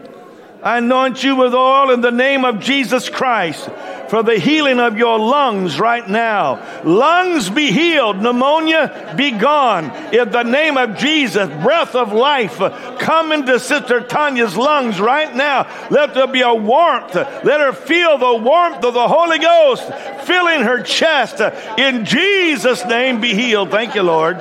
I 0.63 0.79
anoint 0.79 1.23
you 1.23 1.35
with 1.35 1.53
oil 1.53 1.91
in 1.91 2.01
the 2.01 2.11
name 2.11 2.43
of 2.43 2.59
Jesus 2.59 3.07
Christ 3.07 3.69
for 4.13 4.21
the 4.21 4.37
healing 4.37 4.79
of 4.79 4.95
your 4.95 5.17
lungs 5.17 5.79
right 5.79 6.07
now. 6.07 6.63
Lungs 6.83 7.49
be 7.49 7.71
healed, 7.71 8.21
pneumonia 8.21 9.15
be 9.17 9.31
gone. 9.31 9.85
In 10.13 10.29
the 10.29 10.43
name 10.43 10.77
of 10.77 10.97
Jesus, 10.97 11.49
breath 11.63 11.95
of 11.95 12.13
life 12.13 12.59
come 12.99 13.31
into 13.31 13.59
Sister 13.59 14.01
Tanya's 14.01 14.55
lungs 14.55 14.99
right 14.99 15.35
now. 15.35 15.67
Let 15.89 16.13
there 16.13 16.27
be 16.27 16.41
a 16.41 16.53
warmth. 16.53 17.15
Let 17.15 17.59
her 17.59 17.73
feel 17.73 18.19
the 18.19 18.35
warmth 18.35 18.85
of 18.85 18.93
the 18.93 19.07
Holy 19.07 19.39
Ghost 19.39 19.91
filling 20.27 20.61
her 20.61 20.83
chest. 20.83 21.41
In 21.79 22.05
Jesus' 22.05 22.85
name, 22.85 23.19
be 23.19 23.33
healed. 23.33 23.71
Thank 23.71 23.95
you, 23.95 24.03
Lord. 24.03 24.37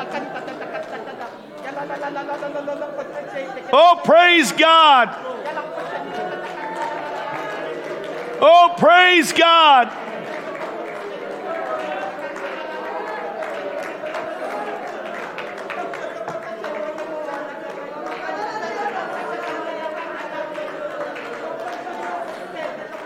Oh, 3.72 4.02
praise 4.04 4.52
God. 4.52 5.32
Oh, 8.44 8.74
praise 8.76 9.32
God. 9.32 9.86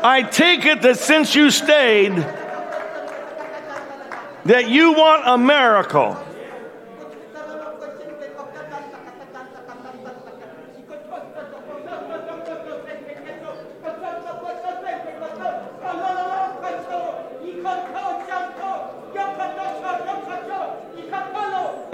I 0.03 0.23
take 0.23 0.65
it 0.65 0.81
that 0.81 0.99
since 0.99 1.35
you 1.35 1.51
stayed, 1.51 2.15
that 4.47 4.71
you 4.71 4.93
want 4.93 5.23
a 5.27 5.37
miracle. 5.37 6.26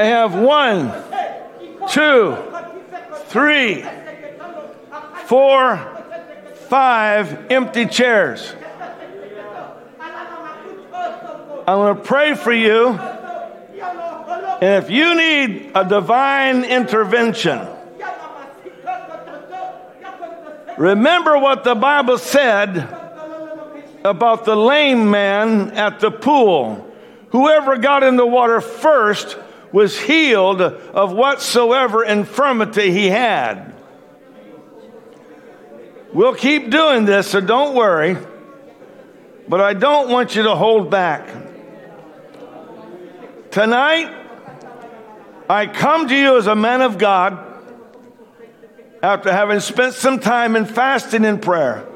I 0.02 0.06
have 0.06 0.34
one, 0.34 0.90
two, 1.88 2.36
three, 3.26 3.86
four, 5.26 5.76
five 6.66 7.52
empty 7.52 7.86
chairs. 7.86 8.52
I'm 10.00 11.76
going 11.78 11.96
to 11.96 12.02
pray 12.02 12.34
for 12.34 12.52
you. 12.52 12.88
And 12.88 14.82
if 14.82 14.90
you 14.90 15.14
need 15.14 15.70
a 15.76 15.84
divine 15.88 16.64
intervention, 16.64 17.64
remember 20.78 21.38
what 21.38 21.62
the 21.62 21.76
Bible 21.76 22.18
said 22.18 22.76
about 24.04 24.46
the 24.46 24.56
lame 24.56 25.12
man 25.12 25.70
at 25.70 26.00
the 26.00 26.10
pool. 26.10 26.92
Whoever 27.30 27.78
got 27.78 28.02
in 28.02 28.16
the 28.16 28.26
water 28.26 28.60
first 28.60 29.38
was 29.72 29.98
healed 29.98 30.60
of 30.60 31.12
whatsoever 31.12 32.04
infirmity 32.04 32.92
he 32.92 33.08
had. 33.08 33.74
We'll 36.12 36.34
keep 36.34 36.70
doing 36.70 37.06
this, 37.06 37.30
so 37.30 37.40
don't 37.40 37.74
worry. 37.74 38.18
But 39.48 39.60
I 39.60 39.72
don't 39.72 40.10
want 40.10 40.36
you 40.36 40.42
to 40.44 40.54
hold 40.54 40.90
back. 40.90 41.28
Tonight, 43.50 44.14
I 45.48 45.66
come 45.66 46.08
to 46.08 46.14
you 46.14 46.36
as 46.36 46.46
a 46.46 46.54
man 46.54 46.80
of 46.80 46.98
God 46.98 47.38
after 49.02 49.32
having 49.32 49.60
spent 49.60 49.94
some 49.94 50.20
time 50.20 50.54
in 50.54 50.64
fasting 50.64 51.24
and 51.24 51.42
prayer. 51.42 51.86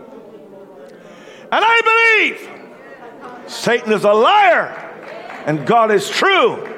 And 1.53 1.65
I 1.65 2.27
believe 2.29 3.51
Satan 3.51 3.93
is 3.93 4.05
a 4.05 4.13
liar 4.13 4.69
and 5.47 5.67
God 5.67 5.93
is 5.93 6.11
true. 6.11 6.76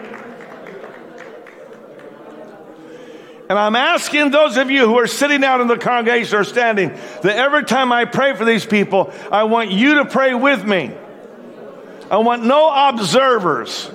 And 3.48 3.58
I'm 3.58 3.76
asking 3.76 4.30
those 4.30 4.58
of 4.58 4.70
you 4.70 4.86
who 4.86 4.98
are 4.98 5.06
sitting 5.06 5.42
out 5.42 5.62
in 5.62 5.68
the 5.68 5.78
congregation 5.78 6.38
or 6.38 6.44
standing 6.44 6.90
that 6.90 7.36
every 7.36 7.64
time 7.64 7.92
I 7.92 8.04
pray 8.04 8.34
for 8.34 8.44
these 8.44 8.66
people, 8.66 9.10
I 9.32 9.44
want 9.44 9.70
you 9.70 9.96
to 9.96 10.04
pray 10.04 10.34
with 10.34 10.64
me. 10.64 10.92
I 12.10 12.18
want 12.18 12.44
no 12.44 12.70
observers. 12.90 13.90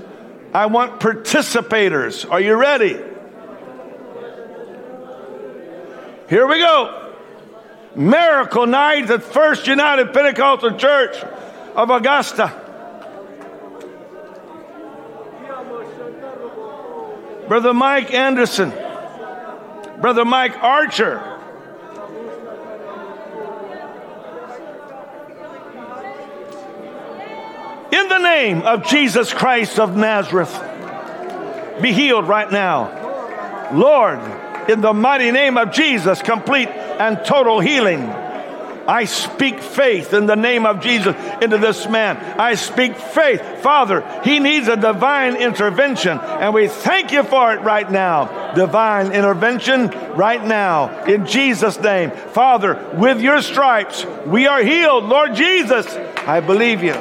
I 0.53 0.65
want 0.67 0.99
participators. 0.99 2.29
Are 2.29 2.41
you 2.41 2.55
ready? 2.55 2.99
Here 6.29 6.47
we 6.47 6.57
go. 6.57 7.11
Miracle 7.95 8.65
night 8.65 9.09
at 9.11 9.21
First 9.21 9.67
United 9.67 10.13
Pentecostal 10.13 10.77
Church 10.77 11.15
of 11.75 11.91
Augusta. 11.91 12.59
Brother 17.47 17.73
Mike 17.73 18.11
Anderson. 18.11 18.73
Brother 20.03 20.25
Mike 20.25 20.61
Archer. 20.61 21.15
In 27.89 28.09
the 28.09 28.17
name 28.17 28.63
of 28.63 28.85
Jesus 28.85 29.33
Christ 29.33 29.79
of 29.79 29.95
Nazareth, 29.95 30.51
be 31.81 31.93
healed 31.93 32.27
right 32.27 32.51
now. 32.51 33.71
Lord, 33.73 34.19
in 34.69 34.81
the 34.81 34.91
mighty 34.91 35.31
name 35.31 35.57
of 35.57 35.71
Jesus, 35.71 36.21
complete 36.21 36.67
and 36.67 37.23
total 37.23 37.61
healing. 37.61 38.01
I 38.87 39.05
speak 39.05 39.59
faith 39.59 40.13
in 40.13 40.25
the 40.25 40.35
name 40.35 40.65
of 40.65 40.81
Jesus 40.81 41.15
into 41.41 41.57
this 41.57 41.87
man. 41.87 42.17
I 42.17 42.55
speak 42.55 42.97
faith. 42.97 43.41
Father, 43.61 44.01
he 44.23 44.39
needs 44.39 44.67
a 44.67 44.75
divine 44.75 45.37
intervention, 45.37 46.19
and 46.19 46.53
we 46.53 46.67
thank 46.67 47.11
you 47.11 47.23
for 47.23 47.53
it 47.53 47.61
right 47.61 47.89
now. 47.89 48.53
Divine 48.53 49.13
intervention 49.13 49.89
right 50.15 50.43
now 50.43 51.05
in 51.05 51.25
Jesus' 51.25 51.79
name. 51.79 52.11
Father, 52.11 52.91
with 52.95 53.21
your 53.21 53.41
stripes, 53.41 54.05
we 54.25 54.47
are 54.47 54.61
healed. 54.61 55.05
Lord 55.05 55.35
Jesus, 55.35 55.87
I 56.27 56.41
believe 56.41 56.83
you. 56.83 56.93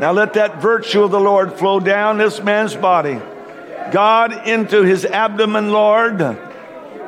Now 0.00 0.10
let 0.10 0.34
that 0.34 0.60
virtue 0.60 1.04
of 1.04 1.12
the 1.12 1.20
Lord 1.20 1.52
flow 1.52 1.78
down 1.78 2.18
this 2.18 2.42
man's 2.42 2.74
body. 2.74 3.20
God 3.92 4.48
into 4.48 4.82
his 4.82 5.04
abdomen, 5.04 5.70
Lord 5.70 6.51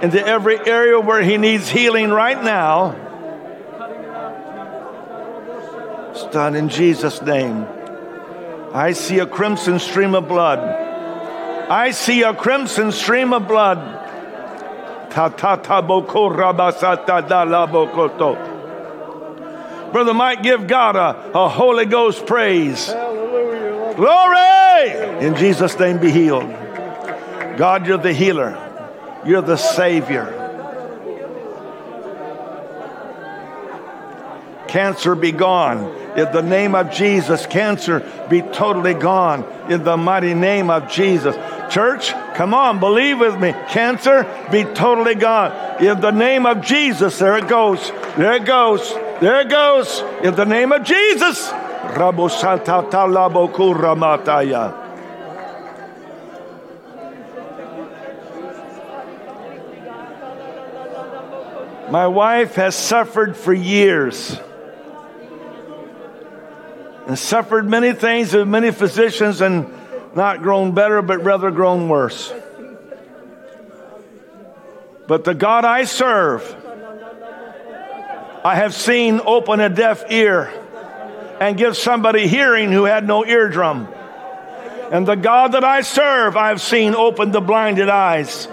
into 0.03 0.25
every 0.25 0.59
area 0.67 1.01
where 1.01 1.23
he 1.23 1.37
needs 1.37 1.69
healing 1.69 2.11
right 2.11 2.43
now. 2.43 2.95
It's 6.11 6.25
done 6.27 6.55
in 6.55 6.69
Jesus' 6.69 7.21
name. 7.23 7.67
I 8.73 8.93
see 8.93 9.19
a 9.21 9.27
crimson 9.27 9.79
stream 9.79 10.15
of 10.15 10.29
blood. 10.29 10.59
I 10.59 11.93
see 11.93 12.23
a 12.23 12.35
crimson 12.35 12.93
stream 12.93 13.33
of 13.33 13.49
blood. 13.49 13.79
Brother 19.93 20.15
Mike, 20.15 20.43
give 20.43 20.67
God 20.67 20.97
a, 20.97 21.33
a 21.39 21.49
Holy 21.49 21.87
Ghost 21.87 22.27
praise. 22.27 22.87
Glory! 23.97 25.25
In 25.25 25.37
Jesus' 25.37 25.79
name, 25.79 25.99
be 25.99 26.11
healed. 26.11 26.51
God, 27.57 27.87
you're 27.87 27.99
the 27.99 28.13
healer. 28.13 28.64
You're 29.27 29.43
the 29.43 29.57
Savior. 29.57 30.41
Cancer 34.69 35.15
be 35.15 35.33
gone. 35.33 36.03
In 36.17 36.31
the 36.33 36.43
name 36.43 36.75
of 36.75 36.91
Jesus, 36.91 37.47
cancer 37.47 38.01
be 38.29 38.43
totally 38.43 38.95
gone. 38.95 39.45
In 39.69 39.85
the 39.85 39.97
mighty 39.97 40.35
name 40.35 40.69
of 40.69 40.91
Jesus. 40.91 41.37
Church, 41.73 42.13
come 42.35 42.55
on, 42.55 42.81
believe 42.81 43.21
with 43.21 43.39
me. 43.39 43.53
Cancer 43.69 44.25
be 44.51 44.65
totally 44.65 45.15
gone. 45.15 45.83
In 45.83 46.01
the 46.01 46.11
name 46.11 46.45
of 46.45 46.61
Jesus, 46.61 47.19
there 47.19 47.39
it 47.39 47.49
goes. 47.49 47.91
There 48.17 48.35
it 48.35 48.45
goes. 48.45 48.93
There 49.21 49.41
it 49.41 49.49
goes. 49.49 50.03
In 50.23 50.35
the 50.35 50.45
name 50.45 50.73
of 50.73 50.83
Jesus. 50.85 51.49
Rabo 51.51 52.31
Santa 52.31 52.83
Talabo 52.91 53.51
Kuramataya. 53.53 54.84
My 61.95 62.09
wife 62.09 62.57
has 62.57 62.75
suffered 62.75 63.37
for 63.37 63.53
years 63.53 64.37
and 67.07 67.17
suffered 67.17 67.71
many 67.71 67.93
things 67.93 68.35
with 68.35 68.49
many 68.49 68.73
physicians 68.73 69.41
and 69.41 69.73
not 70.17 70.43
grown 70.43 70.73
better, 70.73 71.03
but 71.03 71.23
rather 71.23 71.53
grown 71.53 71.89
worse. 71.89 72.35
But 75.07 75.23
the 75.23 75.35
God 75.35 75.65
I 75.65 75.85
serve, 75.85 76.43
I 78.45 78.57
have 78.57 78.75
seen 78.75 79.21
open 79.25 79.61
a 79.61 79.69
deaf 79.69 80.11
ear 80.11 80.53
and 81.39 81.57
give 81.57 81.77
somebody 81.77 82.27
hearing 82.27 82.73
who 82.73 82.87
had 82.87 83.07
no 83.07 83.25
eardrum. 83.25 83.87
And 84.91 85.07
the 85.07 85.15
God 85.15 85.53
that 85.53 85.63
I 85.63 85.83
serve, 85.83 86.37
I've 86.37 86.61
seen 86.61 86.97
open 86.97 87.31
the 87.31 87.41
blinded 87.41 87.89
eyes. 87.89 88.49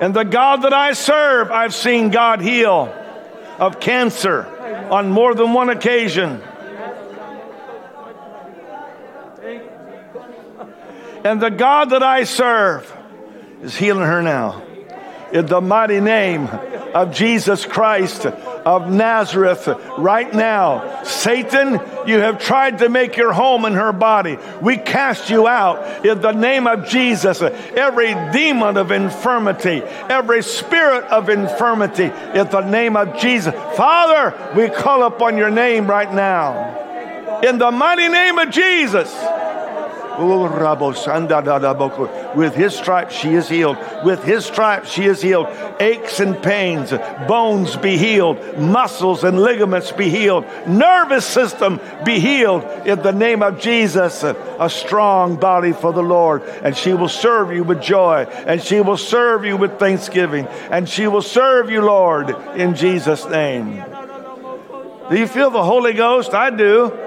And 0.00 0.14
the 0.14 0.24
God 0.24 0.62
that 0.62 0.72
I 0.72 0.92
serve, 0.92 1.50
I've 1.50 1.74
seen 1.74 2.10
God 2.10 2.40
heal 2.40 2.92
of 3.58 3.80
cancer 3.80 4.46
on 4.90 5.10
more 5.10 5.34
than 5.34 5.52
one 5.52 5.70
occasion. 5.70 6.42
And 11.24 11.40
the 11.40 11.50
God 11.50 11.90
that 11.90 12.02
I 12.02 12.24
serve 12.24 12.94
is 13.62 13.76
healing 13.76 14.06
her 14.06 14.20
now. 14.20 14.62
In 15.34 15.46
the 15.46 15.60
mighty 15.60 15.98
name 15.98 16.46
of 16.94 17.12
Jesus 17.12 17.66
Christ 17.66 18.24
of 18.24 18.88
Nazareth, 18.88 19.66
right 19.98 20.32
now, 20.32 21.02
Satan, 21.02 21.80
you 22.06 22.20
have 22.20 22.38
tried 22.38 22.78
to 22.78 22.88
make 22.88 23.16
your 23.16 23.32
home 23.32 23.64
in 23.64 23.72
her 23.72 23.92
body. 23.92 24.38
We 24.62 24.76
cast 24.76 25.30
you 25.30 25.48
out 25.48 26.06
in 26.06 26.20
the 26.20 26.30
name 26.30 26.68
of 26.68 26.86
Jesus. 26.86 27.42
Every 27.42 28.14
demon 28.30 28.76
of 28.76 28.92
infirmity, 28.92 29.82
every 30.08 30.44
spirit 30.44 31.02
of 31.06 31.28
infirmity, 31.28 32.04
in 32.04 32.48
the 32.48 32.60
name 32.60 32.96
of 32.96 33.18
Jesus. 33.18 33.52
Father, 33.76 34.54
we 34.54 34.68
call 34.70 35.02
upon 35.02 35.36
your 35.36 35.50
name 35.50 35.88
right 35.88 36.14
now. 36.14 37.40
In 37.42 37.58
the 37.58 37.72
mighty 37.72 38.06
name 38.06 38.38
of 38.38 38.50
Jesus. 38.50 39.12
Oh, 40.16 40.44
with 42.36 42.54
his 42.54 42.74
stripes 42.74 43.14
she 43.14 43.34
is 43.34 43.48
healed. 43.48 43.76
With 44.04 44.22
his 44.24 44.44
stripes 44.44 44.90
she 44.90 45.04
is 45.04 45.20
healed. 45.22 45.46
Aches 45.80 46.20
and 46.20 46.40
pains, 46.42 46.92
bones 47.26 47.76
be 47.76 47.96
healed. 47.96 48.58
Muscles 48.58 49.24
and 49.24 49.40
ligaments 49.40 49.92
be 49.92 50.08
healed. 50.08 50.44
Nervous 50.66 51.24
system 51.24 51.80
be 52.04 52.20
healed. 52.20 52.64
In 52.86 53.02
the 53.02 53.12
name 53.12 53.42
of 53.42 53.60
Jesus, 53.60 54.22
a 54.22 54.70
strong 54.70 55.36
body 55.36 55.72
for 55.72 55.92
the 55.92 56.02
Lord. 56.02 56.42
And 56.42 56.76
she 56.76 56.92
will 56.92 57.08
serve 57.08 57.52
you 57.52 57.64
with 57.64 57.80
joy. 57.80 58.26
And 58.46 58.62
she 58.62 58.80
will 58.80 58.96
serve 58.96 59.44
you 59.44 59.56
with 59.56 59.78
thanksgiving. 59.78 60.46
And 60.70 60.88
she 60.88 61.06
will 61.06 61.22
serve 61.22 61.70
you, 61.70 61.82
Lord, 61.82 62.30
in 62.56 62.74
Jesus' 62.74 63.26
name. 63.26 63.82
Do 65.10 65.18
you 65.18 65.26
feel 65.26 65.50
the 65.50 65.62
Holy 65.62 65.92
Ghost? 65.92 66.32
I 66.32 66.50
do. 66.50 67.03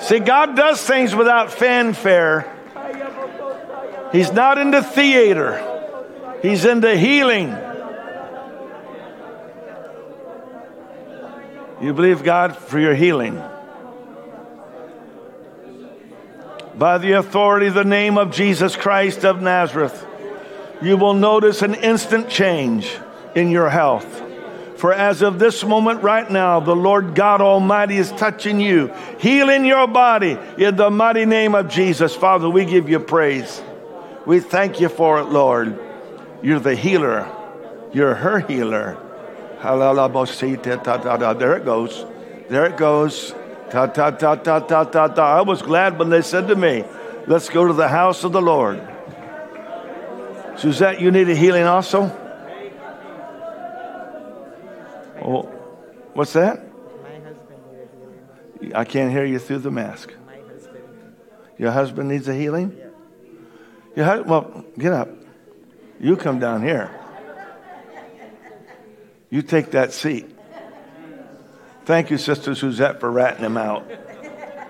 See, 0.00 0.18
God 0.18 0.56
does 0.56 0.82
things 0.82 1.14
without 1.14 1.52
fanfare. 1.52 2.56
He's 4.12 4.32
not 4.32 4.58
into 4.58 4.82
theater, 4.82 5.66
He's 6.42 6.64
into 6.64 6.96
healing. 6.96 7.56
You 11.80 11.94
believe 11.94 12.22
God 12.22 12.56
for 12.56 12.78
your 12.78 12.94
healing. 12.94 13.42
By 16.74 16.98
the 16.98 17.12
authority 17.12 17.66
of 17.66 17.74
the 17.74 17.84
name 17.84 18.18
of 18.18 18.32
Jesus 18.32 18.76
Christ 18.76 19.24
of 19.24 19.40
Nazareth, 19.40 20.06
you 20.82 20.96
will 20.96 21.14
notice 21.14 21.62
an 21.62 21.74
instant 21.74 22.28
change 22.28 22.98
in 23.34 23.50
your 23.50 23.70
health. 23.70 24.29
For 24.80 24.94
as 24.94 25.20
of 25.20 25.38
this 25.38 25.62
moment 25.62 26.02
right 26.02 26.28
now, 26.30 26.58
the 26.60 26.74
Lord 26.74 27.14
God 27.14 27.42
Almighty 27.42 27.98
is 27.98 28.10
touching 28.12 28.60
you, 28.60 28.90
healing 29.18 29.66
your 29.66 29.86
body 29.86 30.38
in 30.56 30.76
the 30.76 30.88
mighty 30.88 31.26
name 31.26 31.54
of 31.54 31.68
Jesus. 31.68 32.16
Father, 32.16 32.48
we 32.48 32.64
give 32.64 32.88
you 32.88 32.98
praise. 32.98 33.60
We 34.24 34.40
thank 34.40 34.80
you 34.80 34.88
for 34.88 35.20
it, 35.20 35.24
Lord. 35.24 35.78
You're 36.40 36.60
the 36.60 36.74
healer, 36.74 37.30
you're 37.92 38.14
her 38.14 38.40
healer. 38.40 38.96
There 39.60 41.56
it 41.56 41.64
goes. 41.66 42.06
There 42.48 42.64
it 42.64 42.78
goes. 42.78 43.34
Ta 43.68 43.86
ta 43.86 44.10
ta 44.12 44.34
ta 44.36 44.60
ta 44.60 44.84
ta 44.84 45.08
ta. 45.08 45.38
I 45.38 45.42
was 45.42 45.60
glad 45.60 45.98
when 45.98 46.08
they 46.08 46.22
said 46.22 46.48
to 46.48 46.56
me, 46.56 46.84
Let's 47.26 47.50
go 47.50 47.66
to 47.66 47.74
the 47.74 47.88
house 47.88 48.24
of 48.24 48.32
the 48.32 48.40
Lord. 48.40 48.80
Suzette, 50.56 51.02
you 51.02 51.10
need 51.10 51.28
a 51.28 51.34
healing 51.34 51.64
also? 51.64 52.16
Oh, 55.22 55.42
what's 56.14 56.32
that? 56.32 56.62
My 57.02 57.18
husband 57.20 57.58
needs 57.72 57.90
a 57.92 58.62
healing. 58.62 58.74
I 58.74 58.84
can't 58.84 59.12
hear 59.12 59.24
you 59.24 59.38
through 59.38 59.58
the 59.58 59.70
mask. 59.70 60.12
My 60.26 60.38
husband. 60.52 60.84
Your 61.58 61.72
husband 61.72 62.08
needs 62.08 62.28
a 62.28 62.34
healing? 62.34 62.76
Yeah. 62.78 62.86
Your 63.96 64.06
hu- 64.06 64.22
well, 64.28 64.64
get 64.78 64.92
up. 64.92 65.08
You 65.98 66.16
come 66.16 66.38
down 66.38 66.62
here. 66.62 66.90
You 69.28 69.42
take 69.42 69.72
that 69.72 69.92
seat. 69.92 70.28
Thank 71.84 72.10
you, 72.10 72.18
Sister 72.18 72.54
Suzette, 72.54 73.00
for 73.00 73.10
ratting 73.10 73.44
him 73.44 73.56
out. 73.56 73.88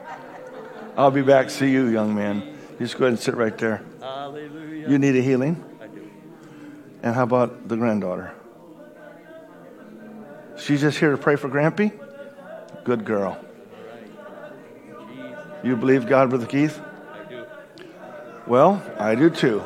I'll 0.97 1.11
be 1.11 1.23
back. 1.23 1.51
See 1.51 1.71
you, 1.71 1.87
young 1.87 2.15
man. 2.15 2.59
Just 2.79 2.99
go 2.99 3.05
ahead 3.05 3.13
and 3.13 3.21
sit 3.21 3.35
right 3.37 3.57
there. 3.57 3.83
Hallelujah. 4.01 4.89
You 4.89 4.99
need 4.99 5.17
a 5.17 5.23
healing? 5.23 5.63
I 5.81 5.87
do. 5.87 6.11
And 7.03 7.15
how 7.15 7.23
about 7.25 7.69
the 7.69 7.77
granddaughter? 7.77 8.35
She's 10.61 10.83
just 10.83 10.99
here 10.99 11.11
to 11.11 11.17
pray 11.17 11.37
for 11.37 11.49
Grampy? 11.49 11.93
Good 12.85 13.05
girl. 13.05 13.39
You 15.63 15.77
believe 15.77 16.07
God, 16.07 16.31
Brother 16.31 16.47
Keith? 16.47 16.81
I 17.13 17.29
do. 17.29 17.45
Well, 18.47 18.83
I 18.99 19.15
do 19.15 19.31
too. 19.31 19.63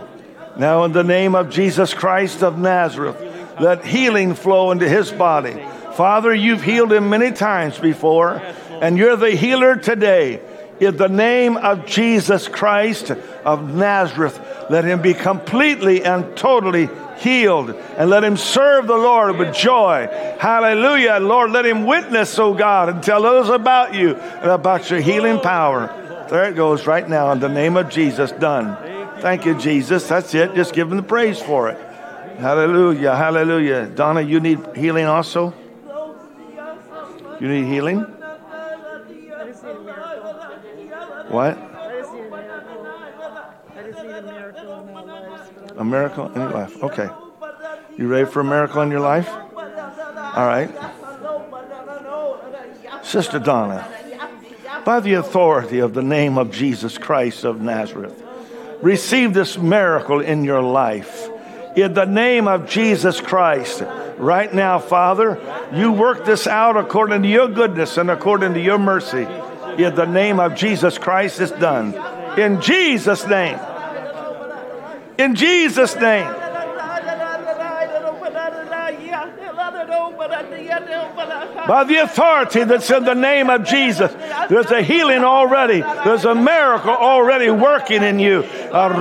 Now, 0.57 0.84
in 0.84 0.92
the 0.92 1.03
name 1.03 1.34
of 1.34 1.51
Jesus 1.51 1.92
Christ 1.95 2.42
of 2.42 2.59
Nazareth, 2.59 3.16
let 3.61 3.84
healing 3.84 4.34
flow 4.34 4.70
into 4.70 4.88
his 4.88 5.11
body. 5.11 5.64
Father, 5.95 6.34
you've 6.34 6.62
healed 6.62 6.92
him 6.92 7.11
many 7.11 7.32
times 7.32 7.78
before, 7.78 8.40
and 8.80 8.97
you're 8.97 9.16
the 9.16 9.30
healer 9.30 9.76
today. 9.76 10.40
In 10.80 10.97
the 10.97 11.09
name 11.09 11.57
of 11.57 11.86
Jesus 11.86 12.49
Christ 12.49 13.11
of 13.45 13.74
Nazareth, 13.74 14.40
let 14.70 14.84
him 14.84 15.03
be 15.03 15.14
completely 15.14 16.05
and 16.05 16.36
totally 16.36 16.88
healed 17.18 17.70
and 17.70 18.10
let 18.10 18.24
him 18.24 18.36
serve 18.36 18.86
the 18.86 18.96
Lord 18.96 19.36
with 19.36 19.54
joy. 19.54 20.08
Hallelujah. 20.38 21.18
Lord, 21.20 21.50
let 21.50 21.66
him 21.66 21.86
witness, 21.86 22.38
oh 22.38 22.54
God, 22.54 22.88
and 22.88 23.02
tell 23.02 23.24
others 23.24 23.50
about 23.50 23.94
you 23.94 24.14
and 24.14 24.50
about 24.50 24.90
your 24.90 25.00
healing 25.00 25.40
power. 25.40 26.26
There 26.30 26.48
it 26.48 26.54
goes 26.54 26.86
right 26.86 27.08
now 27.08 27.32
in 27.32 27.40
the 27.40 27.48
name 27.48 27.76
of 27.76 27.88
Jesus. 27.88 28.32
Done. 28.32 28.76
Thank 29.20 29.44
you, 29.44 29.58
Jesus. 29.58 30.08
That's 30.08 30.34
it. 30.34 30.54
Just 30.54 30.74
give 30.74 30.90
him 30.90 30.96
the 30.96 31.02
praise 31.02 31.40
for 31.40 31.68
it. 31.68 31.78
Hallelujah. 32.38 33.14
Hallelujah. 33.14 33.86
Donna, 33.86 34.20
you 34.20 34.40
need 34.40 34.58
healing 34.76 35.06
also? 35.06 35.54
You 37.40 37.48
need 37.48 37.66
healing? 37.66 38.00
What? 41.28 41.73
A 44.11 44.22
miracle 44.22 44.72
in. 44.72 45.78
A 45.78 45.84
miracle 45.84 46.26
in 46.26 46.40
your 46.40 46.50
life. 46.50 46.82
Okay. 46.82 47.09
You 47.96 48.09
ready 48.09 48.30
for 48.30 48.40
a 48.40 48.44
miracle 48.44 48.82
in 48.82 48.90
your 48.90 49.00
life? 49.00 49.28
All 49.28 50.46
right. 50.46 50.70
Sister 53.02 53.38
Donna, 53.38 53.86
by 54.84 55.00
the 55.00 55.14
authority 55.14 55.78
of 55.78 55.94
the 55.94 56.02
name 56.02 56.38
of 56.38 56.50
Jesus 56.50 56.98
Christ 56.98 57.44
of 57.44 57.61
Nazareth, 57.61 58.20
receive 58.82 59.34
this 59.34 59.57
miracle 59.57 60.20
in 60.20 60.44
your 60.44 60.62
life. 60.62 61.28
In 61.76 61.94
the 61.94 62.05
name 62.05 62.48
of 62.48 62.68
Jesus 62.68 63.20
Christ, 63.20 63.82
right 64.16 64.52
now, 64.52 64.78
Father, 64.78 65.40
you 65.72 65.92
work 65.92 66.24
this 66.24 66.46
out 66.46 66.76
according 66.76 67.22
to 67.22 67.28
your 67.28 67.48
goodness 67.48 67.96
and 67.96 68.11
according 68.11 68.55
to 68.55 68.61
your 68.61 68.78
mercy. 68.78 69.26
In 69.78 69.94
the 69.94 70.07
name 70.07 70.40
of 70.40 70.55
Jesus 70.55 70.98
Christ, 70.98 71.40
it's 71.40 71.52
done. 71.52 71.94
In 72.38 72.61
Jesus' 72.61 73.26
name. 73.26 73.59
In 75.18 75.34
Jesus' 75.34 75.96
name. 75.96 76.32
By 81.66 81.84
the 81.84 82.02
authority 82.02 82.64
that's 82.64 82.90
in 82.90 83.04
the 83.04 83.14
name 83.14 83.48
of 83.48 83.64
Jesus, 83.64 84.12
there's 84.50 84.70
a 84.70 84.82
healing 84.82 85.24
already. 85.24 85.80
There's 85.80 86.26
a 86.26 86.34
miracle 86.34 86.90
already 86.90 87.50
working 87.50 88.02
in 88.02 88.18
you. 88.18 88.42
And 88.42 89.00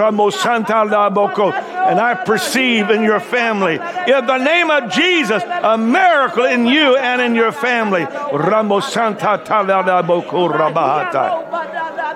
I 2.00 2.24
perceive 2.26 2.90
in 2.90 3.04
your 3.04 3.20
family, 3.20 3.74
in 3.74 4.26
the 4.26 4.38
name 4.38 4.72
of 4.72 4.90
Jesus, 4.92 5.44
a 5.44 5.78
miracle 5.78 6.46
in 6.46 6.66
you 6.66 6.96
and 6.96 7.22
in 7.22 7.36
your 7.36 7.52
family. 7.52 8.04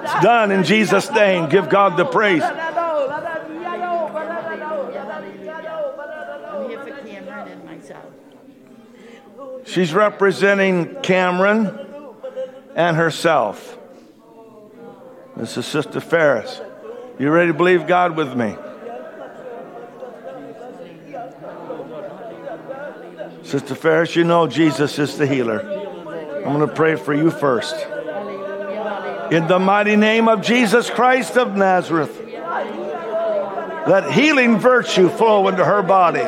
It's 0.04 0.24
done 0.24 0.52
in 0.52 0.64
Jesus' 0.64 1.12
name. 1.12 1.50
Give 1.50 1.68
God 1.68 1.98
the 1.98 2.06
praise. 2.06 2.44
I'm 2.44 2.56
here 6.70 6.80
for 6.80 6.92
Cameron 7.06 7.48
and 7.50 7.66
myself. 7.66 8.06
She's 9.68 9.94
representing 9.94 10.96
Cameron 11.04 11.78
and 12.74 12.96
herself. 12.96 13.78
This 15.36 15.58
is 15.58 15.66
Sister 15.66 16.00
Ferris. 16.00 16.62
You 17.20 17.30
ready 17.30 17.52
to 17.52 17.58
believe 17.58 17.86
God 17.86 18.16
with 18.16 18.34
me? 18.34 18.56
Sister 23.44 23.76
Ferris, 23.76 24.16
you 24.16 24.24
know 24.24 24.48
Jesus 24.48 24.98
is 25.00 25.18
the 25.18 25.28
healer. 25.28 25.60
I'm 25.60 26.54
going 26.54 26.68
to 26.68 26.74
pray 26.74 26.96
for 26.96 27.14
you 27.14 27.30
first. 27.30 27.76
In 29.32 29.48
the 29.48 29.60
mighty 29.60 29.98
name 29.98 30.30
of 30.30 30.42
Jesus 30.42 30.90
Christ 30.90 31.38
of 31.38 31.58
Nazareth, 31.58 32.22
let 33.88 34.12
healing 34.14 34.60
virtue 34.60 35.10
flow 35.10 35.50
into 35.50 35.66
her 35.66 35.82
body. 35.82 36.24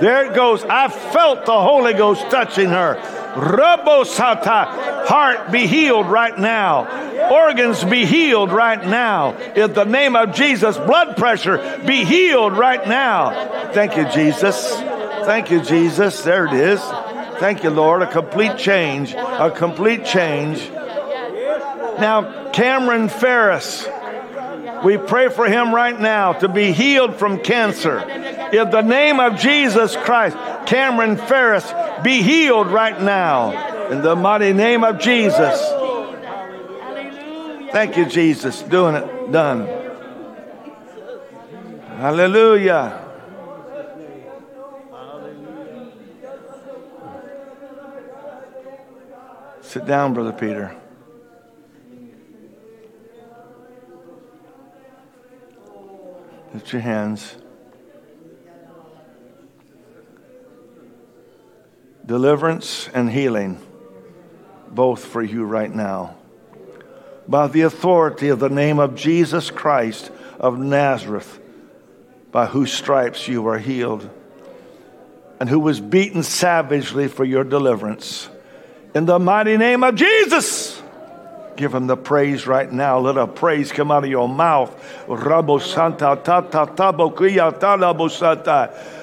There 0.00 0.26
it 0.26 0.34
goes. 0.34 0.64
I 0.64 0.88
felt 0.88 1.46
the 1.46 1.60
Holy 1.60 1.94
Ghost 1.94 2.22
touching 2.30 2.68
her. 2.68 2.96
Rabosata. 3.34 5.06
Heart 5.06 5.52
be 5.52 5.66
healed 5.66 6.06
right 6.06 6.36
now. 6.38 7.30
Organs 7.30 7.84
be 7.84 8.04
healed 8.06 8.52
right 8.52 8.82
now. 8.84 9.36
In 9.36 9.72
the 9.72 9.84
name 9.84 10.16
of 10.16 10.34
Jesus, 10.34 10.76
blood 10.76 11.16
pressure 11.16 11.80
be 11.86 12.04
healed 12.04 12.56
right 12.56 12.86
now. 12.86 13.72
Thank 13.72 13.96
you, 13.96 14.08
Jesus. 14.10 14.74
Thank 15.24 15.50
you, 15.50 15.60
Jesus. 15.60 16.22
There 16.22 16.46
it 16.46 16.54
is. 16.54 16.80
Thank 17.38 17.62
you, 17.62 17.70
Lord. 17.70 18.02
A 18.02 18.06
complete 18.06 18.56
change. 18.56 19.12
A 19.14 19.50
complete 19.54 20.04
change. 20.04 20.68
Now, 22.00 22.50
Cameron 22.52 23.08
Ferris. 23.08 23.86
We 24.84 24.96
pray 24.96 25.28
for 25.28 25.46
him 25.46 25.74
right 25.74 25.98
now 25.98 26.34
to 26.34 26.48
be 26.48 26.72
healed 26.72 27.16
from 27.16 27.40
cancer. 27.40 27.98
In 27.98 28.70
the 28.70 28.82
name 28.82 29.20
of 29.20 29.38
Jesus 29.38 29.96
Christ, 29.96 30.36
Cameron 30.66 31.16
Ferris, 31.16 31.70
be 32.02 32.22
healed 32.22 32.68
right 32.68 33.00
now. 33.00 33.88
In 33.90 34.02
the 34.02 34.14
mighty 34.14 34.52
name 34.52 34.84
of 34.84 34.98
Jesus. 34.98 35.60
Thank 37.72 37.96
you, 37.96 38.06
Jesus. 38.06 38.62
Doing 38.62 38.94
it. 38.94 39.32
Done. 39.32 39.66
Hallelujah. 41.98 43.04
Sit 49.60 49.84
down, 49.84 50.14
Brother 50.14 50.32
Peter. 50.32 50.74
Lift 56.58 56.72
your 56.72 56.82
hands. 56.82 57.36
Deliverance 62.04 62.88
and 62.92 63.08
healing, 63.08 63.64
both 64.68 65.04
for 65.04 65.22
you 65.22 65.44
right 65.44 65.72
now. 65.72 66.16
By 67.28 67.46
the 67.46 67.60
authority 67.60 68.30
of 68.30 68.40
the 68.40 68.48
name 68.48 68.80
of 68.80 68.96
Jesus 68.96 69.52
Christ 69.52 70.10
of 70.40 70.58
Nazareth, 70.58 71.38
by 72.32 72.46
whose 72.46 72.72
stripes 72.72 73.28
you 73.28 73.46
are 73.46 73.58
healed, 73.58 74.10
and 75.38 75.48
who 75.48 75.60
was 75.60 75.80
beaten 75.80 76.24
savagely 76.24 77.06
for 77.06 77.24
your 77.24 77.44
deliverance. 77.44 78.28
In 78.96 79.06
the 79.06 79.20
mighty 79.20 79.56
name 79.56 79.84
of 79.84 79.94
Jesus. 79.94 80.77
Give 81.58 81.74
him 81.74 81.88
the 81.88 81.96
praise 81.96 82.46
right 82.46 82.70
now. 82.70 83.00
Let 83.00 83.16
a 83.16 83.26
praise 83.26 83.72
come 83.72 83.90
out 83.90 84.04
of 84.04 84.10
your 84.10 84.28
mouth. 84.28 84.70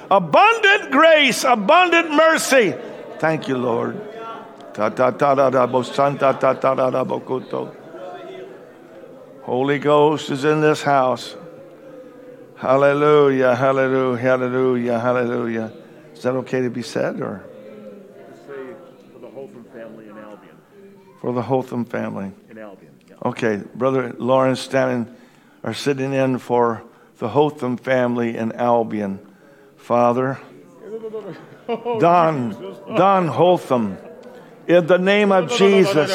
Abundant 0.09 0.91
grace, 0.91 1.43
abundant 1.43 2.11
mercy. 2.11 2.73
Thank 3.19 3.49
you, 3.49 3.57
Lord. 3.57 3.99
Holy 9.41 9.79
Ghost 9.79 10.29
is 10.29 10.45
in 10.45 10.61
this 10.61 10.81
house. 10.81 11.35
Hallelujah, 12.55 13.53
hallelujah, 13.53 14.17
hallelujah, 14.17 14.99
hallelujah. 14.99 15.73
Is 16.13 16.23
that 16.23 16.35
okay 16.35 16.61
to 16.61 16.69
be 16.69 16.83
said 16.83 17.19
or? 17.19 17.43
For 21.19 21.33
the 21.33 21.41
Hotham 21.41 21.83
family 21.83 22.31
in 22.57 22.63
Albion. 22.63 22.93
For 22.93 22.97
the 22.97 22.97
Hotham 22.97 22.97
family. 22.97 22.97
In 22.97 22.97
Albion. 22.97 22.99
Yeah. 23.09 23.29
Okay, 23.29 23.63
Brother 23.75 24.15
Lawrence 24.17 24.59
standing 24.59 25.15
are 25.63 25.73
sitting 25.73 26.13
in 26.13 26.37
for 26.37 26.83
the 27.17 27.29
Hotham 27.29 27.77
family 27.77 28.37
in 28.37 28.51
Albion. 28.53 29.19
Father, 29.77 30.39
Don, 31.67 32.51
Don 32.95 33.27
Hotham, 33.27 33.97
in 34.67 34.87
the 34.87 34.97
name 34.97 35.31
of 35.31 35.51
Jesus, 35.51 36.11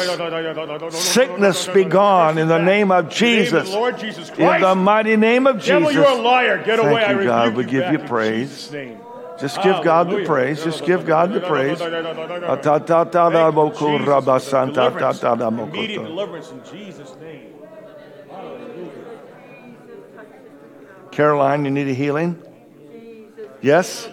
sickness 0.93 1.67
be 1.67 1.85
gone 1.85 2.37
in 2.37 2.47
the 2.47 2.59
name 2.59 2.91
of 2.91 3.09
Jesus. 3.09 3.69
Lord 3.69 3.97
Jesus 3.97 4.29
In 4.29 4.61
the 4.61 4.75
mighty 4.75 5.15
name 5.15 5.47
of 5.47 5.57
Jesus. 5.57 5.67
Devil, 5.67 5.91
you're 5.91 6.05
a 6.05 6.15
liar. 6.15 6.57
Get 6.57 6.79
Thank 6.79 6.91
away. 6.91 7.03
I 7.03 7.11
you, 7.11 7.23
God. 7.23 7.55
We 7.55 7.65
give 7.65 7.91
you 7.91 7.99
praise. 7.99 8.73
Just 9.41 9.61
give 9.63 9.83
God 9.83 10.09
the 10.09 10.23
praise. 10.23 10.63
Just 10.63 10.85
give 10.85 11.05
God 11.05 11.33
the 11.33 11.41
praise. 11.41 11.81
Immediate 15.69 16.03
deliverance 16.03 16.51
in 16.51 16.61
Jesus' 16.71 17.15
name. 17.19 17.53
Caroline, 21.11 21.65
you 21.65 21.71
need 21.71 21.87
a 21.87 21.93
healing? 21.93 22.41
Yes? 23.61 24.07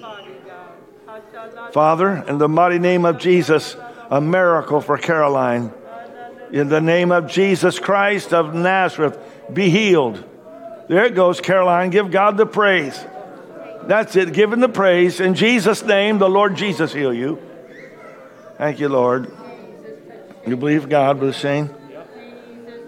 Father, 1.72 2.24
in 2.26 2.38
the 2.38 2.48
mighty 2.48 2.78
name 2.78 3.04
of 3.04 3.18
Jesus, 3.18 3.76
a 4.10 4.20
miracle 4.20 4.80
for 4.80 4.98
Caroline. 4.98 5.72
In 6.50 6.68
the 6.68 6.80
name 6.80 7.12
of 7.12 7.30
Jesus 7.30 7.78
Christ 7.78 8.32
of 8.32 8.54
Nazareth, 8.54 9.18
be 9.52 9.68
healed. 9.68 10.24
There 10.88 11.04
it 11.04 11.14
goes, 11.14 11.40
Caroline. 11.40 11.90
Give 11.90 12.10
God 12.10 12.38
the 12.38 12.46
praise. 12.46 12.98
That's 13.84 14.16
it. 14.16 14.32
Give 14.32 14.52
him 14.52 14.60
the 14.60 14.68
praise. 14.68 15.20
In 15.20 15.34
Jesus' 15.34 15.82
name, 15.82 16.18
the 16.18 16.28
Lord 16.28 16.56
Jesus 16.56 16.92
heal 16.92 17.12
you. 17.12 17.40
Thank 18.58 18.80
you, 18.80 18.88
Lord. 18.88 19.30
You 20.46 20.56
believe 20.56 20.88
God, 20.88 21.18
Brother 21.18 21.32
Shane? 21.32 21.70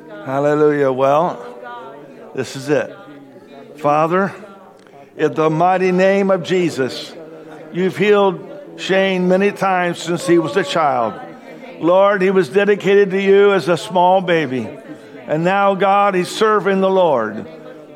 Hallelujah. 0.08 0.92
Well, 0.92 2.32
this 2.34 2.56
is 2.56 2.68
it. 2.68 2.94
Father, 3.76 4.34
in 5.16 5.34
the 5.34 5.48
mighty 5.48 5.92
name 5.92 6.30
of 6.30 6.42
Jesus, 6.42 7.14
you've 7.72 7.96
healed 7.96 8.46
Shane 8.76 9.28
many 9.28 9.52
times 9.52 9.98
since 9.98 10.26
he 10.26 10.38
was 10.38 10.56
a 10.56 10.64
child. 10.64 11.20
Lord, 11.80 12.20
he 12.20 12.30
was 12.30 12.48
dedicated 12.48 13.10
to 13.10 13.20
you 13.20 13.52
as 13.52 13.68
a 13.68 13.76
small 13.76 14.20
baby. 14.20 14.68
And 15.26 15.44
now, 15.44 15.74
God, 15.74 16.14
he's 16.14 16.28
serving 16.28 16.80
the 16.80 16.90
Lord. 16.90 17.46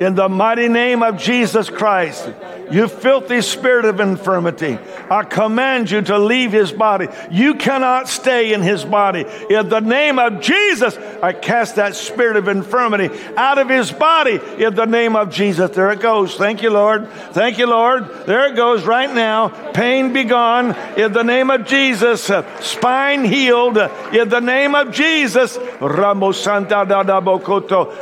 In 0.01 0.15
the 0.15 0.29
mighty 0.29 0.69
name 0.69 1.03
of 1.03 1.19
Jesus 1.19 1.69
Christ, 1.69 2.31
you 2.71 2.89
filthy 2.89 3.41
spirit 3.41 3.85
of 3.85 4.01
infirmity, 4.01 4.79
I 5.11 5.25
command 5.25 5.91
you 5.91 6.03
to 6.03 6.19
leave 6.19 6.53
his 6.53 6.73
body. 6.73 7.09
You 7.31 7.55
cannot 7.55 8.09
stay 8.09 8.53
in 8.53 8.63
his 8.63 8.85
body. 8.85 9.25
In 9.51 9.69
the 9.69 9.81
name 9.81 10.19
of 10.19 10.41
Jesus, 10.41 10.97
I 11.23 11.33
cast 11.33 11.77
that 11.77 11.97
spirit 11.97 12.37
of 12.37 12.49
infirmity 12.49 13.11
out 13.37 13.59
of 13.59 13.69
his 13.69 13.93
body. 13.93 14.41
In 14.59 14.75
the 14.75 14.87
name 14.87 15.17
of 15.17 15.31
Jesus, 15.31 15.71
there 15.71 15.91
it 15.91 16.01
goes. 16.01 16.37
Thank 16.37 16.63
you, 16.63 16.71
Lord. 16.71 17.09
Thank 17.33 17.59
you, 17.59 17.67
Lord. 17.67 18.27
There 18.27 18.51
it 18.51 18.57
goes 18.57 18.85
right 18.85 19.13
now. 19.13 19.49
Pain 19.73 20.13
be 20.13 20.25
gone. 20.25 20.75
In 20.97 21.13
the 21.13 21.23
name 21.23 21.51
of 21.51 21.67
Jesus, 21.67 22.31
spine 22.61 23.25
healed. 23.25 23.77
In 24.13 24.29
the 24.29 24.41
name 24.41 24.75
of 24.75 24.93
Jesus, 24.93 25.59
Ramos 25.81 26.41
Santa 26.41 26.85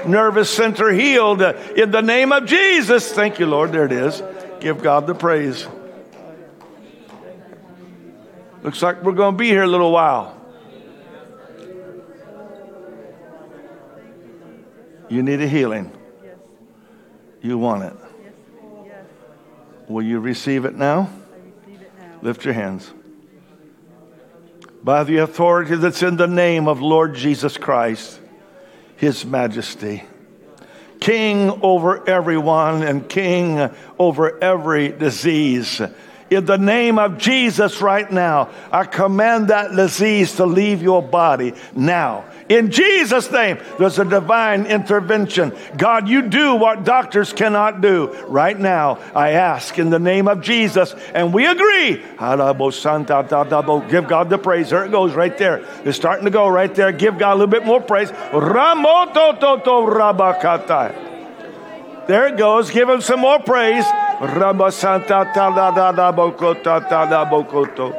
nervous 0.07 0.51
center 0.51 0.91
healed. 0.91 1.43
In 1.43 1.91
the 1.91 2.03
name 2.03 2.33
of 2.33 2.47
Jesus, 2.47 3.13
thank 3.13 3.39
you, 3.39 3.47
Lord. 3.47 3.73
There 3.73 3.85
it 3.85 3.93
is. 3.93 4.23
Give 4.63 4.81
God 4.81 5.09
the 5.09 5.15
praise. 5.15 5.67
Looks 8.63 8.81
like 8.81 9.03
we're 9.03 9.11
going 9.11 9.35
to 9.35 9.37
be 9.37 9.49
here 9.49 9.65
a 9.65 9.67
little 9.67 9.91
while. 9.91 10.41
You 15.09 15.25
need 15.25 15.41
a 15.41 15.49
healing. 15.49 15.91
You 17.43 17.59
want 17.59 17.83
it. 17.83 17.93
Will 19.89 20.05
you 20.05 20.21
receive 20.21 20.65
it 20.65 20.77
now. 20.77 21.11
Lift 22.23 22.45
your 22.45 22.55
hands. 22.55 22.89
By 24.85 25.03
the 25.03 25.17
authority 25.19 25.75
that's 25.75 26.05
in 26.05 26.17
the 26.17 26.29
name 26.29 26.69
of 26.69 26.81
Lord 26.81 27.17
Jesus 27.17 27.57
Christ, 27.59 28.21
His 28.95 29.27
Majesty, 29.27 30.05
King 31.03 31.59
over 31.63 32.09
everyone 32.09 32.85
and 32.85 33.09
King 33.09 33.69
over 33.99 34.41
every 34.41 34.91
disease. 34.91 35.83
In 36.33 36.47
the 36.47 36.57
name 36.57 36.99
of 36.99 37.19
Jesus, 37.19 37.83
right 37.83 38.11
now, 38.11 38.49
I 38.71 38.85
command 38.85 39.49
that 39.49 39.77
disease 39.77 40.37
to 40.37 40.47
leave 40.47 40.81
your 40.83 41.03
body 41.03 41.53
now. 41.75 42.25
In 42.49 42.71
Jesus' 42.71 43.31
name, 43.31 43.59
there's 43.79 43.99
a 43.99 44.05
divine 44.05 44.65
intervention. 44.65 45.53
God, 45.77 46.09
you 46.09 46.23
do 46.23 46.55
what 46.55 46.85
doctors 46.85 47.35
cannot 47.35 47.83
do. 47.83 48.11
Right 48.29 48.59
now, 48.59 48.99
I 49.15 49.33
ask 49.33 49.79
in 49.79 49.91
the 49.91 49.99
name 49.99 50.27
of 50.27 50.41
Jesus, 50.41 50.95
and 51.15 51.35
we 51.35 51.47
agree. 51.47 52.03
Give 53.91 54.09
God 54.09 54.31
the 54.31 54.39
praise. 54.43 54.71
There 54.71 54.87
it 54.87 54.91
goes 54.91 55.13
right 55.13 55.37
there. 55.37 55.67
It's 55.85 55.99
starting 55.99 56.25
to 56.25 56.31
go 56.31 56.49
right 56.49 56.75
there. 56.75 56.93
Give 56.93 57.19
God 57.19 57.33
a 57.33 57.37
little 57.37 57.47
bit 57.47 57.67
more 57.67 57.81
praise. 57.81 58.11
There 62.09 62.27
it 62.27 62.37
goes. 62.39 62.71
Give 62.71 62.89
him 62.89 63.01
some 63.03 63.21
more 63.21 63.39
praise. 63.39 63.85
Ramasanta 64.23 65.35
taladadabokoto 65.35 66.89
talabokoto. 66.89 67.93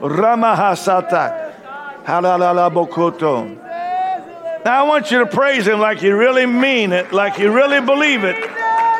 Ramahasata. 0.00 1.52
Halalabokoto. 2.04 3.56
Now 4.64 4.84
I 4.84 4.88
want 4.88 5.12
you 5.12 5.20
to 5.20 5.26
praise 5.26 5.68
him 5.68 5.78
like 5.78 6.02
you 6.02 6.16
really 6.16 6.44
mean 6.44 6.92
it, 6.92 7.12
like 7.12 7.38
you 7.38 7.52
really 7.52 7.80
believe 7.80 8.24
it. 8.24 8.36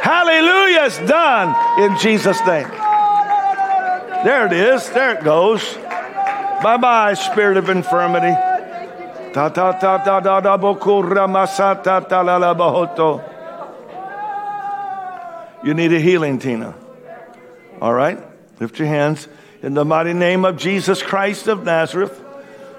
Hallelujah, 0.01 0.85
it's 0.85 0.99
done 0.99 1.49
in 1.83 1.99
Jesus' 1.99 2.39
name. 2.47 2.69
There 4.23 4.47
it 4.47 4.53
is. 4.53 4.89
There 4.91 5.19
it 5.19 5.25
goes. 5.25 5.75
Bye 6.63 6.77
bye, 6.81 7.15
spirit 7.15 7.57
of 7.57 7.69
infirmity. 7.69 8.35
Ta 9.35 9.49
ta 9.49 9.73
ta 9.73 9.99
ta 9.99 10.21
da 10.21 10.41
da 10.41 10.57
boku 10.57 11.03
ramasata 11.03 12.09
ta 12.09 12.21
la 12.21 12.37
la 12.37 12.55
bahoto. 12.55 13.38
You 15.65 15.75
need 15.75 15.93
a 15.93 16.01
healing, 16.01 16.39
Tina. 16.39 16.75
All 17.81 17.93
right? 17.93 18.19
Lift 18.61 18.79
your 18.79 18.89
hands. 18.89 19.29
In 19.63 19.75
the 19.75 19.85
mighty 19.85 20.13
name 20.13 20.45
of 20.45 20.57
Jesus 20.57 21.03
Christ 21.03 21.49
of 21.49 21.65
Nazareth, 21.65 22.25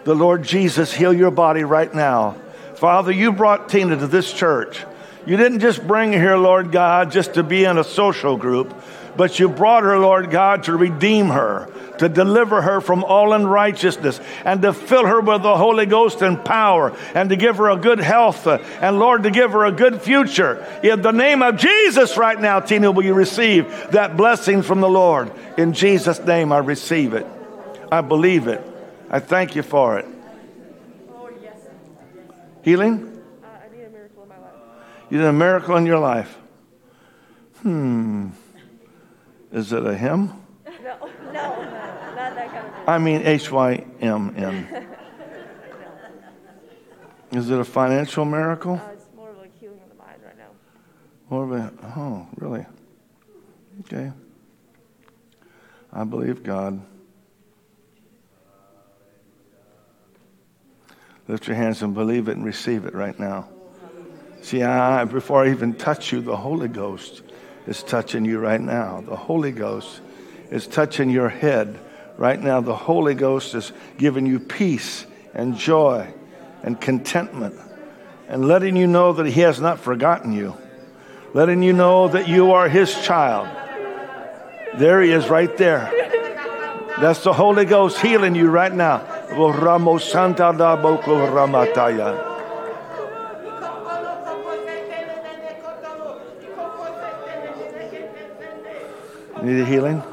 the 0.05 0.15
Lord 0.15 0.43
Jesus, 0.43 0.93
heal 0.93 1.13
your 1.13 1.32
body 1.32 1.63
right 1.63 1.93
now. 1.93 2.38
Father, 2.75 3.11
you 3.11 3.34
brought 3.34 3.67
Tina 3.67 3.97
to 3.97 4.07
this 4.07 4.32
church. 4.32 4.86
You 5.25 5.36
didn't 5.36 5.59
just 5.59 5.86
bring 5.86 6.13
her 6.13 6.19
here, 6.19 6.38
Lord 6.38 6.71
God, 6.71 7.11
just 7.11 7.34
to 7.34 7.43
be 7.43 7.65
in 7.65 7.77
a 7.77 7.84
social 7.84 8.38
group, 8.38 8.73
but 9.17 9.39
you 9.39 9.49
brought 9.49 9.84
her, 9.84 9.99
Lord 9.99 10.32
God, 10.32 10.63
to 10.63 10.77
redeem 10.77 11.27
her, 11.27 11.69
to 12.00 12.10
deliver 12.10 12.62
her 12.62 12.82
from 12.82 13.04
all 13.04 13.34
unrighteousness, 13.34 14.20
and 14.43 14.62
to 14.64 14.74
fill 14.74 15.06
her 15.06 15.22
with 15.22 15.43
the 15.43 15.56
Holy 15.56 15.86
Ghost 15.86 16.22
and 16.22 16.43
power, 16.43 16.95
and 17.14 17.30
to 17.30 17.36
give 17.36 17.58
her 17.58 17.70
a 17.70 17.78
good 17.78 18.00
health, 18.00 18.47
uh, 18.47 18.58
and 18.82 19.00
Lord, 19.00 19.24
to 19.24 19.32
give 19.32 19.52
her 19.52 19.66
a 19.66 19.72
good 19.72 20.02
future. 20.02 20.66
In 20.84 21.02
the 21.02 21.12
name 21.12 21.41
of 21.41 21.58
Jesus, 21.58 22.18
right 22.18 22.39
now, 22.39 22.60
Tina, 22.60 22.91
will 22.91 23.06
you 23.06 23.14
receive 23.14 23.91
that 23.91 24.18
blessing 24.18 24.62
from 24.62 24.82
the 24.82 24.89
Lord? 24.89 25.32
In 25.58 25.74
Jesus' 25.74 26.20
name, 26.20 26.52
I 26.52 26.58
receive 26.58 27.14
it. 27.14 27.26
I 27.91 28.02
believe 28.02 28.47
it. 28.47 28.66
I 29.10 29.20
thank 29.20 29.56
you 29.56 29.64
for 29.64 30.00
it. 30.00 30.06
Healing? 32.62 33.22
I 33.43 33.76
need 33.76 33.86
a 33.86 33.89
miracle 33.89 34.24
in 34.24 34.30
my 34.30 34.36
life. 34.36 34.54
You 35.10 35.18
did 35.18 35.28
a 35.28 35.34
miracle 35.34 35.78
in 35.78 35.86
your 35.86 36.00
life. 36.00 36.38
Hmm. 37.62 38.30
Is 39.52 39.74
it 39.74 39.86
a 39.86 39.95
hymn? 39.95 40.34
No, 40.66 40.74
no, 40.84 41.08
no, 41.32 41.32
not 41.32 42.16
that 42.16 42.52
kind 42.52 42.68
of 42.68 42.74
thing. 42.74 42.79
I 42.90 42.98
mean 42.98 43.22
H 43.22 43.52
Y 43.52 43.86
M 44.02 44.34
N. 44.36 44.88
Is 47.32 47.52
it 47.52 47.60
a 47.60 47.64
financial 47.64 48.26
miracle? 48.26 48.82
Uh, 48.84 48.90
it's 48.94 49.06
more 49.16 49.30
of 49.30 49.38
like 49.38 49.56
healing 49.60 49.80
of 49.84 49.90
the 49.90 49.96
mind 49.96 50.20
right 50.26 50.36
now. 50.36 50.50
More 51.30 51.44
of 51.44 51.52
a, 51.52 51.72
oh, 51.96 52.28
really? 52.38 52.66
Okay. 53.82 54.12
I 55.94 56.04
believe 56.04 56.42
God. 56.42 56.82
Lift 61.28 61.46
your 61.46 61.56
hands 61.56 61.84
and 61.84 61.94
believe 61.94 62.28
it 62.28 62.38
and 62.38 62.44
receive 62.44 62.86
it 62.86 62.96
right 62.96 63.20
now. 63.20 63.50
See, 64.42 64.64
I, 64.64 65.06
before 65.06 65.46
I 65.46 65.52
even 65.52 65.76
touch 65.76 66.12
you, 66.12 66.22
the 66.22 66.36
Holy 66.36 66.68
Ghost 66.68 67.22
is 67.68 67.84
touching 67.84 68.26
you 68.26 68.40
right 68.40 68.60
now. 68.60 69.02
The 69.02 69.16
Holy 69.16 69.52
Ghost 69.52 70.02
is 70.50 70.66
touching 70.66 71.12
your 71.12 71.30
head 71.30 71.78
right 72.20 72.39
now. 72.39 72.59
The 72.59 72.76
Holy 72.76 73.15
Ghost 73.15 73.55
is 73.55 73.72
giving 73.97 74.26
you 74.26 74.39
peace 74.39 75.05
and 75.34 75.57
joy 75.57 76.13
and 76.61 76.80
contentment 76.80 77.55
and 78.28 78.47
letting 78.47 78.76
you 78.76 78.86
know 78.86 79.13
that 79.13 79.26
He 79.26 79.41
has 79.41 79.59
not 79.59 79.80
forgotten 79.80 80.34
you, 80.34 80.55
letting 81.34 81.63
you 81.63 81.74
know 81.74 82.09
that 82.09 82.28
you 82.28 82.51
are 82.51 82.67
His 82.67 82.93
child. 83.03 83.47
There 84.78 85.01
He 85.01 85.11
is 85.11 85.30
right 85.30 85.55
there. 85.57 85.91
That's 86.99 87.24
the 87.24 87.34
Holy 87.34 87.63
Ghost 87.63 88.01
healing 88.01 88.36
you 88.36 88.49
right 88.49 88.74
now. 88.74 88.99
Need 99.41 99.61
a 99.61 99.65
healing? 99.65 100.03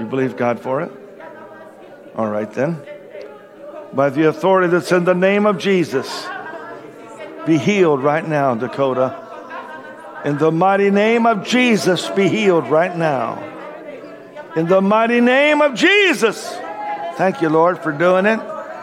You 0.00 0.06
believe 0.06 0.38
God 0.38 0.58
for 0.60 0.80
it? 0.80 0.90
All 2.16 2.26
right 2.26 2.50
then. 2.50 2.80
By 3.92 4.08
the 4.08 4.28
authority 4.28 4.68
that's 4.68 4.90
in 4.92 5.04
the 5.04 5.14
name 5.14 5.44
of 5.44 5.58
Jesus, 5.58 6.26
be 7.46 7.58
healed 7.58 8.02
right 8.02 8.26
now, 8.26 8.54
Dakota. 8.54 9.14
In 10.24 10.38
the 10.38 10.50
mighty 10.50 10.90
name 10.90 11.26
of 11.26 11.46
Jesus, 11.46 12.08
be 12.08 12.28
healed 12.28 12.68
right 12.68 12.96
now. 12.96 13.46
In 14.56 14.68
the 14.68 14.80
mighty 14.80 15.20
name 15.20 15.60
of 15.60 15.74
Jesus. 15.74 16.48
Thank 17.16 17.42
you, 17.42 17.50
Lord, 17.50 17.80
for 17.80 17.92
doing 17.92 18.24
it. 18.24 18.40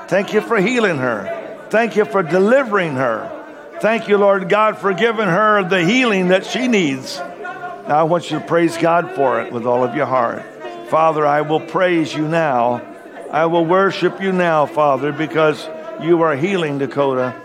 Thank 0.09 0.33
you 0.33 0.41
for 0.41 0.57
healing 0.57 0.97
her. 0.97 1.65
Thank 1.71 1.95
you 1.95 2.05
for 2.05 2.21
delivering 2.21 2.93
her. 2.93 3.33
Thank 3.81 4.07
you, 4.07 4.19
Lord 4.19 4.49
God, 4.49 4.77
for 4.77 4.93
giving 4.93 5.27
her 5.27 5.67
the 5.67 5.83
healing 5.83 6.27
that 6.27 6.45
she 6.45 6.67
needs. 6.67 7.17
Now 7.17 7.97
I 7.97 8.03
want 8.03 8.29
you 8.29 8.37
to 8.37 8.45
praise 8.45 8.77
God 8.77 9.15
for 9.15 9.41
it 9.41 9.51
with 9.51 9.65
all 9.65 9.83
of 9.83 9.95
your 9.95 10.05
heart. 10.05 10.43
Father, 10.89 11.25
I 11.25 11.41
will 11.41 11.59
praise 11.59 12.13
you 12.13 12.27
now. 12.27 12.81
I 13.29 13.47
will 13.47 13.65
worship 13.65 14.21
you 14.21 14.31
now, 14.31 14.65
Father, 14.65 15.11
because 15.11 15.67
you 16.01 16.21
are 16.21 16.35
healing 16.35 16.77
Dakota. 16.77 17.35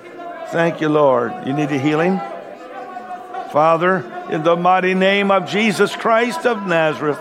Thank 0.50 0.80
you, 0.80 0.88
Lord. 0.88 1.32
You 1.44 1.52
need 1.52 1.70
a 1.72 1.78
healing? 1.78 2.18
Father, 3.50 4.04
in 4.30 4.44
the 4.44 4.56
mighty 4.56 4.94
name 4.94 5.30
of 5.30 5.48
Jesus 5.48 5.96
Christ 5.96 6.46
of 6.46 6.66
Nazareth, 6.66 7.18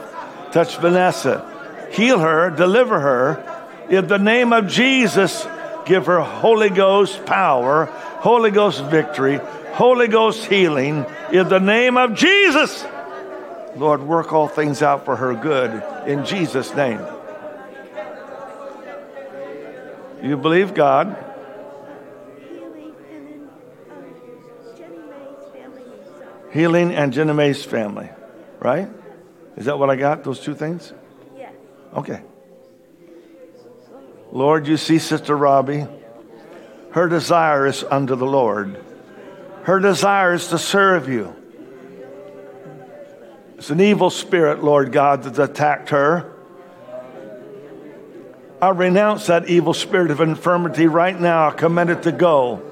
touch 0.51 0.77
Vanessa. 0.77 1.47
Heal 1.91 2.19
her, 2.19 2.51
deliver 2.51 2.99
her. 2.99 3.87
In 3.89 4.07
the 4.07 4.19
name 4.19 4.53
of 4.53 4.67
Jesus, 4.67 5.47
give 5.85 6.05
her 6.05 6.19
Holy 6.21 6.69
Ghost 6.69 7.25
power, 7.25 7.85
Holy 7.85 8.51
Ghost 8.51 8.83
victory, 8.85 9.39
Holy 9.73 10.07
Ghost 10.07 10.45
healing. 10.45 11.05
In 11.31 11.49
the 11.49 11.59
name 11.59 11.97
of 11.97 12.13
Jesus. 12.13 12.85
Lord, 13.75 14.03
work 14.03 14.33
all 14.33 14.47
things 14.47 14.81
out 14.81 15.05
for 15.05 15.15
her 15.15 15.33
good 15.33 16.07
in 16.07 16.25
Jesus' 16.25 16.73
name. 16.75 16.99
You 20.21 20.37
believe 20.37 20.73
God? 20.73 21.17
Healing 22.37 22.93
and 23.11 23.49
um, 23.49 24.77
Jenny 24.77 24.97
Mae's 24.97 25.51
family. 25.53 25.83
Healing 26.51 26.93
and 26.93 27.13
Jenna 27.13 27.33
Mae's 27.33 27.65
family, 27.65 28.09
right? 28.59 28.89
Is 29.57 29.65
that 29.65 29.79
what 29.79 29.89
I 29.89 29.95
got? 29.95 30.23
Those 30.23 30.39
two 30.39 30.53
things? 30.53 30.93
Yes. 31.35 31.53
Okay. 31.95 32.21
Lord, 34.31 34.67
you 34.67 34.77
see 34.77 34.99
Sister 34.99 35.35
Robbie. 35.35 35.87
Her 36.91 37.07
desire 37.07 37.65
is 37.65 37.83
unto 37.83 38.15
the 38.15 38.25
Lord. 38.25 38.83
Her 39.63 39.79
desire 39.79 40.33
is 40.33 40.47
to 40.47 40.57
serve 40.57 41.09
you. 41.09 41.35
It's 43.61 43.69
an 43.69 43.79
evil 43.79 44.09
spirit, 44.09 44.63
Lord 44.63 44.91
God, 44.91 45.21
that's 45.21 45.37
attacked 45.37 45.89
her. 45.89 46.25
I 48.59 48.69
renounce 48.69 49.27
that 49.27 49.49
evil 49.49 49.75
spirit 49.75 50.09
of 50.09 50.19
infirmity 50.19 50.87
right 50.87 51.17
now. 51.17 51.49
I 51.49 51.51
command 51.51 51.91
it 51.91 52.01
to 52.01 52.11
go. 52.11 52.63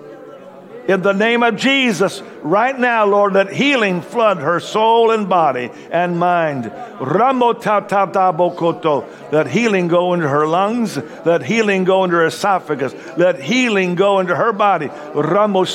In 0.87 1.03
the 1.03 1.13
name 1.13 1.43
of 1.43 1.57
Jesus, 1.57 2.23
right 2.41 2.77
now, 2.77 3.05
Lord, 3.05 3.33
let 3.33 3.53
healing 3.53 4.01
flood 4.01 4.37
her 4.37 4.59
soul 4.59 5.11
and 5.11 5.29
body 5.29 5.69
and 5.91 6.17
mind. 6.17 6.73
Ramo 6.99 7.53
ta 7.53 7.81
ta 7.81 8.07
ta 8.07 8.33
bokoto. 8.33 9.05
Let 9.31 9.45
healing 9.45 9.89
go 9.89 10.15
into 10.15 10.27
her 10.27 10.47
lungs. 10.47 10.97
Let 11.23 11.43
healing 11.43 11.83
go 11.83 12.03
into 12.03 12.15
her 12.15 12.25
esophagus. 12.25 12.95
Let 13.15 13.39
healing 13.39 13.93
go 13.93 14.19
into 14.19 14.35
her 14.35 14.51
body. 14.51 14.89
Ramo 15.13 15.65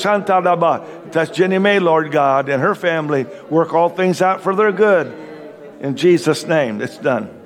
That's 1.14 1.30
Jenny 1.30 1.58
May, 1.58 1.78
Lord 1.78 2.12
God, 2.12 2.48
and 2.48 2.60
her 2.62 2.74
family. 2.74 3.26
Work 3.48 3.72
all 3.72 3.88
things 3.88 4.20
out 4.20 4.42
for 4.42 4.54
their 4.54 4.72
good. 4.72 5.12
In 5.80 5.96
Jesus' 5.96 6.44
name, 6.46 6.80
it's 6.80 6.98
done. 6.98 7.40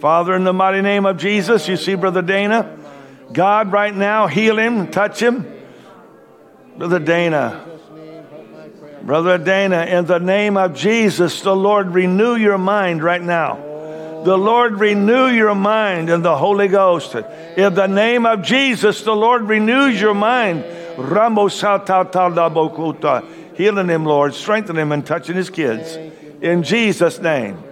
Father, 0.00 0.34
in 0.34 0.44
the 0.44 0.52
mighty 0.52 0.82
name 0.82 1.06
of 1.06 1.16
Jesus, 1.16 1.66
you 1.68 1.76
see 1.76 1.94
Brother 1.94 2.22
Dana. 2.22 2.78
God, 3.32 3.72
right 3.72 3.94
now, 3.94 4.26
heal 4.26 4.58
him, 4.58 4.90
touch 4.90 5.20
him. 5.20 5.50
Brother 6.76 6.98
Dana. 6.98 7.64
Brother 9.02 9.38
Dana, 9.38 9.84
in 9.84 10.06
the 10.06 10.18
name 10.18 10.56
of 10.56 10.74
Jesus, 10.74 11.40
the 11.40 11.54
Lord 11.54 11.94
renew 11.94 12.34
your 12.34 12.58
mind 12.58 13.02
right 13.02 13.22
now. 13.22 13.73
The 14.24 14.38
Lord 14.38 14.80
renew 14.80 15.26
your 15.26 15.54
mind 15.54 16.08
in 16.08 16.22
the 16.22 16.36
Holy 16.36 16.68
Ghost. 16.68 17.14
In 17.14 17.74
the 17.74 17.86
name 17.86 18.24
of 18.24 18.42
Jesus, 18.42 19.02
the 19.02 19.14
Lord 19.14 19.42
renews 19.42 20.00
your 20.00 20.14
mind. 20.14 20.64
Healing 23.56 23.88
him, 23.88 24.04
Lord, 24.04 24.34
strengthen 24.34 24.76
him 24.76 24.92
and 24.92 25.06
touching 25.06 25.36
his 25.36 25.50
kids. 25.50 25.96
In 26.40 26.62
Jesus' 26.62 27.20
name. 27.20 27.62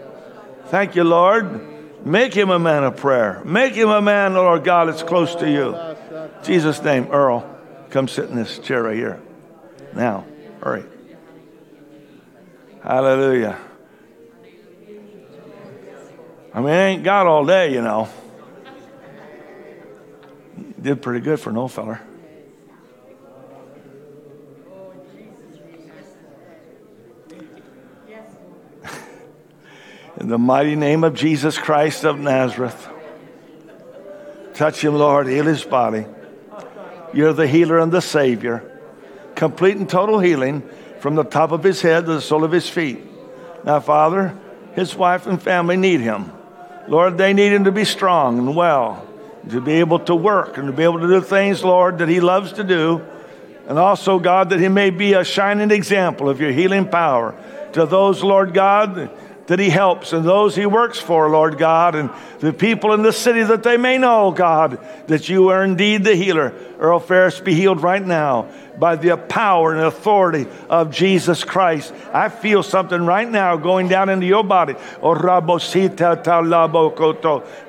Thank 0.67 0.95
you, 0.95 1.05
Lord. 1.05 2.07
Make 2.07 2.35
him 2.35 2.51
a 2.51 2.59
man 2.59 2.85
of 2.85 2.97
prayer. 2.97 3.43
Make 3.45 3.75
him 3.75 3.89
a 3.89 4.03
man, 4.03 4.35
Lord 4.35 4.65
God, 4.65 4.89
that's 4.89 5.03
close 5.03 5.35
to 5.37 5.51
you. 5.51 5.77
Jesus' 6.43 6.83
name, 6.83 7.09
Earl, 7.11 7.49
come 7.91 8.09
sit 8.09 8.29
in 8.29 8.37
this 8.37 8.59
chair 8.59 8.83
right 8.83 8.97
here. 8.97 9.21
Now, 9.95 10.25
hurry. 10.63 10.85
Hallelujah. 12.83 13.59
I 16.55 16.61
mean, 16.61 16.69
I 16.69 16.87
ain't 16.89 17.03
got 17.03 17.27
all 17.27 17.47
day, 17.47 17.73
you 17.73 17.81
know. 17.81 18.11
Did 20.81 21.01
pretty 21.01 21.21
good 21.21 21.41
for 21.41 21.49
an 21.51 21.57
old 21.57 21.73
feller. 21.73 22.01
In 30.21 30.29
the 30.29 30.37
mighty 30.39 30.77
name 30.77 31.05
of 31.05 31.15
Jesus 31.15 31.57
Christ 31.57 32.05
of 32.05 32.19
Nazareth. 32.19 32.89
Touch 34.55 34.85
him, 34.85 34.95
Lord. 34.97 35.29
Heal 35.29 35.47
his 35.47 35.65
body. 35.65 36.05
You're 37.15 37.33
the 37.33 37.47
healer 37.47 37.79
and 37.79 37.91
the 37.91 38.03
Savior. 38.03 38.69
Complete 39.37 39.79
and 39.79 39.89
total 39.89 40.19
healing 40.19 40.69
from 41.01 41.15
the 41.15 41.25
top 41.25 41.53
of 41.53 41.63
his 41.63 41.81
head 41.81 42.05
to 42.05 42.13
the 42.15 42.21
sole 42.21 42.45
of 42.45 42.53
his 42.53 42.69
feet. 42.69 42.99
Now, 43.65 43.81
Father, 43.81 44.39
his 44.75 44.95
wife 44.95 45.27
and 45.27 45.41
family 45.41 45.79
need 45.79 46.01
him. 46.01 46.33
Lord, 46.89 47.17
they 47.19 47.33
need 47.33 47.53
him 47.53 47.65
to 47.65 47.73
be 47.73 47.85
strong 47.85 48.39
and 48.39 48.57
well, 48.57 49.07
to 49.51 49.61
be 49.61 49.75
able 49.75 50.01
to 50.01 50.15
work 50.15 50.59
and 50.59 50.67
to 50.67 50.73
be 50.73 50.83
able 50.83 51.01
to 51.01 51.07
do 51.07 51.21
things, 51.21 51.65
Lord, 51.65 51.99
that 51.99 52.09
he 52.09 52.21
loves 52.21 52.53
to 52.55 52.65
do. 52.65 53.03
And 53.69 53.79
also, 53.79 54.19
God, 54.19 54.51
that 54.51 54.61
he 54.61 54.69
may 54.69 54.91
be 54.91 55.15
a 55.15 55.25
shining 55.25 55.71
example 55.71 56.29
of 56.29 56.41
your 56.41 56.51
healing 56.51 56.89
power 56.89 57.35
to 57.73 57.87
those, 57.87 58.23
Lord 58.23 58.53
God, 58.53 59.11
that 59.53 59.59
he 59.59 59.69
helps 59.69 60.15
and 60.15 60.25
those 60.25 60.57
he 60.57 60.65
works 60.65 60.99
for, 60.99 61.29
Lord 61.29 61.59
God, 61.59 61.95
and 61.95 62.09
the 62.41 62.55
people 62.55 62.95
in 62.95 63.03
the 63.03 63.13
city 63.13 63.43
that 63.43 63.63
they 63.63 63.77
may 63.77 63.99
know, 63.99 64.31
God, 64.31 64.79
that 65.09 65.29
you 65.29 65.49
are 65.49 65.63
indeed 65.63 66.05
the 66.05 66.15
healer. 66.15 66.55
Earl 66.79 67.01
Ferris 67.01 67.39
be 67.39 67.53
healed 67.53 67.83
right 67.83 68.03
now 68.03 68.49
by 68.79 68.97
the 68.97 69.15
power 69.19 69.75
and 69.75 69.83
authority 69.83 70.47
of 70.71 70.91
Jesus 70.91 71.45
Christ. 71.45 71.93
I 72.15 72.31
feel 72.31 72.63
something 72.63 73.05
right 73.05 73.31
now 73.31 73.59
going 73.59 73.89
down 73.89 74.09
into 74.09 74.25
your 74.25 74.43
body. 74.43 74.75
Oh, 75.03 75.15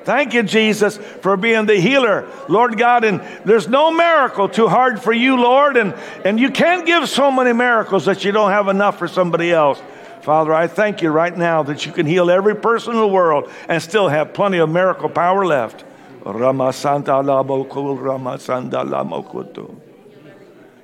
Thank 0.04 0.32
you, 0.32 0.42
Jesus, 0.42 0.96
for 0.96 1.36
being 1.36 1.66
the 1.66 1.76
healer, 1.78 2.26
Lord 2.48 2.78
God. 2.78 3.04
And 3.04 3.20
there's 3.44 3.68
no 3.68 3.90
miracle 3.90 4.48
too 4.48 4.68
hard 4.68 5.02
for 5.02 5.12
you, 5.12 5.36
Lord. 5.36 5.76
And, 5.76 5.92
and 6.24 6.40
you 6.40 6.50
can't 6.50 6.86
give 6.86 7.10
so 7.10 7.30
many 7.30 7.52
miracles 7.52 8.06
that 8.06 8.24
you 8.24 8.32
don't 8.32 8.52
have 8.52 8.68
enough 8.68 8.98
for 8.98 9.06
somebody 9.06 9.52
else. 9.52 9.82
Father, 10.24 10.54
I 10.54 10.68
thank 10.68 11.02
you 11.02 11.10
right 11.10 11.36
now 11.36 11.62
that 11.64 11.84
you 11.84 11.92
can 11.92 12.06
heal 12.06 12.30
every 12.30 12.56
person 12.56 12.94
in 12.94 12.98
the 12.98 13.06
world 13.06 13.50
and 13.68 13.82
still 13.82 14.08
have 14.08 14.32
plenty 14.32 14.56
of 14.56 14.70
miracle 14.70 15.10
power 15.10 15.44
left. 15.44 15.84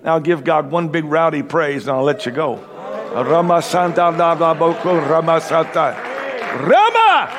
Now 0.04 0.18
give 0.18 0.44
God 0.44 0.70
one 0.70 0.88
big 0.88 1.04
rowdy 1.06 1.42
praise 1.42 1.88
and 1.88 1.96
I'll 1.96 2.02
let 2.02 2.26
you 2.26 2.32
go. 2.32 2.56
Rama 3.14 3.62
Santa 3.62 4.10
Rama 4.10 5.40
Santa. 5.40 5.96
Rama! 6.60 7.30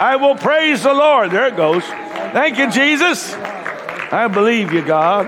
I 0.00 0.16
will 0.20 0.34
praise 0.34 0.82
the 0.82 0.94
Lord. 0.94 1.30
There 1.30 1.46
it 1.46 1.56
goes. 1.56 1.84
Thank 1.84 2.58
you, 2.58 2.68
Jesus. 2.68 3.34
I 3.34 4.26
believe 4.26 4.72
you, 4.72 4.82
God. 4.84 5.26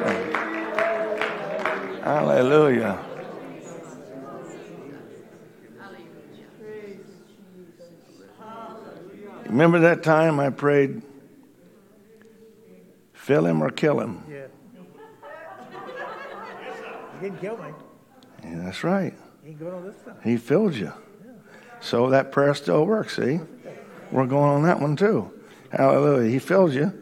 Hallelujah. 2.03 3.04
Remember 9.55 9.79
that 9.79 10.03
time 10.03 10.41
I 10.41 10.51
prayed, 10.51 11.01
fill 13.13 13.47
him 13.47 13.63
or 13.63 13.71
kill 13.71 14.01
him? 14.01 14.25
Yeah. 14.29 14.47
He 17.13 17.27
didn't 17.27 17.41
kill 17.41 17.59
me. 17.59 17.69
Yeah, 18.43 18.63
that's 18.65 18.83
right. 18.83 19.15
He 19.45 19.53
on 19.65 19.85
this 19.85 19.95
time. 20.05 20.17
He 20.25 20.39
filled 20.39 20.75
you. 20.75 20.93
Yeah. 21.25 21.35
So 21.81 22.11
that 22.11 22.33
prayer 22.33 22.53
still 22.55 22.85
works, 22.85 23.15
see? 23.15 23.39
We're 24.11 24.27
going 24.27 24.51
on 24.51 24.63
that 24.65 24.81
one 24.81 24.97
too. 24.97 25.31
Hallelujah. 25.71 26.33
He 26.33 26.41
filled 26.41 26.75
you. 26.75 26.93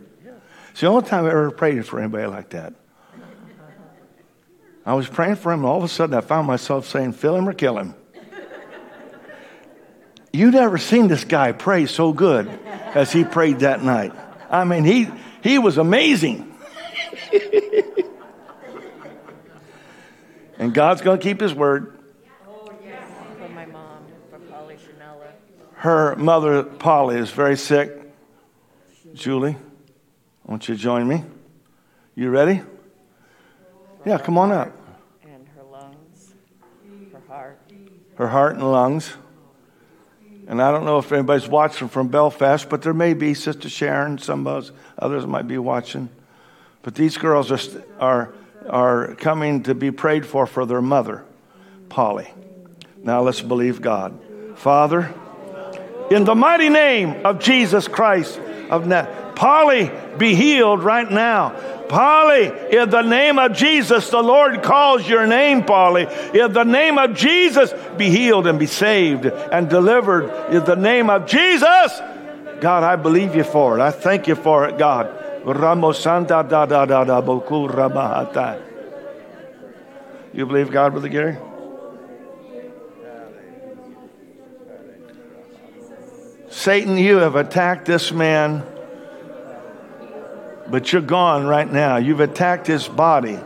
It's 0.73 0.83
the 0.83 0.89
only 0.89 1.09
time 1.09 1.25
I 1.25 1.31
ever 1.31 1.53
prayed 1.53 1.87
for 1.87 2.01
anybody 2.01 2.27
like 2.27 2.51
that. 2.51 2.75
I 4.85 4.93
was 4.93 5.09
praying 5.09 5.37
for 5.37 5.53
him, 5.53 5.61
and 5.61 5.69
all 5.69 5.79
of 5.79 5.85
a 5.85 5.89
sudden 5.89 6.15
I 6.15 6.21
found 6.21 6.47
myself 6.47 6.87
saying, 6.87 7.13
Fill 7.13 7.35
him 7.35 7.49
or 7.49 7.55
kill 7.55 7.79
him. 7.79 7.95
You 10.33 10.51
never 10.51 10.79
seen 10.79 11.09
this 11.09 11.25
guy 11.25 11.53
pray 11.53 11.85
so 11.85 12.15
good 12.15 12.49
as 12.95 13.13
he 13.13 13.23
prayed 13.25 13.61
that 13.61 13.83
night. 13.83 14.13
I 14.49 14.65
mean, 14.65 14.85
he, 14.85 15.09
he 15.43 15.59
was 15.59 15.77
amazing. 15.77 16.55
and 20.59 20.73
God's 20.73 21.03
going 21.03 21.19
to 21.19 21.23
keep 21.23 21.39
his 21.41 21.53
word. 21.53 21.99
For 23.39 23.49
my 23.51 23.67
mom, 23.67 24.07
for 24.31 24.39
Polly 24.39 24.77
Chanella. 24.77 25.33
Her 25.75 26.17
mother, 26.17 26.63
Polly, 26.63 27.17
is 27.17 27.31
very 27.31 27.59
sick. 27.59 27.99
Julie, 29.13 29.57
won't 30.47 30.67
you 30.67 30.77
join 30.77 31.07
me? 31.07 31.25
You 32.15 32.31
ready? 32.31 32.63
Yeah, 34.07 34.17
come 34.17 34.39
on 34.39 34.51
up. 34.51 34.73
And 35.25 35.47
her 35.49 35.63
lungs, 35.63 36.33
her 37.13 37.21
heart. 37.29 37.61
Her 38.17 38.29
heart 38.29 38.55
and 38.55 38.73
lungs. 38.73 39.13
And 40.53 40.61
I 40.61 40.71
don't 40.71 40.85
know 40.85 40.99
if 40.99 41.11
anybody's 41.11 41.49
watching 41.49 41.89
from 41.89 42.09
Belfast, 42.09 42.69
but 42.69 42.83
there 42.83 42.93
may 42.93 43.15
be 43.15 43.33
Sister 43.33 43.71
Sharon, 43.71 44.19
some 44.19 44.47
of 44.47 44.65
us, 44.65 44.73
others 44.99 45.27
might 45.27 45.49
be 45.49 45.57
watching. 45.57 46.11
But 46.83 46.95
these 46.95 47.17
girls 47.17 47.51
are, 47.51 47.83
are, 47.99 48.35
are 48.69 49.15
coming 49.15 49.63
to 49.63 49.75
be 49.75 49.91
prayed 49.91 50.27
for 50.27 50.47
for 50.47 50.67
their 50.67 50.83
mother, 50.83 51.25
Polly. 51.89 52.31
Now 53.03 53.23
let's 53.23 53.41
believe 53.41 53.81
God. 53.81 54.21
Father, 54.57 55.15
in 56.11 56.25
the 56.25 56.35
mighty 56.35 56.69
name 56.69 57.25
of 57.25 57.39
Jesus 57.39 57.89
Christ 57.89 58.39
of 58.69 58.87
Nazareth, 58.87 59.35
Polly, 59.35 59.91
be 60.19 60.35
healed 60.35 60.83
right 60.83 61.11
now. 61.11 61.57
Polly, 61.93 62.51
in 62.71 62.89
the 62.89 63.03
name 63.03 63.39
of 63.39 63.53
Jesus, 63.53 64.09
the 64.09 64.23
Lord 64.23 64.63
calls 64.63 65.07
your 65.07 65.27
name, 65.27 65.63
Polly. 65.63 66.07
In 66.33 66.55
the 66.55 66.65
name 66.65 66.97
of 66.97 67.15
Jesus, 67.15 67.71
be 67.99 68.09
healed 68.09 68.47
and 68.47 68.59
be 68.59 68.65
saved 68.65 69.27
and 69.27 69.69
delivered. 69.69 70.55
In 70.55 70.65
the 70.65 70.75
name 70.75 71.11
of 71.11 71.27
Jesus, 71.27 72.01
God, 72.63 72.83
I 72.83 72.97
believe 72.97 73.37
you 73.37 73.45
for 73.45 73.79
it. 73.79 73.83
I 73.83 73.91
thank 73.91 74.27
you 74.27 74.35
for 74.35 74.67
it, 74.67 74.79
God. 74.79 75.19
You 80.33 80.47
believe 80.47 80.71
God, 80.71 80.93
Brother 80.93 81.09
Gary? 81.09 81.37
Satan, 86.49 86.97
you 86.97 87.19
have 87.19 87.37
attacked 87.37 87.85
this 87.85 88.13
man, 88.13 88.65
but 90.69 90.93
you're 90.93 91.03
gone 91.03 91.47
right 91.47 91.71
now. 91.71 91.97
You've 91.97 92.21
attacked 92.21 92.67
his 92.67 92.89
body. 92.89 93.39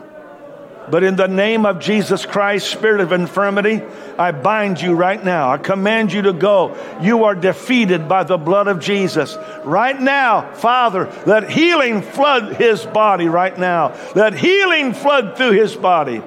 But 0.89 1.03
in 1.03 1.17
the 1.17 1.27
name 1.27 1.65
of 1.65 1.79
Jesus 1.79 2.25
Christ, 2.25 2.71
spirit 2.71 3.01
of 3.01 3.11
infirmity, 3.11 3.81
I 4.17 4.31
bind 4.31 4.81
you 4.81 4.93
right 4.93 5.21
now. 5.21 5.51
I 5.51 5.57
command 5.57 6.13
you 6.13 6.21
to 6.23 6.33
go. 6.33 6.77
You 7.01 7.25
are 7.25 7.35
defeated 7.35 8.07
by 8.07 8.23
the 8.23 8.37
blood 8.37 8.67
of 8.67 8.79
Jesus. 8.79 9.37
Right 9.65 9.99
now, 9.99 10.53
Father, 10.53 11.11
let 11.25 11.49
healing 11.49 12.01
flood 12.01 12.55
his 12.55 12.85
body 12.85 13.27
right 13.27 13.57
now. 13.57 13.95
Let 14.15 14.33
healing 14.33 14.93
flood 14.93 15.35
through 15.35 15.51
his 15.51 15.75
body. 15.75 16.21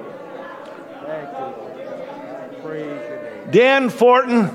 Dan 3.49 3.89
Fortin, 3.89 4.49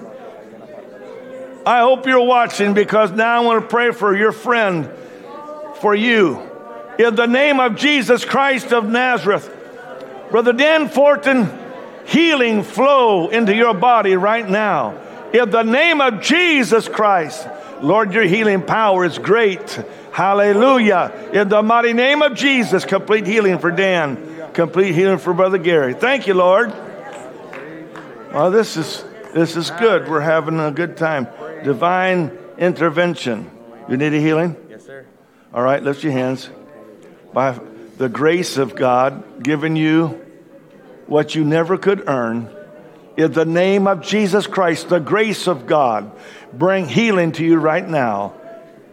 I 1.66 1.80
hope 1.80 2.06
you're 2.06 2.24
watching 2.24 2.74
because 2.74 3.10
now 3.10 3.42
I 3.42 3.44
want 3.44 3.62
to 3.62 3.68
pray 3.68 3.90
for 3.90 4.16
your 4.16 4.32
friend, 4.32 4.88
for 5.81 5.94
you. 5.94 6.40
In 6.98 7.15
the 7.15 7.27
name 7.27 7.61
of 7.61 7.77
Jesus 7.77 8.24
Christ 8.24 8.73
of 8.73 8.89
Nazareth, 8.89 9.53
Brother 10.31 10.53
Dan 10.53 10.89
Fortin, 10.89 11.48
healing 12.07 12.62
flow 12.62 13.28
into 13.28 13.55
your 13.55 13.74
body 13.74 14.16
right 14.16 14.48
now. 14.48 14.98
In 15.32 15.51
the 15.51 15.62
name 15.62 16.01
of 16.01 16.20
Jesus 16.20 16.89
Christ, 16.89 17.47
Lord, 17.82 18.12
your 18.12 18.24
healing 18.24 18.62
power 18.62 19.05
is 19.05 19.19
great. 19.19 19.70
Hallelujah. 20.12 21.31
In 21.32 21.48
the 21.48 21.62
mighty 21.62 21.93
name 21.93 22.23
of 22.23 22.35
Jesus, 22.35 22.85
complete 22.85 23.27
healing 23.27 23.59
for 23.59 23.70
Dan, 23.70 24.51
complete 24.55 24.94
healing 24.94 25.19
for 25.19 25.35
Brother 25.35 25.59
Gary. 25.59 25.93
Thank 25.93 26.27
you, 26.27 26.35
Lord. 26.35 26.70
Well, 28.32 28.51
this 28.51 28.77
is 28.77 29.05
this 29.35 29.57
is 29.57 29.70
good. 29.73 30.09
We're 30.09 30.20
having 30.20 30.59
a 30.59 30.70
good 30.70 30.97
time. 30.97 31.28
Divine 31.62 32.36
intervention. 32.57 33.51
You 33.89 33.98
need 33.98 34.15
a 34.15 34.20
healing? 34.20 34.57
All 35.55 35.62
right, 35.62 35.82
lift 35.82 36.02
your 36.02 36.12
hands. 36.12 36.51
By 37.32 37.59
the 37.98 38.09
grace 38.09 38.56
of 38.56 38.74
God, 38.74 39.43
giving 39.43 39.77
you 39.77 40.20
what 41.06 41.35
you 41.35 41.44
never 41.44 41.78
could 41.78 42.09
earn. 42.09 42.51
In 43.16 43.32
the 43.32 43.44
name 43.44 43.86
of 43.86 44.02
Jesus 44.02 44.47
Christ, 44.47 44.89
the 44.89 44.98
grace 44.98 45.47
of 45.47 45.66
God, 45.66 46.10
bring 46.52 46.89
healing 46.89 47.32
to 47.32 47.44
you 47.44 47.56
right 47.56 47.86
now. 47.86 48.35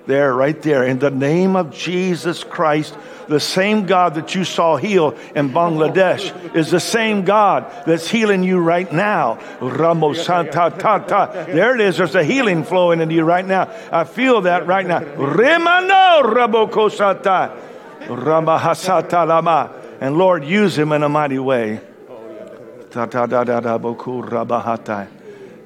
There, 0.06 0.34
right 0.34 0.62
there. 0.62 0.84
In 0.84 1.00
the 1.00 1.12
name 1.12 1.56
of 1.56 1.72
Jesus 1.72 2.44
Christ, 2.44 2.98
the 3.30 3.40
same 3.40 3.86
God 3.86 4.16
that 4.16 4.36
you 4.36 4.44
saw 4.44 4.76
heal 4.76 5.18
in 5.34 5.52
Bangladesh 5.52 6.56
is 6.56 6.70
the 6.70 6.80
same 6.80 7.24
God 7.24 7.72
that's 7.86 8.10
healing 8.10 8.44
you 8.44 8.60
right 8.60 8.92
now. 8.92 9.40
Ramosanta. 9.60 11.46
There 11.48 11.74
it 11.76 11.82
is. 11.82 11.98
There's 11.98 12.16
a 12.16 12.24
healing 12.24 12.66
flowing 12.66 13.00
into 13.00 13.16
you 13.16 13.24
right 13.24 13.46
now. 13.46 13.72
I 13.92 14.04
feel 14.04 14.42
that 14.42 14.68
right 14.68 14.86
now. 14.86 15.00
Remano 15.00 16.24
Rabokosata. 16.24 17.58
Ramahasata 18.08 19.26
Lama. 19.26 19.72
And 20.02 20.18
Lord, 20.18 20.44
use 20.44 20.78
him 20.78 20.92
in 20.92 21.04
a 21.04 21.08
mighty 21.10 21.40
way. 21.40 21.80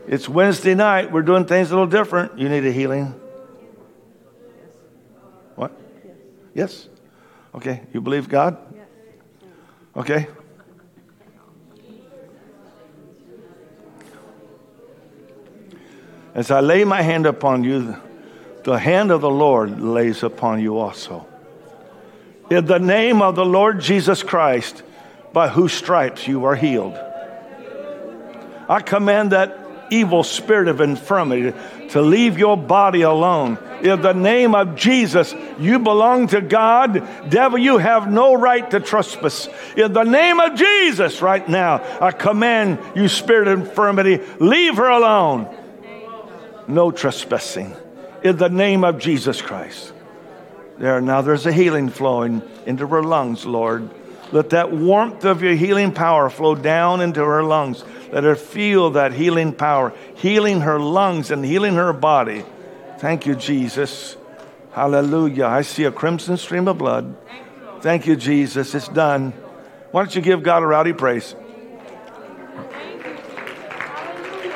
It's 0.07 0.29
Wednesday 0.29 0.75
night. 0.75 1.11
We're 1.11 1.23
doing 1.23 1.45
things 1.45 1.71
a 1.71 1.73
little 1.73 1.87
different. 1.87 2.37
You 2.37 2.47
need 2.47 2.65
a 2.65 2.71
healing? 2.71 3.19
What? 5.55 5.71
Yes. 6.57 6.89
Okay. 7.53 7.83
You 7.93 8.01
believe 8.01 8.27
God? 8.27 8.57
Okay. 9.95 10.27
As 16.33 16.49
I 16.49 16.61
lay 16.61 16.83
my 16.83 17.03
hand 17.03 17.27
upon 17.27 17.63
you, 17.63 17.95
the 18.63 18.79
hand 18.79 19.11
of 19.11 19.21
the 19.21 19.29
Lord 19.29 19.79
lays 19.79 20.23
upon 20.23 20.59
you 20.59 20.79
also. 20.79 21.27
In 22.49 22.65
the 22.65 22.79
name 22.79 23.21
of 23.21 23.35
the 23.35 23.45
Lord 23.45 23.79
Jesus 23.79 24.23
Christ, 24.23 24.81
by 25.33 25.49
whose 25.49 25.73
stripes 25.73 26.27
you 26.27 26.45
are 26.45 26.55
healed. 26.55 26.97
I 28.67 28.81
command 28.81 29.31
that 29.31 29.59
evil 29.91 30.23
spirit 30.23 30.69
of 30.69 30.81
infirmity 30.81 31.55
to 31.89 32.01
leave 32.01 32.37
your 32.37 32.57
body 32.57 33.01
alone. 33.01 33.57
In 33.81 34.01
the 34.01 34.13
name 34.13 34.55
of 34.55 34.75
Jesus, 34.75 35.33
you 35.59 35.79
belong 35.79 36.27
to 36.27 36.41
God. 36.41 37.07
Devil, 37.29 37.59
you 37.59 37.77
have 37.77 38.11
no 38.11 38.33
right 38.33 38.69
to 38.71 38.79
trespass. 38.79 39.47
In 39.75 39.93
the 39.93 40.03
name 40.03 40.39
of 40.39 40.55
Jesus, 40.55 41.21
right 41.21 41.47
now, 41.47 41.83
I 42.01 42.11
command 42.11 42.79
you, 42.95 43.07
spirit 43.07 43.47
of 43.47 43.59
infirmity, 43.59 44.19
leave 44.39 44.77
her 44.77 44.89
alone. 44.89 45.55
No 46.67 46.91
trespassing. 46.91 47.75
In 48.23 48.37
the 48.37 48.49
name 48.49 48.83
of 48.83 48.97
Jesus 48.97 49.41
Christ. 49.41 49.93
There, 50.77 51.01
now 51.01 51.21
there's 51.21 51.45
a 51.45 51.51
healing 51.51 51.89
flowing 51.89 52.41
into 52.65 52.87
her 52.87 53.03
lungs, 53.03 53.45
Lord. 53.45 53.89
Let 54.31 54.49
that 54.49 54.71
warmth 54.71 55.23
of 55.23 55.41
your 55.41 55.53
healing 55.53 55.93
power 55.93 56.29
flow 56.29 56.55
down 56.55 57.01
into 57.01 57.23
her 57.23 57.43
lungs. 57.43 57.83
Let 58.11 58.23
her 58.23 58.35
feel 58.35 58.91
that 58.91 59.13
healing 59.13 59.53
power, 59.53 59.93
healing 60.15 60.61
her 60.61 60.79
lungs 60.79 61.31
and 61.31 61.43
healing 61.43 61.75
her 61.75 61.93
body. 61.93 62.43
Thank 62.99 63.25
you, 63.25 63.35
Jesus. 63.35 64.17
Hallelujah. 64.71 65.45
I 65.45 65.61
see 65.61 65.85
a 65.85 65.91
crimson 65.91 66.37
stream 66.37 66.67
of 66.67 66.77
blood. 66.77 67.15
Thank 67.81 68.05
you, 68.05 68.15
Jesus. 68.15 68.75
It's 68.75 68.87
done. 68.87 69.31
Why 69.91 70.03
don't 70.03 70.15
you 70.15 70.21
give 70.21 70.43
God 70.43 70.63
a 70.63 70.67
rowdy 70.67 70.93
praise? 70.93 71.35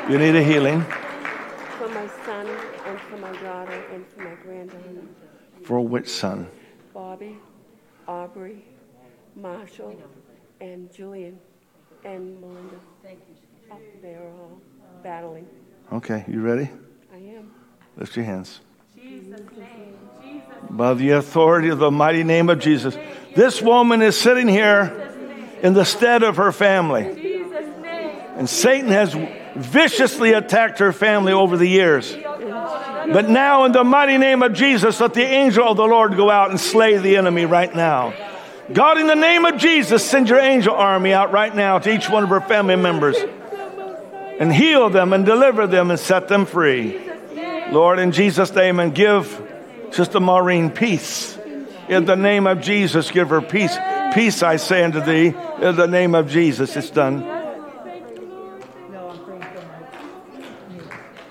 You 0.08 0.18
need 0.18 0.34
a 0.34 0.42
healing. 0.42 0.82
For 1.78 1.88
my 1.88 2.08
son 2.26 2.46
and 2.86 3.00
for 3.00 3.16
my 3.18 3.32
daughter 3.40 3.84
and 3.92 4.06
for 4.08 4.20
my 4.24 4.34
granddaughter, 4.42 5.02
For 5.62 5.80
which 5.80 6.08
son? 6.08 6.48
Bobby, 6.92 7.38
Aubrey, 8.06 8.64
Marshall, 9.42 10.00
and 10.60 10.92
Julian, 10.92 11.36
and 12.04 12.40
Melinda. 12.40 12.76
Oh, 13.04 13.74
uh, 13.74 13.76
They're 14.00 14.22
all 14.22 14.60
battling. 15.02 15.48
Okay, 15.92 16.24
you 16.28 16.40
ready? 16.40 16.70
I 17.12 17.16
am. 17.16 17.50
Lift 17.96 18.14
your 18.14 18.24
hands. 18.24 18.60
By 20.70 20.94
the 20.94 21.10
authority 21.10 21.70
of 21.70 21.80
the 21.80 21.90
mighty 21.90 22.22
name 22.22 22.50
of 22.50 22.60
Jesus. 22.60 22.96
This 23.34 23.60
woman 23.60 24.00
is 24.00 24.16
sitting 24.16 24.46
here 24.46 25.12
in 25.60 25.74
the 25.74 25.84
stead 25.84 26.22
of 26.22 26.36
her 26.36 26.52
family. 26.52 27.02
And 28.36 28.48
Satan 28.48 28.90
has 28.90 29.12
viciously 29.56 30.34
attacked 30.34 30.78
her 30.78 30.92
family 30.92 31.32
over 31.32 31.56
the 31.56 31.66
years. 31.66 32.14
But 32.14 33.28
now, 33.28 33.64
in 33.64 33.72
the 33.72 33.82
mighty 33.82 34.18
name 34.18 34.44
of 34.44 34.52
Jesus, 34.52 35.00
let 35.00 35.14
the 35.14 35.24
angel 35.24 35.66
of 35.66 35.76
the 35.76 35.84
Lord 35.84 36.16
go 36.16 36.30
out 36.30 36.50
and 36.50 36.60
slay 36.60 36.96
the 36.98 37.16
enemy 37.16 37.44
right 37.44 37.74
now. 37.74 38.14
God, 38.70 38.98
in 38.98 39.06
the 39.06 39.14
name 39.14 39.44
of 39.44 39.56
Jesus, 39.56 40.04
send 40.04 40.28
your 40.28 40.38
angel 40.38 40.74
army 40.74 41.12
out 41.12 41.32
right 41.32 41.54
now 41.54 41.78
to 41.78 41.92
each 41.92 42.08
one 42.08 42.22
of 42.22 42.28
her 42.28 42.40
family 42.40 42.76
members 42.76 43.16
and 44.38 44.52
heal 44.52 44.88
them 44.90 45.12
and 45.12 45.26
deliver 45.26 45.66
them 45.66 45.90
and 45.90 45.98
set 45.98 46.28
them 46.28 46.46
free. 46.46 47.00
Lord, 47.70 47.98
in 47.98 48.12
Jesus' 48.12 48.54
name, 48.54 48.78
and 48.80 48.94
give 48.94 49.40
Sister 49.90 50.20
Maureen 50.20 50.70
peace. 50.70 51.36
In 51.88 52.04
the 52.04 52.16
name 52.16 52.46
of 52.46 52.60
Jesus, 52.60 53.10
give 53.10 53.30
her 53.30 53.40
peace. 53.40 53.76
Peace, 54.14 54.42
I 54.42 54.56
say 54.56 54.84
unto 54.84 55.00
thee, 55.00 55.34
in 55.60 55.76
the 55.76 55.86
name 55.86 56.14
of 56.14 56.28
Jesus. 56.28 56.76
It's 56.76 56.90
done. 56.90 57.20
No, 57.20 59.08
I'm 59.08 59.18
praying 59.24 59.42
for 59.42 59.62
my. 59.62 59.80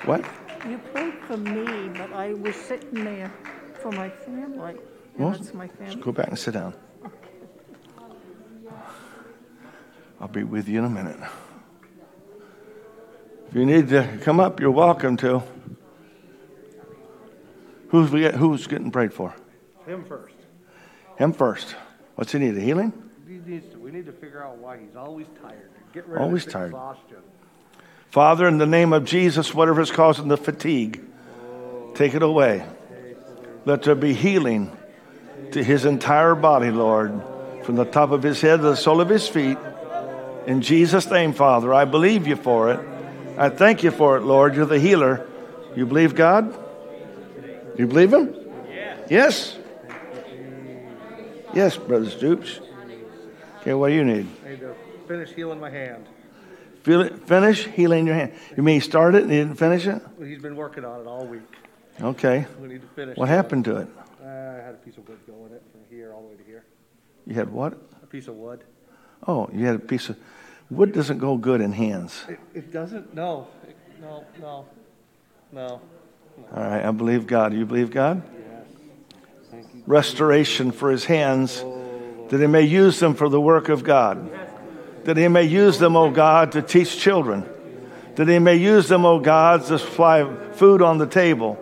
What? 0.05 0.25
You 0.67 0.77
prayed 0.93 1.13
for 1.27 1.37
me, 1.37 1.89
but 1.97 2.11
I 2.13 2.33
was 2.33 2.55
sitting 2.55 3.03
there 3.03 3.31
for 3.81 3.91
my 3.91 4.09
family. 4.09 4.77
Well, 5.17 5.31
that's 5.31 5.53
my 5.53 5.67
family. 5.67 5.95
Go 6.01 6.11
back 6.11 6.27
and 6.27 6.39
sit 6.39 6.53
down. 6.53 6.73
I'll 10.21 10.27
be 10.27 10.43
with 10.43 10.69
you 10.69 10.77
in 10.77 10.85
a 10.85 10.89
minute. 10.89 11.19
If 13.49 13.55
you 13.55 13.65
need 13.65 13.89
to 13.89 14.19
come 14.21 14.39
up, 14.39 14.59
you're 14.59 14.69
welcome 14.69 15.17
to. 15.17 15.41
Who's, 17.89 18.11
we 18.11 18.21
get, 18.21 18.35
who's 18.35 18.67
getting 18.67 18.91
prayed 18.91 19.13
for? 19.13 19.33
Him 19.87 20.05
first. 20.05 20.35
Him 21.17 21.33
first. 21.33 21.75
What's 22.15 22.31
he 22.31 22.39
need? 22.39 22.55
A 22.55 22.61
healing? 22.61 22.93
He 23.27 23.39
needs 23.39 23.67
to, 23.73 23.79
we 23.79 23.89
need 23.91 24.05
to 24.05 24.11
figure 24.11 24.43
out 24.43 24.59
why 24.59 24.77
he's 24.77 24.95
always 24.95 25.25
tired. 25.41 25.71
Get 25.91 26.07
rid 26.07 26.21
Always 26.21 26.45
of 26.45 26.53
tired. 26.53 26.67
exhaustion. 26.67 27.17
Father, 28.11 28.47
in 28.47 28.59
the 28.59 28.67
name 28.67 28.93
of 28.93 29.05
Jesus, 29.05 29.55
whatever 29.55 29.81
is 29.81 29.89
causing 29.89 30.27
the 30.27 30.37
fatigue, 30.37 31.01
take 31.95 32.13
it 32.13 32.21
away. 32.21 32.63
Let 33.65 33.81
there 33.83 33.95
be 33.95 34.13
healing 34.13 34.71
to 35.51 35.63
his 35.63 35.83
entire 35.83 36.35
body, 36.35 36.69
Lord, 36.69 37.21
from 37.63 37.75
the 37.75 37.85
top 37.85 38.11
of 38.11 38.21
his 38.21 38.39
head 38.39 38.57
to 38.57 38.63
the 38.63 38.75
sole 38.75 39.01
of 39.01 39.09
his 39.09 39.27
feet. 39.27 39.57
In 40.47 40.61
Jesus' 40.61 41.09
name, 41.09 41.33
Father, 41.33 41.73
I 41.73 41.85
believe 41.85 42.27
you 42.27 42.35
for 42.35 42.71
it. 42.71 42.79
I 43.37 43.49
thank 43.49 43.83
you 43.83 43.91
for 43.91 44.17
it, 44.17 44.21
Lord. 44.21 44.55
You're 44.55 44.65
the 44.65 44.79
healer. 44.79 45.27
You 45.75 45.85
believe 45.85 46.15
God? 46.15 46.57
You 47.77 47.87
believe 47.87 48.13
him? 48.13 48.35
Yes. 49.09 49.57
Yes, 51.53 51.77
Brother 51.77 52.09
Stoops. 52.09 52.59
Okay, 53.59 53.73
what 53.73 53.89
do 53.89 53.93
you 53.93 54.03
need? 54.03 54.27
I 54.45 54.49
need 54.49 54.59
to 54.61 54.75
finish 55.07 55.29
healing 55.31 55.59
my 55.59 55.69
hand. 55.69 56.07
Feel 56.83 57.01
it, 57.01 57.27
finish 57.27 57.67
healing 57.67 58.07
your 58.07 58.15
hand. 58.15 58.33
You 58.57 58.63
mean 58.63 58.75
he 58.75 58.79
started 58.79 59.23
and 59.23 59.31
he 59.31 59.37
didn't 59.37 59.55
finish 59.55 59.85
it? 59.85 60.01
Well, 60.17 60.27
He's 60.27 60.41
been 60.41 60.55
working 60.55 60.83
on 60.83 61.01
it 61.01 61.07
all 61.07 61.25
week. 61.25 61.41
Okay. 62.01 62.47
We 62.59 62.69
need 62.69 62.81
to 62.81 62.87
finish. 62.87 63.17
What 63.17 63.29
it. 63.29 63.33
happened 63.33 63.65
to 63.65 63.77
it? 63.77 63.87
Uh, 64.23 64.27
I 64.27 64.65
had 64.65 64.73
a 64.73 64.79
piece 64.83 64.97
of 64.97 65.07
wood 65.07 65.19
go 65.27 65.45
in 65.45 65.53
it 65.53 65.61
from 65.71 65.81
here 65.95 66.13
all 66.13 66.21
the 66.21 66.27
way 66.29 66.35
to 66.37 66.43
here. 66.43 66.65
You 67.27 67.35
had 67.35 67.49
what? 67.51 67.73
A 68.01 68.07
piece 68.07 68.27
of 68.27 68.35
wood. 68.35 68.63
Oh, 69.27 69.49
you 69.53 69.65
had 69.65 69.75
a 69.75 69.79
piece 69.79 70.09
of 70.09 70.17
wood 70.69 70.93
doesn't 70.93 71.19
go 71.19 71.37
good 71.37 71.61
in 71.61 71.71
hands. 71.71 72.23
It, 72.27 72.39
it 72.53 72.73
doesn't. 72.73 73.13
No. 73.13 73.47
It, 73.67 73.75
no. 74.01 74.25
No. 74.39 74.65
No. 75.51 75.81
All 76.55 76.63
right, 76.63 76.83
I 76.83 76.91
believe 76.91 77.27
God. 77.27 77.53
You 77.53 77.65
believe 77.65 77.91
God? 77.91 78.23
Yes. 78.33 78.65
Thank 79.51 79.65
you. 79.75 79.83
Restoration 79.85 80.71
for 80.71 80.89
his 80.89 81.05
hands, 81.05 81.63
that 82.29 82.39
he 82.39 82.47
may 82.47 82.63
use 82.63 82.99
them 82.99 83.13
for 83.13 83.29
the 83.29 83.39
work 83.39 83.69
of 83.69 83.83
God. 83.83 84.31
That 85.03 85.17
he 85.17 85.27
may 85.27 85.43
use 85.43 85.79
them, 85.79 85.95
O 85.95 86.11
God, 86.11 86.51
to 86.53 86.61
teach 86.61 86.97
children. 86.97 87.45
That 88.15 88.27
he 88.27 88.39
may 88.39 88.55
use 88.55 88.87
them, 88.87 89.05
O 89.05 89.19
God, 89.19 89.65
to 89.65 89.79
supply 89.79 90.31
food 90.53 90.81
on 90.81 90.97
the 90.97 91.07
table. 91.07 91.57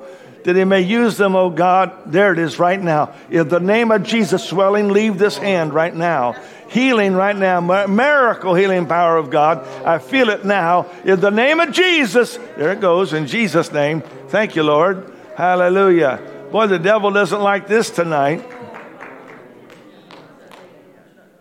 That 0.50 0.56
he 0.56 0.64
may 0.64 0.82
use 0.82 1.16
them, 1.16 1.36
O 1.36 1.52
God. 1.52 2.12
There 2.12 2.34
it 2.34 2.40
is 2.40 2.58
right 2.58 2.82
now. 2.82 3.14
In 3.30 3.50
the 3.50 3.60
name 3.60 3.92
of 3.92 4.02
Jesus, 4.02 4.44
swelling, 4.44 4.90
leave 4.90 5.20
this 5.20 5.38
hand 5.38 5.76
right 5.76 5.94
now. 5.94 6.34
Healing 6.70 7.14
right 7.14 7.36
now. 7.36 7.62
Miracle 7.86 8.56
healing 8.56 8.88
power 8.88 9.18
of 9.18 9.30
God. 9.30 9.64
I 9.86 10.00
feel 10.00 10.30
it 10.30 10.46
now. 10.46 10.88
In 11.06 11.20
the 11.20 11.30
name 11.30 11.60
of 11.60 11.72
Jesus. 11.72 12.38
There 12.58 12.72
it 12.72 12.82
goes. 12.82 13.14
In 13.14 13.28
Jesus' 13.28 13.72
name. 13.72 14.02
Thank 14.30 14.56
you, 14.56 14.64
Lord. 14.64 15.14
Hallelujah. 15.38 16.20
Boy, 16.52 16.66
the 16.66 16.80
devil 16.80 17.12
doesn't 17.12 17.42
like 17.42 17.68
this 17.68 17.92
tonight. 17.92 18.44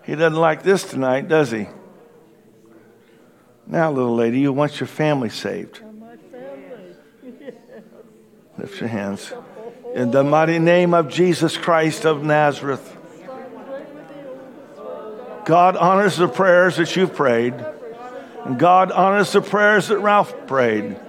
He 0.03 0.13
doesn't 0.13 0.39
like 0.39 0.61
this 0.61 0.83
tonight, 0.83 1.27
does 1.27 1.49
he? 1.49 1.65
Now, 3.65 3.91
little 3.91 4.15
lady, 4.15 4.39
you 4.39 4.53
want 4.53 4.79
your 4.79 4.85
family 4.85 5.29
saved. 5.29 5.81
Lift 8.59 8.81
your 8.81 8.89
hands. 8.89 9.31
In 9.95 10.11
the 10.11 10.21
mighty 10.21 10.59
name 10.59 10.93
of 10.93 11.07
Jesus 11.07 11.55
Christ 11.55 12.05
of 12.05 12.23
Nazareth. 12.23 12.97
God 15.45 15.77
honors 15.77 16.17
the 16.17 16.27
prayers 16.27 16.75
that 16.75 16.93
you've 16.93 17.15
prayed. 17.15 17.53
And 18.43 18.59
God 18.59 18.91
honors 18.91 19.31
the 19.31 19.41
prayers 19.41 19.87
that 19.87 19.99
Ralph 19.99 20.35
prayed. 20.45 20.99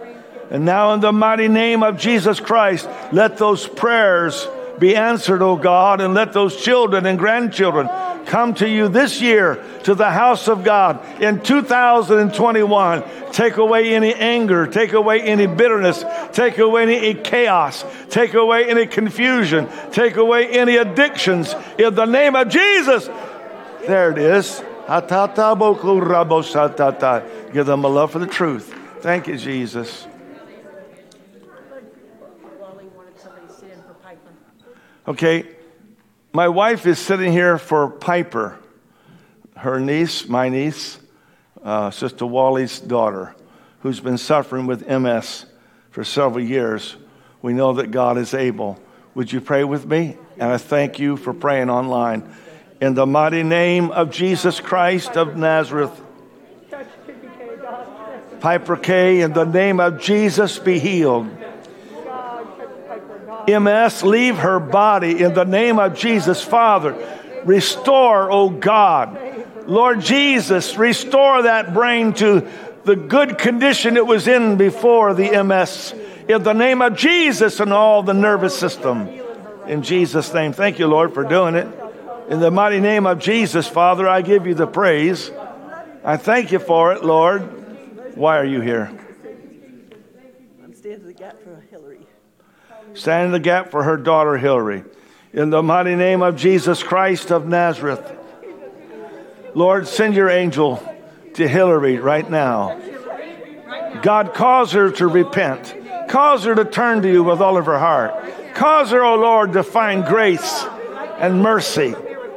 And 0.50 0.64
now, 0.64 0.94
in 0.94 1.00
the 1.00 1.10
mighty 1.10 1.48
name 1.48 1.82
of 1.82 1.98
Jesus 1.98 2.38
Christ, 2.38 2.88
let 3.10 3.36
those 3.36 3.66
prayers 3.66 4.46
be 4.80 4.96
answered, 4.96 5.42
O 5.42 5.54
God, 5.56 6.00
and 6.00 6.14
let 6.14 6.32
those 6.32 6.60
children 6.60 7.06
and 7.06 7.18
grandchildren 7.18 7.88
come 8.26 8.54
to 8.54 8.68
you 8.68 8.88
this 8.88 9.20
year 9.20 9.62
to 9.84 9.94
the 9.94 10.10
house 10.10 10.48
of 10.48 10.64
God 10.64 11.22
in 11.22 11.40
2021. 11.40 13.04
Take 13.32 13.56
away 13.58 13.94
any 13.94 14.12
anger, 14.14 14.66
take 14.66 14.92
away 14.92 15.20
any 15.20 15.46
bitterness, 15.46 16.04
take 16.32 16.58
away 16.58 16.82
any 16.82 17.14
chaos, 17.14 17.84
take 18.08 18.34
away 18.34 18.68
any 18.68 18.86
confusion, 18.86 19.68
take 19.92 20.16
away 20.16 20.48
any 20.48 20.76
addictions 20.76 21.54
in 21.78 21.94
the 21.94 22.06
name 22.06 22.34
of 22.34 22.48
Jesus. 22.48 23.08
There 23.86 24.10
it 24.10 24.18
is. 24.18 24.62
Give 27.52 27.66
them 27.66 27.84
a 27.84 27.88
love 27.88 28.10
for 28.10 28.18
the 28.18 28.26
truth 28.26 28.74
Thank 29.00 29.28
you, 29.28 29.38
Jesus. 29.38 30.06
Wally 32.60 32.84
wanted 32.94 33.18
somebody 33.18 33.46
to 33.46 33.52
sit 33.52 33.70
in 33.70 33.82
for 33.82 33.94
Piper. 33.94 34.30
Okay, 35.08 35.46
my 36.32 36.48
wife 36.48 36.84
is 36.84 36.98
sitting 36.98 37.32
here 37.32 37.56
for 37.56 37.88
Piper, 37.88 38.58
her 39.56 39.80
niece, 39.80 40.28
my 40.28 40.50
niece, 40.50 40.98
uh, 41.64 41.90
Sister 41.90 42.26
Wally's 42.26 42.78
daughter, 42.78 43.34
who's 43.80 43.98
been 43.98 44.18
suffering 44.18 44.66
with 44.66 44.86
MS 44.86 45.46
for 45.90 46.04
several 46.04 46.44
years. 46.44 46.96
We 47.40 47.54
know 47.54 47.72
that 47.74 47.90
God 47.90 48.18
is 48.18 48.34
able. 48.34 48.78
Would 49.14 49.32
you 49.32 49.40
pray 49.40 49.64
with 49.64 49.86
me? 49.86 50.18
And 50.38 50.52
I 50.52 50.58
thank 50.58 50.98
you 50.98 51.16
for 51.16 51.32
praying 51.32 51.70
online. 51.70 52.30
In 52.80 52.92
the 52.92 53.06
mighty 53.06 53.42
name 53.42 53.90
of 53.90 54.10
Jesus 54.10 54.60
Christ 54.60 55.16
of 55.16 55.34
Nazareth, 55.34 55.98
Piper 58.40 58.76
K, 58.76 59.22
in 59.22 59.32
the 59.32 59.44
name 59.44 59.80
of 59.80 60.00
Jesus, 60.00 60.58
be 60.58 60.78
healed. 60.78 61.39
MS, 63.58 64.02
leave 64.02 64.38
her 64.38 64.60
body 64.60 65.22
in 65.22 65.34
the 65.34 65.44
name 65.44 65.78
of 65.78 65.94
Jesus. 65.94 66.42
Father, 66.42 66.94
restore, 67.44 68.30
oh 68.30 68.50
God. 68.50 69.18
Lord 69.66 70.00
Jesus, 70.00 70.76
restore 70.76 71.42
that 71.42 71.74
brain 71.74 72.12
to 72.14 72.48
the 72.84 72.96
good 72.96 73.38
condition 73.38 73.96
it 73.96 74.06
was 74.06 74.26
in 74.26 74.56
before 74.56 75.14
the 75.14 75.42
MS. 75.42 75.94
In 76.28 76.42
the 76.42 76.52
name 76.52 76.82
of 76.82 76.96
Jesus 76.96 77.60
and 77.60 77.72
all 77.72 78.02
the 78.02 78.14
nervous 78.14 78.58
system. 78.58 79.08
In 79.66 79.82
Jesus' 79.82 80.32
name. 80.32 80.52
Thank 80.52 80.78
you, 80.78 80.86
Lord, 80.86 81.14
for 81.14 81.24
doing 81.24 81.54
it. 81.54 81.68
In 82.28 82.40
the 82.40 82.50
mighty 82.50 82.80
name 82.80 83.06
of 83.06 83.18
Jesus, 83.18 83.66
Father, 83.66 84.08
I 84.08 84.22
give 84.22 84.46
you 84.46 84.54
the 84.54 84.66
praise. 84.66 85.30
I 86.04 86.16
thank 86.16 86.52
you 86.52 86.58
for 86.58 86.92
it, 86.92 87.04
Lord. 87.04 88.16
Why 88.16 88.38
are 88.38 88.44
you 88.44 88.60
here? 88.60 88.90
I'm 90.62 90.72
standing 90.74 91.02
in 91.02 91.06
the 91.08 91.12
gap 91.12 91.42
for 91.42 91.62
Hillary. 91.70 91.89
Stand 92.94 93.26
in 93.26 93.32
the 93.32 93.40
gap 93.40 93.70
for 93.70 93.82
her 93.82 93.96
daughter 93.96 94.36
Hillary. 94.36 94.84
In 95.32 95.50
the 95.50 95.62
mighty 95.62 95.94
name 95.94 96.22
of 96.22 96.36
Jesus 96.36 96.82
Christ 96.82 97.30
of 97.30 97.46
Nazareth. 97.46 98.16
Lord, 99.54 99.86
send 99.86 100.14
your 100.14 100.28
angel 100.28 100.82
to 101.34 101.46
Hillary 101.46 101.98
right 101.98 102.28
now. 102.28 102.80
God, 104.02 104.34
cause 104.34 104.72
her 104.72 104.90
to 104.92 105.06
repent. 105.06 105.74
Cause 106.08 106.44
her 106.44 106.54
to 106.54 106.64
turn 106.64 107.02
to 107.02 107.12
you 107.12 107.22
with 107.22 107.40
all 107.40 107.56
of 107.56 107.66
her 107.66 107.78
heart. 107.78 108.54
Cause 108.54 108.90
her, 108.90 109.04
O 109.04 109.14
oh 109.14 109.16
Lord, 109.16 109.52
to 109.52 109.62
find 109.62 110.04
grace 110.04 110.64
and 111.18 111.42
mercy. 111.42 111.94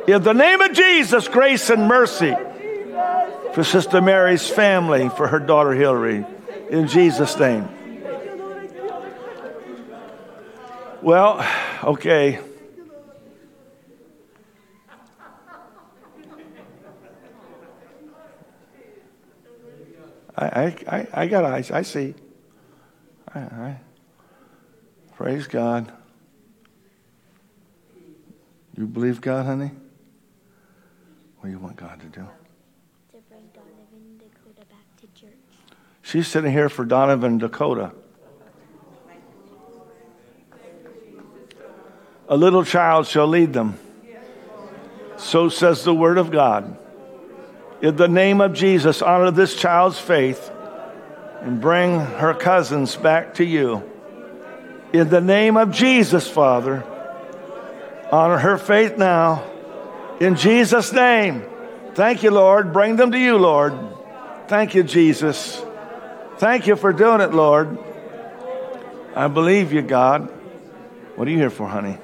In 0.07 0.21
the 0.21 0.33
name 0.33 0.61
of 0.61 0.73
Jesus, 0.73 1.27
grace 1.27 1.69
and 1.69 1.87
mercy 1.87 2.35
for 3.53 3.63
Sister 3.63 4.01
Mary's 4.01 4.47
family, 4.47 5.09
for 5.09 5.27
her 5.27 5.39
daughter 5.39 5.73
Hillary. 5.73 6.25
In 6.69 6.87
Jesus' 6.87 7.37
name. 7.39 7.67
Well, 11.03 11.45
okay. 11.83 12.39
I, 20.37 20.45
I, 20.87 21.07
I 21.13 21.27
got 21.27 21.43
eyes. 21.43 21.71
I 21.71 21.81
see. 21.81 22.15
I, 23.35 23.39
I, 23.39 23.79
praise 25.17 25.45
God. 25.45 25.91
You 28.77 28.87
believe 28.87 29.19
God, 29.19 29.45
honey? 29.45 29.71
What 31.39 31.47
do 31.47 31.49
you 31.49 31.59
want 31.59 31.75
God 31.75 31.99
to 31.99 32.05
do? 32.05 32.21
To 32.21 33.17
bring 33.29 33.49
Donovan 33.53 34.19
Dakota 34.19 34.65
back 34.69 35.01
to 35.01 35.21
church. 35.21 35.33
She's 36.01 36.29
sitting 36.29 36.53
here 36.53 36.69
for 36.69 36.85
Donovan 36.85 37.39
Dakota. 37.39 37.91
A 42.33 42.37
little 42.43 42.65
child 42.65 43.05
shall 43.05 43.27
lead 43.27 43.53
them. 43.53 43.77
So 45.17 45.49
says 45.49 45.83
the 45.83 45.93
word 45.93 46.17
of 46.17 46.31
God. 46.31 46.75
In 47.79 47.95
the 47.95 48.07
name 48.07 48.41
of 48.41 48.53
Jesus, 48.55 49.03
honor 49.03 49.29
this 49.29 49.55
child's 49.55 49.99
faith 49.99 50.49
and 51.41 51.61
bring 51.61 51.99
her 51.99 52.33
cousins 52.33 52.95
back 52.95 53.35
to 53.35 53.45
you. 53.45 53.87
In 54.93 55.09
the 55.09 55.21
name 55.21 55.57
of 55.57 55.69
Jesus, 55.69 56.27
Father, 56.27 56.83
honor 58.11 58.39
her 58.39 58.57
faith 58.57 58.97
now. 58.97 59.47
In 60.19 60.35
Jesus' 60.35 60.91
name. 60.91 61.43
Thank 61.93 62.23
you, 62.23 62.31
Lord. 62.31 62.73
Bring 62.73 62.95
them 62.95 63.11
to 63.11 63.19
you, 63.19 63.37
Lord. 63.37 63.75
Thank 64.47 64.73
you, 64.73 64.81
Jesus. 64.81 65.63
Thank 66.39 66.65
you 66.65 66.77
for 66.77 66.93
doing 66.93 67.21
it, 67.21 67.31
Lord. 67.31 67.77
I 69.15 69.27
believe 69.27 69.71
you, 69.71 69.83
God. 69.83 70.31
What 71.15 71.27
are 71.27 71.31
you 71.31 71.37
here 71.37 71.51
for, 71.51 71.67
honey? 71.67 71.99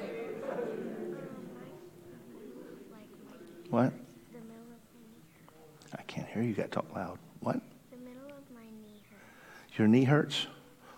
What? 3.70 3.92
The 4.32 4.38
middle 4.38 4.62
of 4.62 4.68
my 4.68 5.00
knee. 5.00 5.98
I 5.98 6.02
can't 6.02 6.28
hear 6.28 6.42
you. 6.42 6.50
You 6.50 6.54
got 6.54 6.64
to 6.64 6.68
talk 6.68 6.94
loud. 6.94 7.18
What? 7.40 7.60
The 7.90 7.96
middle 7.96 8.26
of 8.26 8.54
my 8.54 8.62
knee 8.62 9.02
hurts. 9.10 9.78
Your 9.78 9.88
knee 9.88 10.04
hurts? 10.04 10.46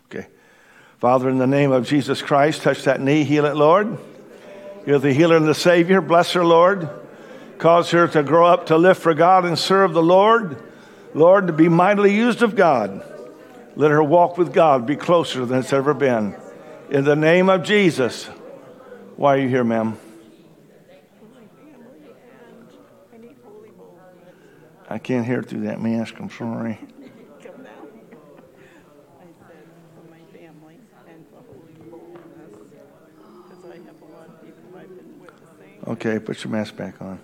Okay. 0.07 0.27
Father, 0.99 1.29
in 1.29 1.39
the 1.39 1.47
name 1.47 1.73
of 1.73 1.87
Jesus 1.87 2.23
Christ, 2.23 2.63
touch 2.63 2.85
that 2.85 3.01
knee, 3.01 3.25
heal 3.25 3.45
it, 3.45 3.57
Lord. 3.57 3.99
You're 4.87 4.99
the 4.99 5.13
healer 5.13 5.37
and 5.37 5.47
the 5.47 5.55
Savior. 5.55 6.01
Bless 6.01 6.33
her, 6.33 6.45
Lord. 6.45 6.89
Cause 7.59 7.91
her 7.93 8.09
to 8.09 8.23
grow 8.25 8.47
up 8.47 8.67
to 8.67 8.77
live 8.77 8.99
for 8.99 9.15
God 9.15 9.45
and 9.45 9.57
serve 9.59 9.93
the 9.93 10.03
Lord. 10.03 10.61
Lord, 11.15 11.47
to 11.47 11.53
be 11.53 11.69
mightily 11.69 12.15
used 12.15 12.43
of 12.43 12.57
God. 12.57 13.05
Let 13.77 13.91
her 13.91 14.03
walk 14.03 14.37
with 14.37 14.53
God, 14.53 14.87
be 14.87 14.97
closer 14.97 15.47
than 15.47 15.61
it's 15.61 15.73
ever 15.73 15.95
been. 15.95 16.35
In 16.91 17.05
the 17.05 17.17
name 17.17 17.49
of 17.49 17.63
Jesus. 17.63 18.27
Why 19.17 19.37
are 19.37 19.39
you 19.39 19.49
here, 19.49 19.63
ma'am? 19.63 19.97
I 23.13 23.19
need 23.19 23.37
holy 23.45 23.71
bowl. 23.71 23.99
I 24.93 24.99
can't 24.99 25.25
hear 25.25 25.43
through 25.43 25.63
that 25.63 25.81
mask. 25.81 26.17
I'm 26.19 26.29
sorry. 26.29 26.79
Come 27.43 27.65
down. 27.65 27.89
I 29.19 29.25
said 29.49 29.65
for 29.97 30.11
my 30.11 30.19
family 30.39 30.77
and 31.09 31.25
for 31.31 31.37
holy 31.37 31.91
boldness, 31.91 32.59
because 33.49 33.65
I 33.65 33.77
have 33.77 34.03
a 34.03 34.15
lot 34.15 34.29
of 34.29 34.45
people 34.45 34.79
I've 34.79 34.89
been 34.89 35.19
witnessing. 35.19 35.81
Okay, 35.89 36.19
put 36.19 36.45
your 36.45 36.53
mask 36.53 36.77
back 36.77 37.01
on. 37.01 37.19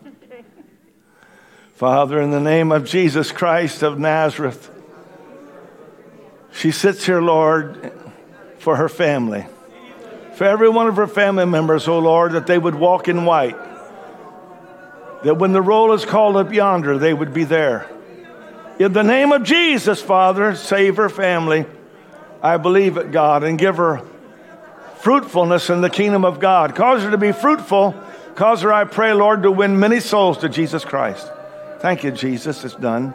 Father, 1.74 2.22
in 2.22 2.30
the 2.30 2.40
name 2.40 2.72
of 2.72 2.86
Jesus 2.86 3.32
Christ 3.32 3.82
of 3.82 3.98
Nazareth, 3.98 4.70
she 6.54 6.70
sits 6.70 7.04
here, 7.04 7.20
Lord, 7.20 7.92
for 8.56 8.76
her 8.76 8.88
family. 8.88 9.44
For 10.36 10.44
every 10.44 10.70
one 10.70 10.86
of 10.86 10.96
her 10.96 11.06
family 11.06 11.44
members, 11.44 11.86
oh 11.86 11.98
Lord, 11.98 12.32
that 12.32 12.46
they 12.46 12.56
would 12.56 12.76
walk 12.76 13.08
in 13.08 13.26
white. 13.26 13.58
That 15.24 15.34
when 15.34 15.52
the 15.52 15.62
roll 15.62 15.92
is 15.92 16.04
called 16.04 16.36
up 16.36 16.52
yonder, 16.52 16.98
they 16.98 17.12
would 17.12 17.34
be 17.34 17.44
there. 17.44 17.88
In 18.78 18.92
the 18.92 19.02
name 19.02 19.32
of 19.32 19.42
Jesus, 19.42 20.00
Father, 20.00 20.54
save 20.54 20.96
her 20.96 21.08
family. 21.08 21.66
I 22.40 22.56
believe 22.56 22.96
it, 22.96 23.10
God, 23.10 23.42
and 23.42 23.58
give 23.58 23.76
her 23.78 24.02
fruitfulness 24.98 25.70
in 25.70 25.80
the 25.80 25.90
kingdom 25.90 26.24
of 26.24 26.38
God. 26.38 26.74
Cause 26.76 27.02
her 27.02 27.10
to 27.10 27.18
be 27.18 27.32
fruitful. 27.32 27.94
Cause 28.36 28.62
her, 28.62 28.72
I 28.72 28.84
pray, 28.84 29.12
Lord, 29.12 29.42
to 29.42 29.50
win 29.50 29.80
many 29.80 29.98
souls 29.98 30.38
to 30.38 30.48
Jesus 30.48 30.84
Christ. 30.84 31.28
Thank 31.80 32.04
you, 32.04 32.12
Jesus. 32.12 32.64
It's 32.64 32.74
done. 32.74 33.14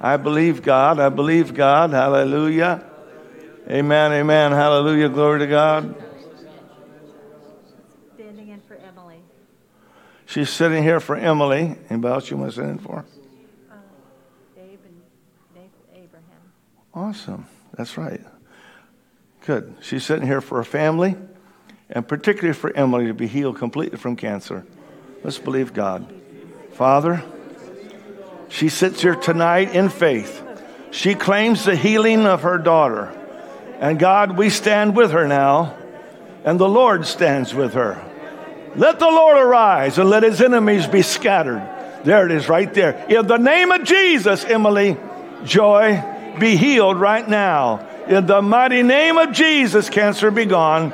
I 0.00 0.16
believe 0.16 0.62
God. 0.62 1.00
I 1.00 1.08
believe 1.08 1.54
God. 1.54 1.90
Hallelujah. 1.90 2.84
Amen. 3.68 4.12
Amen. 4.12 4.52
Hallelujah. 4.52 5.08
Glory 5.08 5.40
to 5.40 5.46
God. 5.46 5.94
Standing 8.14 8.48
in 8.48 8.60
for 8.62 8.74
Emily. 8.74 9.20
She's 10.32 10.48
sitting 10.48 10.82
here 10.82 10.98
for 10.98 11.14
Emily. 11.14 11.76
Anybody 11.90 12.14
else 12.14 12.30
you 12.30 12.38
want 12.38 12.52
to 12.52 12.56
sit 12.56 12.64
in 12.64 12.78
for? 12.78 13.04
Um, 13.70 13.78
Dave 14.56 14.78
and 14.82 15.02
Dave 15.54 15.68
Abraham. 15.92 16.40
Awesome. 16.94 17.46
That's 17.76 17.98
right. 17.98 18.22
Good. 19.44 19.76
She's 19.82 20.06
sitting 20.06 20.26
here 20.26 20.40
for 20.40 20.56
her 20.56 20.64
family 20.64 21.16
and 21.90 22.08
particularly 22.08 22.54
for 22.54 22.74
Emily 22.74 23.08
to 23.08 23.12
be 23.12 23.26
healed 23.26 23.58
completely 23.58 23.98
from 23.98 24.16
cancer. 24.16 24.64
Let's 25.22 25.36
believe 25.36 25.74
God. 25.74 26.10
Father, 26.72 27.22
she 28.48 28.70
sits 28.70 29.02
here 29.02 29.16
tonight 29.16 29.74
in 29.74 29.90
faith. 29.90 30.42
She 30.92 31.14
claims 31.14 31.66
the 31.66 31.76
healing 31.76 32.24
of 32.24 32.40
her 32.40 32.56
daughter. 32.56 33.14
And 33.80 33.98
God, 33.98 34.38
we 34.38 34.48
stand 34.48 34.96
with 34.96 35.10
her 35.10 35.28
now, 35.28 35.76
and 36.42 36.58
the 36.58 36.70
Lord 36.70 37.04
stands 37.04 37.52
with 37.52 37.74
her. 37.74 38.02
Let 38.74 38.98
the 38.98 39.06
Lord 39.06 39.36
arise 39.36 39.98
and 39.98 40.08
let 40.08 40.22
his 40.22 40.40
enemies 40.40 40.86
be 40.86 41.02
scattered. 41.02 41.68
There 42.04 42.26
it 42.26 42.32
is, 42.32 42.48
right 42.48 42.72
there. 42.72 43.04
In 43.08 43.26
the 43.26 43.36
name 43.36 43.70
of 43.70 43.84
Jesus, 43.84 44.44
Emily, 44.44 44.96
joy, 45.44 46.02
be 46.38 46.56
healed 46.56 46.98
right 46.98 47.28
now. 47.28 47.86
In 48.06 48.26
the 48.26 48.42
mighty 48.42 48.82
name 48.82 49.18
of 49.18 49.32
Jesus, 49.32 49.88
cancer 49.90 50.30
be 50.30 50.46
gone. 50.46 50.92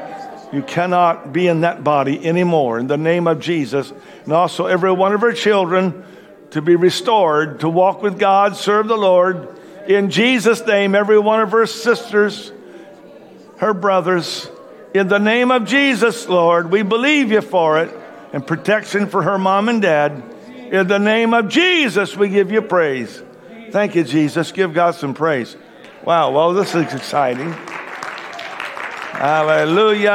You 0.53 0.63
cannot 0.63 1.33
be 1.33 1.47
in 1.47 1.61
that 1.61 1.85
body 1.85 2.25
anymore. 2.27 2.79
In 2.79 2.87
the 2.87 2.97
name 2.97 3.27
of 3.27 3.41
Jesus. 3.41 3.93
And 4.25 4.33
also, 4.33 4.67
every 4.67 4.93
one 4.93 5.13
of 5.13 5.21
her 5.21 5.33
children 5.33 6.05
to 6.51 6.63
be 6.63 6.77
restored, 6.77 7.61
to 7.61 7.69
walk 7.69 8.03
with 8.03 8.19
God, 8.19 8.57
serve 8.57 8.89
the 8.89 8.97
Lord. 8.97 9.49
In 9.87 10.11
Jesus' 10.11 10.67
name, 10.67 10.95
every 10.95 11.19
one 11.19 11.41
of 11.41 11.53
her 11.53 11.67
sisters, 11.67 12.53
her 13.59 13.73
brothers, 13.75 14.51
in 14.95 15.09
the 15.09 15.19
name 15.19 15.51
of 15.51 15.65
Jesus, 15.65 16.29
Lord, 16.29 16.71
we 16.71 16.83
believe 16.83 17.31
you 17.31 17.41
for 17.41 17.83
it 17.83 17.95
and 18.33 18.47
protection 18.47 19.07
for 19.07 19.23
her 19.23 19.39
mom 19.39 19.69
and 19.69 19.83
dad. 19.83 20.23
In 20.71 20.87
the 20.87 20.99
name 20.99 21.33
of 21.35 21.49
Jesus, 21.49 22.17
we 22.17 22.29
give 22.29 22.53
you 22.53 22.63
praise. 22.63 23.23
Thank 23.71 23.95
you, 23.95 24.05
Jesus. 24.05 24.53
Give 24.53 24.73
God 24.73 24.95
some 24.95 25.15
praise. 25.15 25.57
Wow, 26.05 26.31
well, 26.33 26.53
this 26.55 26.75
is 26.75 26.93
exciting. 26.93 27.53
Hallelujah. 29.13 30.15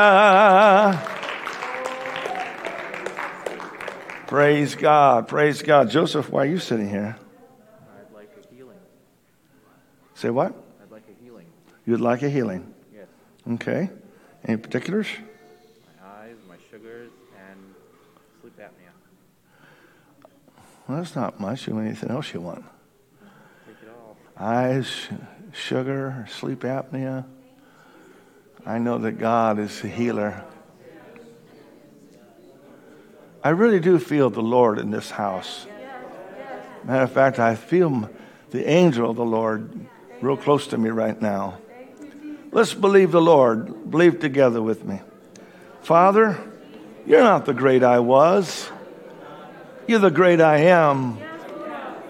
Praise 4.27 4.75
God. 4.75 5.27
Praise 5.27 5.61
God. 5.61 5.89
Joseph, 5.89 6.29
why 6.29 6.43
are 6.43 6.49
you 6.49 6.57
sitting 6.57 6.89
here? 6.89 7.17
I'd 7.95 8.13
like 8.15 8.29
a 8.35 8.55
healing. 8.55 8.77
Say 10.15 10.29
what? 10.29 10.55
I'd 10.81 10.91
like 10.91 11.03
a 11.07 11.13
healing. 11.23 11.45
You'd 11.85 12.01
like 12.01 12.23
a 12.23 12.29
healing. 12.29 12.73
Yes. 12.91 13.07
Okay. 13.51 13.89
Any 14.45 14.57
particulars? 14.57 15.07
My 16.01 16.07
eyes, 16.07 16.35
my 16.47 16.57
sugars, 16.69 17.11
and 17.49 17.59
sleep 18.41 18.57
apnea. 18.57 18.91
Well, 20.87 20.97
that's 20.97 21.15
not 21.15 21.39
much. 21.39 21.67
You 21.67 21.75
want 21.75 21.87
anything 21.87 22.11
else 22.11 22.33
you 22.33 22.41
want? 22.41 22.65
Take 23.65 23.77
it 23.83 23.89
all. 23.89 24.17
Eyes, 24.37 25.07
sugar, 25.53 26.27
sleep 26.29 26.61
apnea. 26.61 27.25
I 28.65 28.79
know 28.79 28.97
that 28.97 29.13
God 29.13 29.59
is 29.59 29.81
the 29.81 29.87
healer. 29.87 30.43
I 33.43 33.49
really 33.49 33.79
do 33.79 33.99
feel 33.99 34.29
the 34.29 34.41
Lord 34.41 34.77
in 34.77 34.91
this 34.91 35.11
house. 35.11 35.67
Matter 36.83 37.03
of 37.03 37.11
fact, 37.11 37.39
I 37.39 37.55
feel 37.55 38.09
the 38.51 38.69
angel 38.69 39.09
of 39.09 39.15
the 39.15 39.25
Lord 39.25 39.85
real 40.21 40.37
close 40.37 40.67
to 40.67 40.77
me 40.77 40.89
right 40.89 41.21
now. 41.21 41.59
Let's 42.53 42.75
believe 42.75 43.11
the 43.11 43.21
Lord. 43.21 43.89
Believe 43.89 44.19
together 44.19 44.61
with 44.61 44.85
me. 44.85 45.01
Father, 45.81 46.39
you're 47.03 47.23
not 47.23 47.47
the 47.47 47.53
great 47.53 47.83
I 47.83 47.97
was. 47.97 48.69
You're 49.87 49.97
the 49.97 50.11
great 50.11 50.39
I 50.39 50.57
am. 50.65 51.17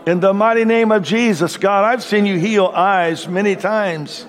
In 0.06 0.20
the 0.20 0.34
mighty 0.34 0.66
name 0.66 0.92
of 0.92 1.04
Jesus, 1.04 1.56
God, 1.56 1.86
I've 1.86 2.04
seen 2.04 2.26
you 2.26 2.38
heal 2.38 2.66
eyes 2.66 3.26
many 3.26 3.56
times. 3.56 4.26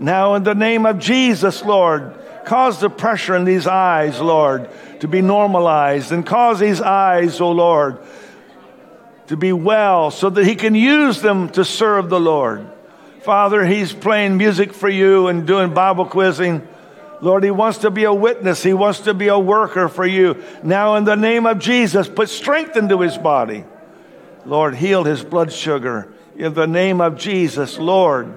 Now, 0.00 0.34
in 0.34 0.42
the 0.42 0.56
name 0.56 0.86
of 0.86 0.98
Jesus, 0.98 1.64
Lord, 1.64 2.14
cause 2.44 2.80
the 2.80 2.90
pressure 2.90 3.36
in 3.36 3.44
these 3.44 3.68
eyes, 3.68 4.20
Lord, 4.20 4.68
to 5.00 5.06
be 5.06 5.22
normalized 5.22 6.10
and 6.10 6.26
cause 6.26 6.58
these 6.58 6.80
eyes, 6.80 7.40
oh 7.40 7.52
Lord, 7.52 7.98
to 9.28 9.36
be 9.36 9.52
well 9.52 10.10
so 10.10 10.30
that 10.30 10.44
He 10.44 10.56
can 10.56 10.74
use 10.74 11.22
them 11.22 11.48
to 11.50 11.64
serve 11.64 12.10
the 12.10 12.18
Lord. 12.18 12.68
Father, 13.28 13.62
He's 13.62 13.92
playing 13.92 14.38
music 14.38 14.72
for 14.72 14.88
you 14.88 15.26
and 15.26 15.46
doing 15.46 15.74
Bible 15.74 16.06
quizzing. 16.06 16.66
Lord, 17.20 17.44
He 17.44 17.50
wants 17.50 17.76
to 17.80 17.90
be 17.90 18.04
a 18.04 18.14
witness, 18.14 18.62
He 18.62 18.72
wants 18.72 19.00
to 19.00 19.12
be 19.12 19.28
a 19.28 19.38
worker 19.38 19.90
for 19.90 20.06
you. 20.06 20.42
Now, 20.62 20.94
in 20.94 21.04
the 21.04 21.14
name 21.14 21.44
of 21.44 21.58
Jesus, 21.58 22.08
put 22.08 22.30
strength 22.30 22.74
into 22.74 23.02
His 23.02 23.18
body. 23.18 23.66
Lord, 24.46 24.76
heal 24.76 25.04
his 25.04 25.22
blood 25.22 25.52
sugar. 25.52 26.10
In 26.36 26.54
the 26.54 26.66
name 26.66 27.02
of 27.02 27.18
Jesus, 27.18 27.76
Lord. 27.76 28.34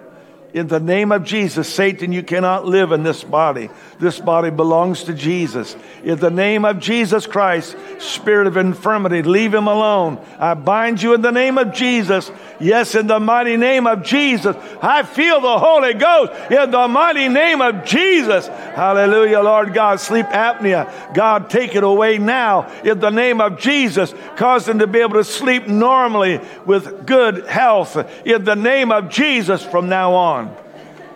In 0.54 0.68
the 0.68 0.82
name 0.82 1.14
of 1.14 1.24
Jesus, 1.24 1.74
Satan, 1.74 2.12
you 2.12 2.24
cannot 2.24 2.66
live 2.66 2.92
in 2.92 3.04
this 3.04 3.24
body. 3.24 3.70
This 4.00 4.20
body 4.20 4.50
belongs 4.50 5.04
to 5.04 5.14
Jesus. 5.14 5.78
In 6.04 6.18
the 6.18 6.30
name 6.30 6.66
of 6.66 6.80
Jesus 6.80 7.26
Christ, 7.26 7.78
spirit 8.00 8.48
of 8.48 8.58
infirmity, 8.58 9.22
leave 9.22 9.54
him 9.54 9.68
alone. 9.68 10.20
I 10.40 10.56
bind 10.56 11.02
you 11.02 11.14
in 11.14 11.22
the 11.22 11.32
name 11.32 11.58
of 11.58 11.72
Jesus. 11.74 12.30
Yes, 12.60 12.96
in 12.96 13.08
the 13.08 13.20
mighty 13.20 13.56
name 13.56 13.88
of 13.88 14.04
Jesus. 14.04 14.56
I 14.82 15.04
feel 15.04 15.40
the 15.40 15.58
Holy 15.58 15.94
Ghost 15.94 16.34
in 16.52 16.72
the 16.72 16.88
mighty 16.88 17.30
name 17.30 17.62
of 17.62 17.86
Jesus. 17.86 18.48
Hallelujah, 18.48 19.40
Lord 19.40 19.74
God. 19.74 20.02
Sleep 20.02 20.26
apnea. 20.26 21.14
God, 21.14 21.50
take 21.50 21.76
it 21.76 21.84
away 21.84 22.18
now 22.18 22.70
in 22.84 23.00
the 23.00 23.10
name 23.10 23.40
of 23.40 23.58
Jesus. 23.58 24.14
Cause 24.36 24.66
them 24.66 24.80
to 24.80 24.88
be 24.88 25.00
able 25.00 25.16
to 25.16 25.24
sleep 25.24 25.68
normally 25.68 26.42
with 26.66 27.06
good 27.06 27.46
health 27.46 27.96
in 28.26 28.44
the 28.44 28.56
name 28.56 28.92
of 28.92 29.10
Jesus 29.10 29.64
from 29.64 29.88
now 29.88 30.14
on. 30.14 30.41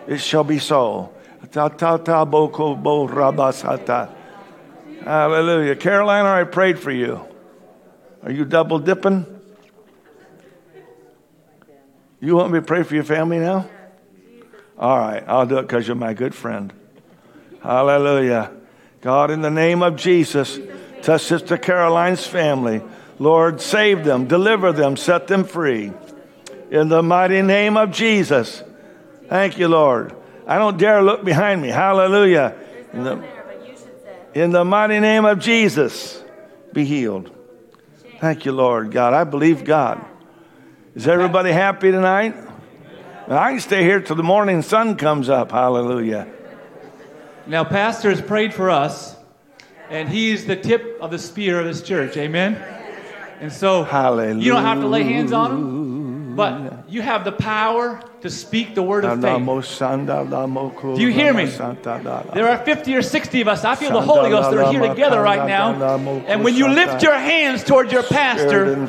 It 0.06 0.18
shall 0.18 0.44
be 0.44 0.58
so. 0.58 1.12
Hallelujah. 5.04 5.76
Carolina, 5.76 6.28
I 6.28 6.44
prayed 6.44 6.78
for 6.78 6.90
you. 6.90 7.20
Are 8.22 8.30
you 8.30 8.44
double 8.44 8.78
dipping? 8.78 9.24
You 12.20 12.34
want 12.34 12.52
me 12.52 12.58
to 12.58 12.64
pray 12.64 12.82
for 12.82 12.94
your 12.94 13.04
family 13.04 13.38
now? 13.38 13.68
All 14.78 14.98
right, 14.98 15.22
I'll 15.26 15.46
do 15.46 15.58
it 15.58 15.62
because 15.62 15.86
you're 15.86 15.96
my 15.96 16.12
good 16.12 16.34
friend. 16.34 16.72
Hallelujah. 17.62 18.52
God, 19.00 19.30
in 19.30 19.42
the 19.42 19.50
name 19.50 19.82
of 19.82 19.96
Jesus, 19.96 20.58
touch 21.02 21.22
Sister 21.22 21.56
Caroline's 21.56 22.26
family. 22.26 22.82
Lord, 23.18 23.60
save 23.60 24.04
them, 24.04 24.26
deliver 24.26 24.72
them, 24.72 24.96
set 24.96 25.28
them 25.28 25.44
free. 25.44 25.92
In 26.70 26.88
the 26.88 27.02
mighty 27.02 27.42
name 27.42 27.76
of 27.76 27.92
Jesus. 27.92 28.62
Thank 29.28 29.58
you, 29.58 29.68
Lord. 29.68 30.14
I 30.46 30.58
don't 30.58 30.78
dare 30.78 31.02
look 31.02 31.24
behind 31.24 31.60
me. 31.60 31.68
Hallelujah. 31.68 32.54
In 32.92 33.04
the, 33.04 33.28
in 34.34 34.50
the 34.50 34.64
mighty 34.64 35.00
name 35.00 35.24
of 35.24 35.40
Jesus, 35.40 36.22
be 36.72 36.84
healed. 36.84 37.30
Thank 38.20 38.44
you, 38.44 38.52
Lord 38.52 38.92
God. 38.92 39.12
I 39.12 39.24
believe 39.24 39.64
God. 39.64 40.04
Is 40.94 41.08
everybody 41.08 41.52
happy 41.52 41.90
tonight? 41.90 42.34
Well, 43.28 43.38
I 43.38 43.50
can 43.50 43.60
stay 43.60 43.82
here 43.82 44.00
till 44.00 44.16
the 44.16 44.22
morning 44.22 44.62
sun 44.62 44.96
comes 44.96 45.28
up. 45.28 45.50
Hallelujah. 45.50 46.28
Now, 47.46 47.64
Pastor 47.64 48.10
has 48.10 48.22
prayed 48.22 48.54
for 48.54 48.70
us, 48.70 49.16
and 49.90 50.08
he's 50.08 50.46
the 50.46 50.56
tip 50.56 50.98
of 51.00 51.10
the 51.10 51.18
spear 51.18 51.58
of 51.58 51.66
this 51.66 51.82
church. 51.82 52.16
Amen? 52.16 52.54
And 53.40 53.52
so, 53.52 53.84
Hallelujah. 53.84 54.42
you 54.42 54.52
don't 54.52 54.64
have 54.64 54.80
to 54.80 54.86
lay 54.86 55.02
hands 55.02 55.32
on 55.32 55.50
him, 55.50 56.36
but 56.36 56.75
you 56.88 57.02
have 57.02 57.24
the 57.24 57.32
power 57.32 58.00
to 58.22 58.30
speak 58.30 58.74
the 58.74 58.82
word 58.82 59.04
of 59.04 59.10
faith. 59.38 59.44
Do 60.96 61.02
you 61.02 61.08
hear 61.08 61.32
me? 61.34 61.44
There 62.34 62.48
are 62.48 62.58
50 62.58 62.94
or 62.94 63.02
60 63.02 63.40
of 63.40 63.48
us. 63.48 63.64
I 63.64 63.74
feel 63.74 63.90
the 63.92 64.00
Holy 64.00 64.30
Ghost 64.30 64.50
that 64.50 64.58
are 64.58 64.72
here 64.72 64.80
together 64.94 65.20
right 65.20 65.46
now. 65.48 65.72
And 66.26 66.44
when 66.44 66.54
you 66.54 66.68
lift 66.68 67.02
your 67.02 67.14
hands 67.14 67.64
towards 67.64 67.92
your 67.92 68.02
pastor, 68.04 68.86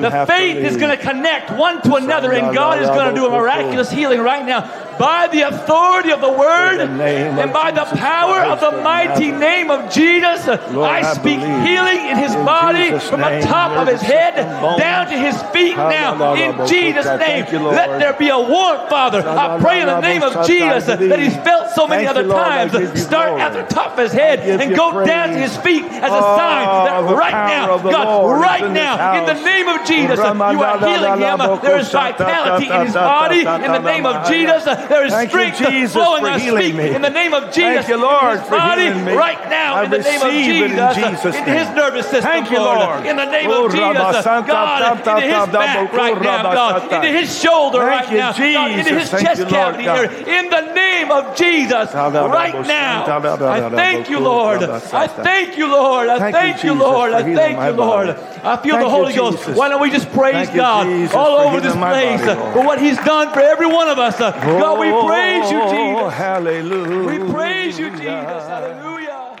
the 0.00 0.10
faith 0.26 0.56
is 0.56 0.76
going 0.76 0.96
to 0.96 1.02
connect 1.02 1.50
one 1.52 1.82
to 1.82 1.94
another, 1.96 2.32
and 2.32 2.54
God 2.54 2.80
is 2.82 2.88
going 2.88 3.14
to 3.14 3.14
do 3.14 3.26
a 3.26 3.30
miraculous 3.30 3.90
healing 3.90 4.20
right 4.20 4.44
now 4.44 4.70
by 4.98 5.28
the 5.30 5.42
authority 5.42 6.10
of 6.10 6.20
the 6.20 6.30
word 6.32 6.80
and 6.80 7.52
by 7.52 7.70
the 7.70 7.84
power 7.84 8.40
of 8.44 8.60
the 8.60 8.72
mighty 8.82 9.30
name 9.30 9.70
of 9.70 9.90
Jesus. 9.92 10.46
I 10.48 11.02
speak 11.14 11.40
healing 11.40 12.00
in 12.10 12.16
his 12.18 12.34
body 12.34 12.90
from 12.98 13.20
the 13.20 13.40
top 13.46 13.72
of 13.78 13.86
his 13.88 14.00
head 14.00 14.34
down 14.78 15.06
to 15.06 15.16
his 15.18 15.40
feet 15.54 15.76
now 15.76 16.34
in 16.34 16.66
Jesus' 16.66 17.06
name. 17.18 17.44
Let 17.72 17.98
there 17.98 18.12
be 18.14 18.28
a 18.28 18.38
warmth, 18.38 18.88
Father. 18.90 19.22
I 19.26 19.58
pray 19.60 19.80
in 19.80 19.86
the 19.86 20.00
name 20.00 20.22
of 20.22 20.46
Jesus 20.46 20.86
that 20.86 21.18
he's 21.18 21.36
felt 21.36 21.70
so 21.70 21.86
many 21.86 22.06
other 22.06 22.26
times. 22.28 22.72
Start 23.00 23.40
at 23.40 23.52
the 23.52 23.62
top 23.74 23.92
of 23.92 23.98
his 23.98 24.12
head 24.12 24.40
and 24.40 24.74
go 24.74 25.04
down 25.04 25.28
to 25.30 25.38
his 25.38 25.56
feet 25.58 25.84
as 25.84 26.12
a 26.12 26.22
sign 26.38 26.66
that 26.86 27.14
right 27.14 27.32
now, 27.32 27.78
God, 27.78 28.40
right 28.40 28.70
now, 28.72 29.18
in 29.18 29.26
the 29.26 29.34
name 29.44 29.68
of 29.68 29.86
Jesus, 29.86 30.18
you 30.18 30.62
are 30.62 30.78
healing 30.78 31.18
him. 31.22 31.38
There 31.62 31.78
is 31.78 31.90
vitality 31.92 32.68
in 32.68 32.80
his 32.86 32.94
body 32.94 33.40
in 33.40 33.72
the 33.72 33.78
name 33.78 34.06
of 34.06 34.26
Jesus. 34.28 34.64
There 34.88 35.04
is 35.04 35.12
Thank 35.12 35.32
you, 35.32 35.38
strength 35.38 35.70
Jesus, 35.70 35.92
flowing 35.92 36.24
for 36.24 36.38
healing 36.38 36.62
speak 36.62 36.74
me. 36.76 36.94
in 36.94 37.02
the 37.02 37.10
name 37.10 37.34
of 37.34 37.52
Jesus. 37.52 37.86
Thank 37.86 37.88
you, 37.88 37.96
Lord, 38.00 38.40
for 38.40 38.50
body 38.56 38.82
healing 38.82 39.04
me. 39.04 39.12
right 39.14 39.50
now 39.50 39.74
I 39.74 39.84
in 39.84 39.90
the 39.90 39.98
name 39.98 40.22
of 40.22 40.32
Jesus. 40.32 40.70
in 40.70 40.94
Jesus. 40.94 40.96
Jesus' 40.96 41.36
into 41.36 41.52
his 41.52 41.68
nervous 41.76 42.06
system, 42.06 42.22
Thank 42.22 42.50
you, 42.50 42.58
Lord. 42.58 43.06
In 43.06 43.16
the 43.16 43.24
name 43.24 43.50
Oh, 43.50 43.66
of 43.66 43.72
Jesus, 43.72 43.82
Rabba 43.84 44.22
Santa 44.22 44.46
God, 44.46 44.98
into 44.98 45.20
his 45.20 45.46
back 45.52 45.92
right 45.92 46.22
now, 46.22 46.42
God, 46.54 46.92
into 46.92 47.08
his 47.08 47.28
shoulder 47.40 47.78
Thank 47.78 48.00
right 48.00 48.10
you, 48.10 48.18
now, 48.18 48.32
God, 48.32 48.70
into 48.78 48.98
his 48.98 49.10
chest 49.10 49.40
you, 49.40 49.46
cavity 49.46 49.84
here. 49.84 50.04
In 50.26 50.50
the 50.50 50.72
name 50.72 51.10
of 51.10 51.36
Jesus, 51.36 51.92
Ta 51.92 52.10
Da 52.10 52.26
Da 52.26 52.32
right 52.32 52.66
now. 52.66 53.04
I 53.48 53.70
thank 53.70 54.10
you, 54.10 54.20
Lord. 54.20 54.62
I 54.62 55.06
thank 55.06 55.58
you, 55.58 55.68
Lord. 55.68 56.08
I 56.08 56.30
Thank 56.30 56.62
you, 56.64 56.70
you, 56.70 56.74
Jesus, 56.74 56.88
Lord. 56.88 57.12
I 57.12 57.22
thank 57.22 57.58
you, 57.58 57.72
Lord. 57.72 58.08
I 58.08 58.56
feel 58.56 58.78
the 58.78 58.88
Holy 58.88 59.14
Ghost. 59.14 59.48
Why 59.48 59.68
don't 59.68 59.80
we 59.80 59.90
just 59.90 60.10
praise 60.12 60.48
God 60.50 60.86
all 61.14 61.38
over 61.38 61.60
this 61.60 61.74
place 61.74 62.22
uh, 62.22 62.52
for 62.52 62.64
what 62.64 62.80
He's 62.80 62.98
done 62.98 63.32
for 63.32 63.40
every 63.40 63.66
one 63.66 63.88
of 63.88 63.98
us. 63.98 64.20
Uh, 64.20 64.32
God, 64.78 64.86
we 64.86 64.92
oh, 64.92 65.06
praise 65.06 65.50
you, 65.52 65.60
Oh, 65.62 65.70
Jesus. 65.70 66.14
Hallelujah. 66.14 67.24
We 67.26 67.32
praise 67.32 67.78
you, 67.78 67.90
Jesus. 67.90 68.04
Hallelujah. 68.06 69.36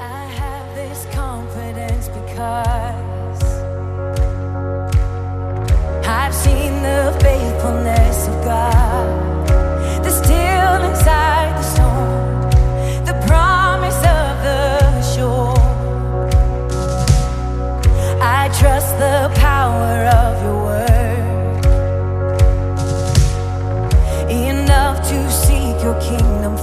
I 0.00 0.24
have 0.26 0.74
this 0.76 1.06
confidence 1.14 2.08
because 2.08 3.07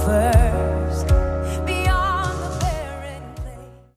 Enough 0.06 0.35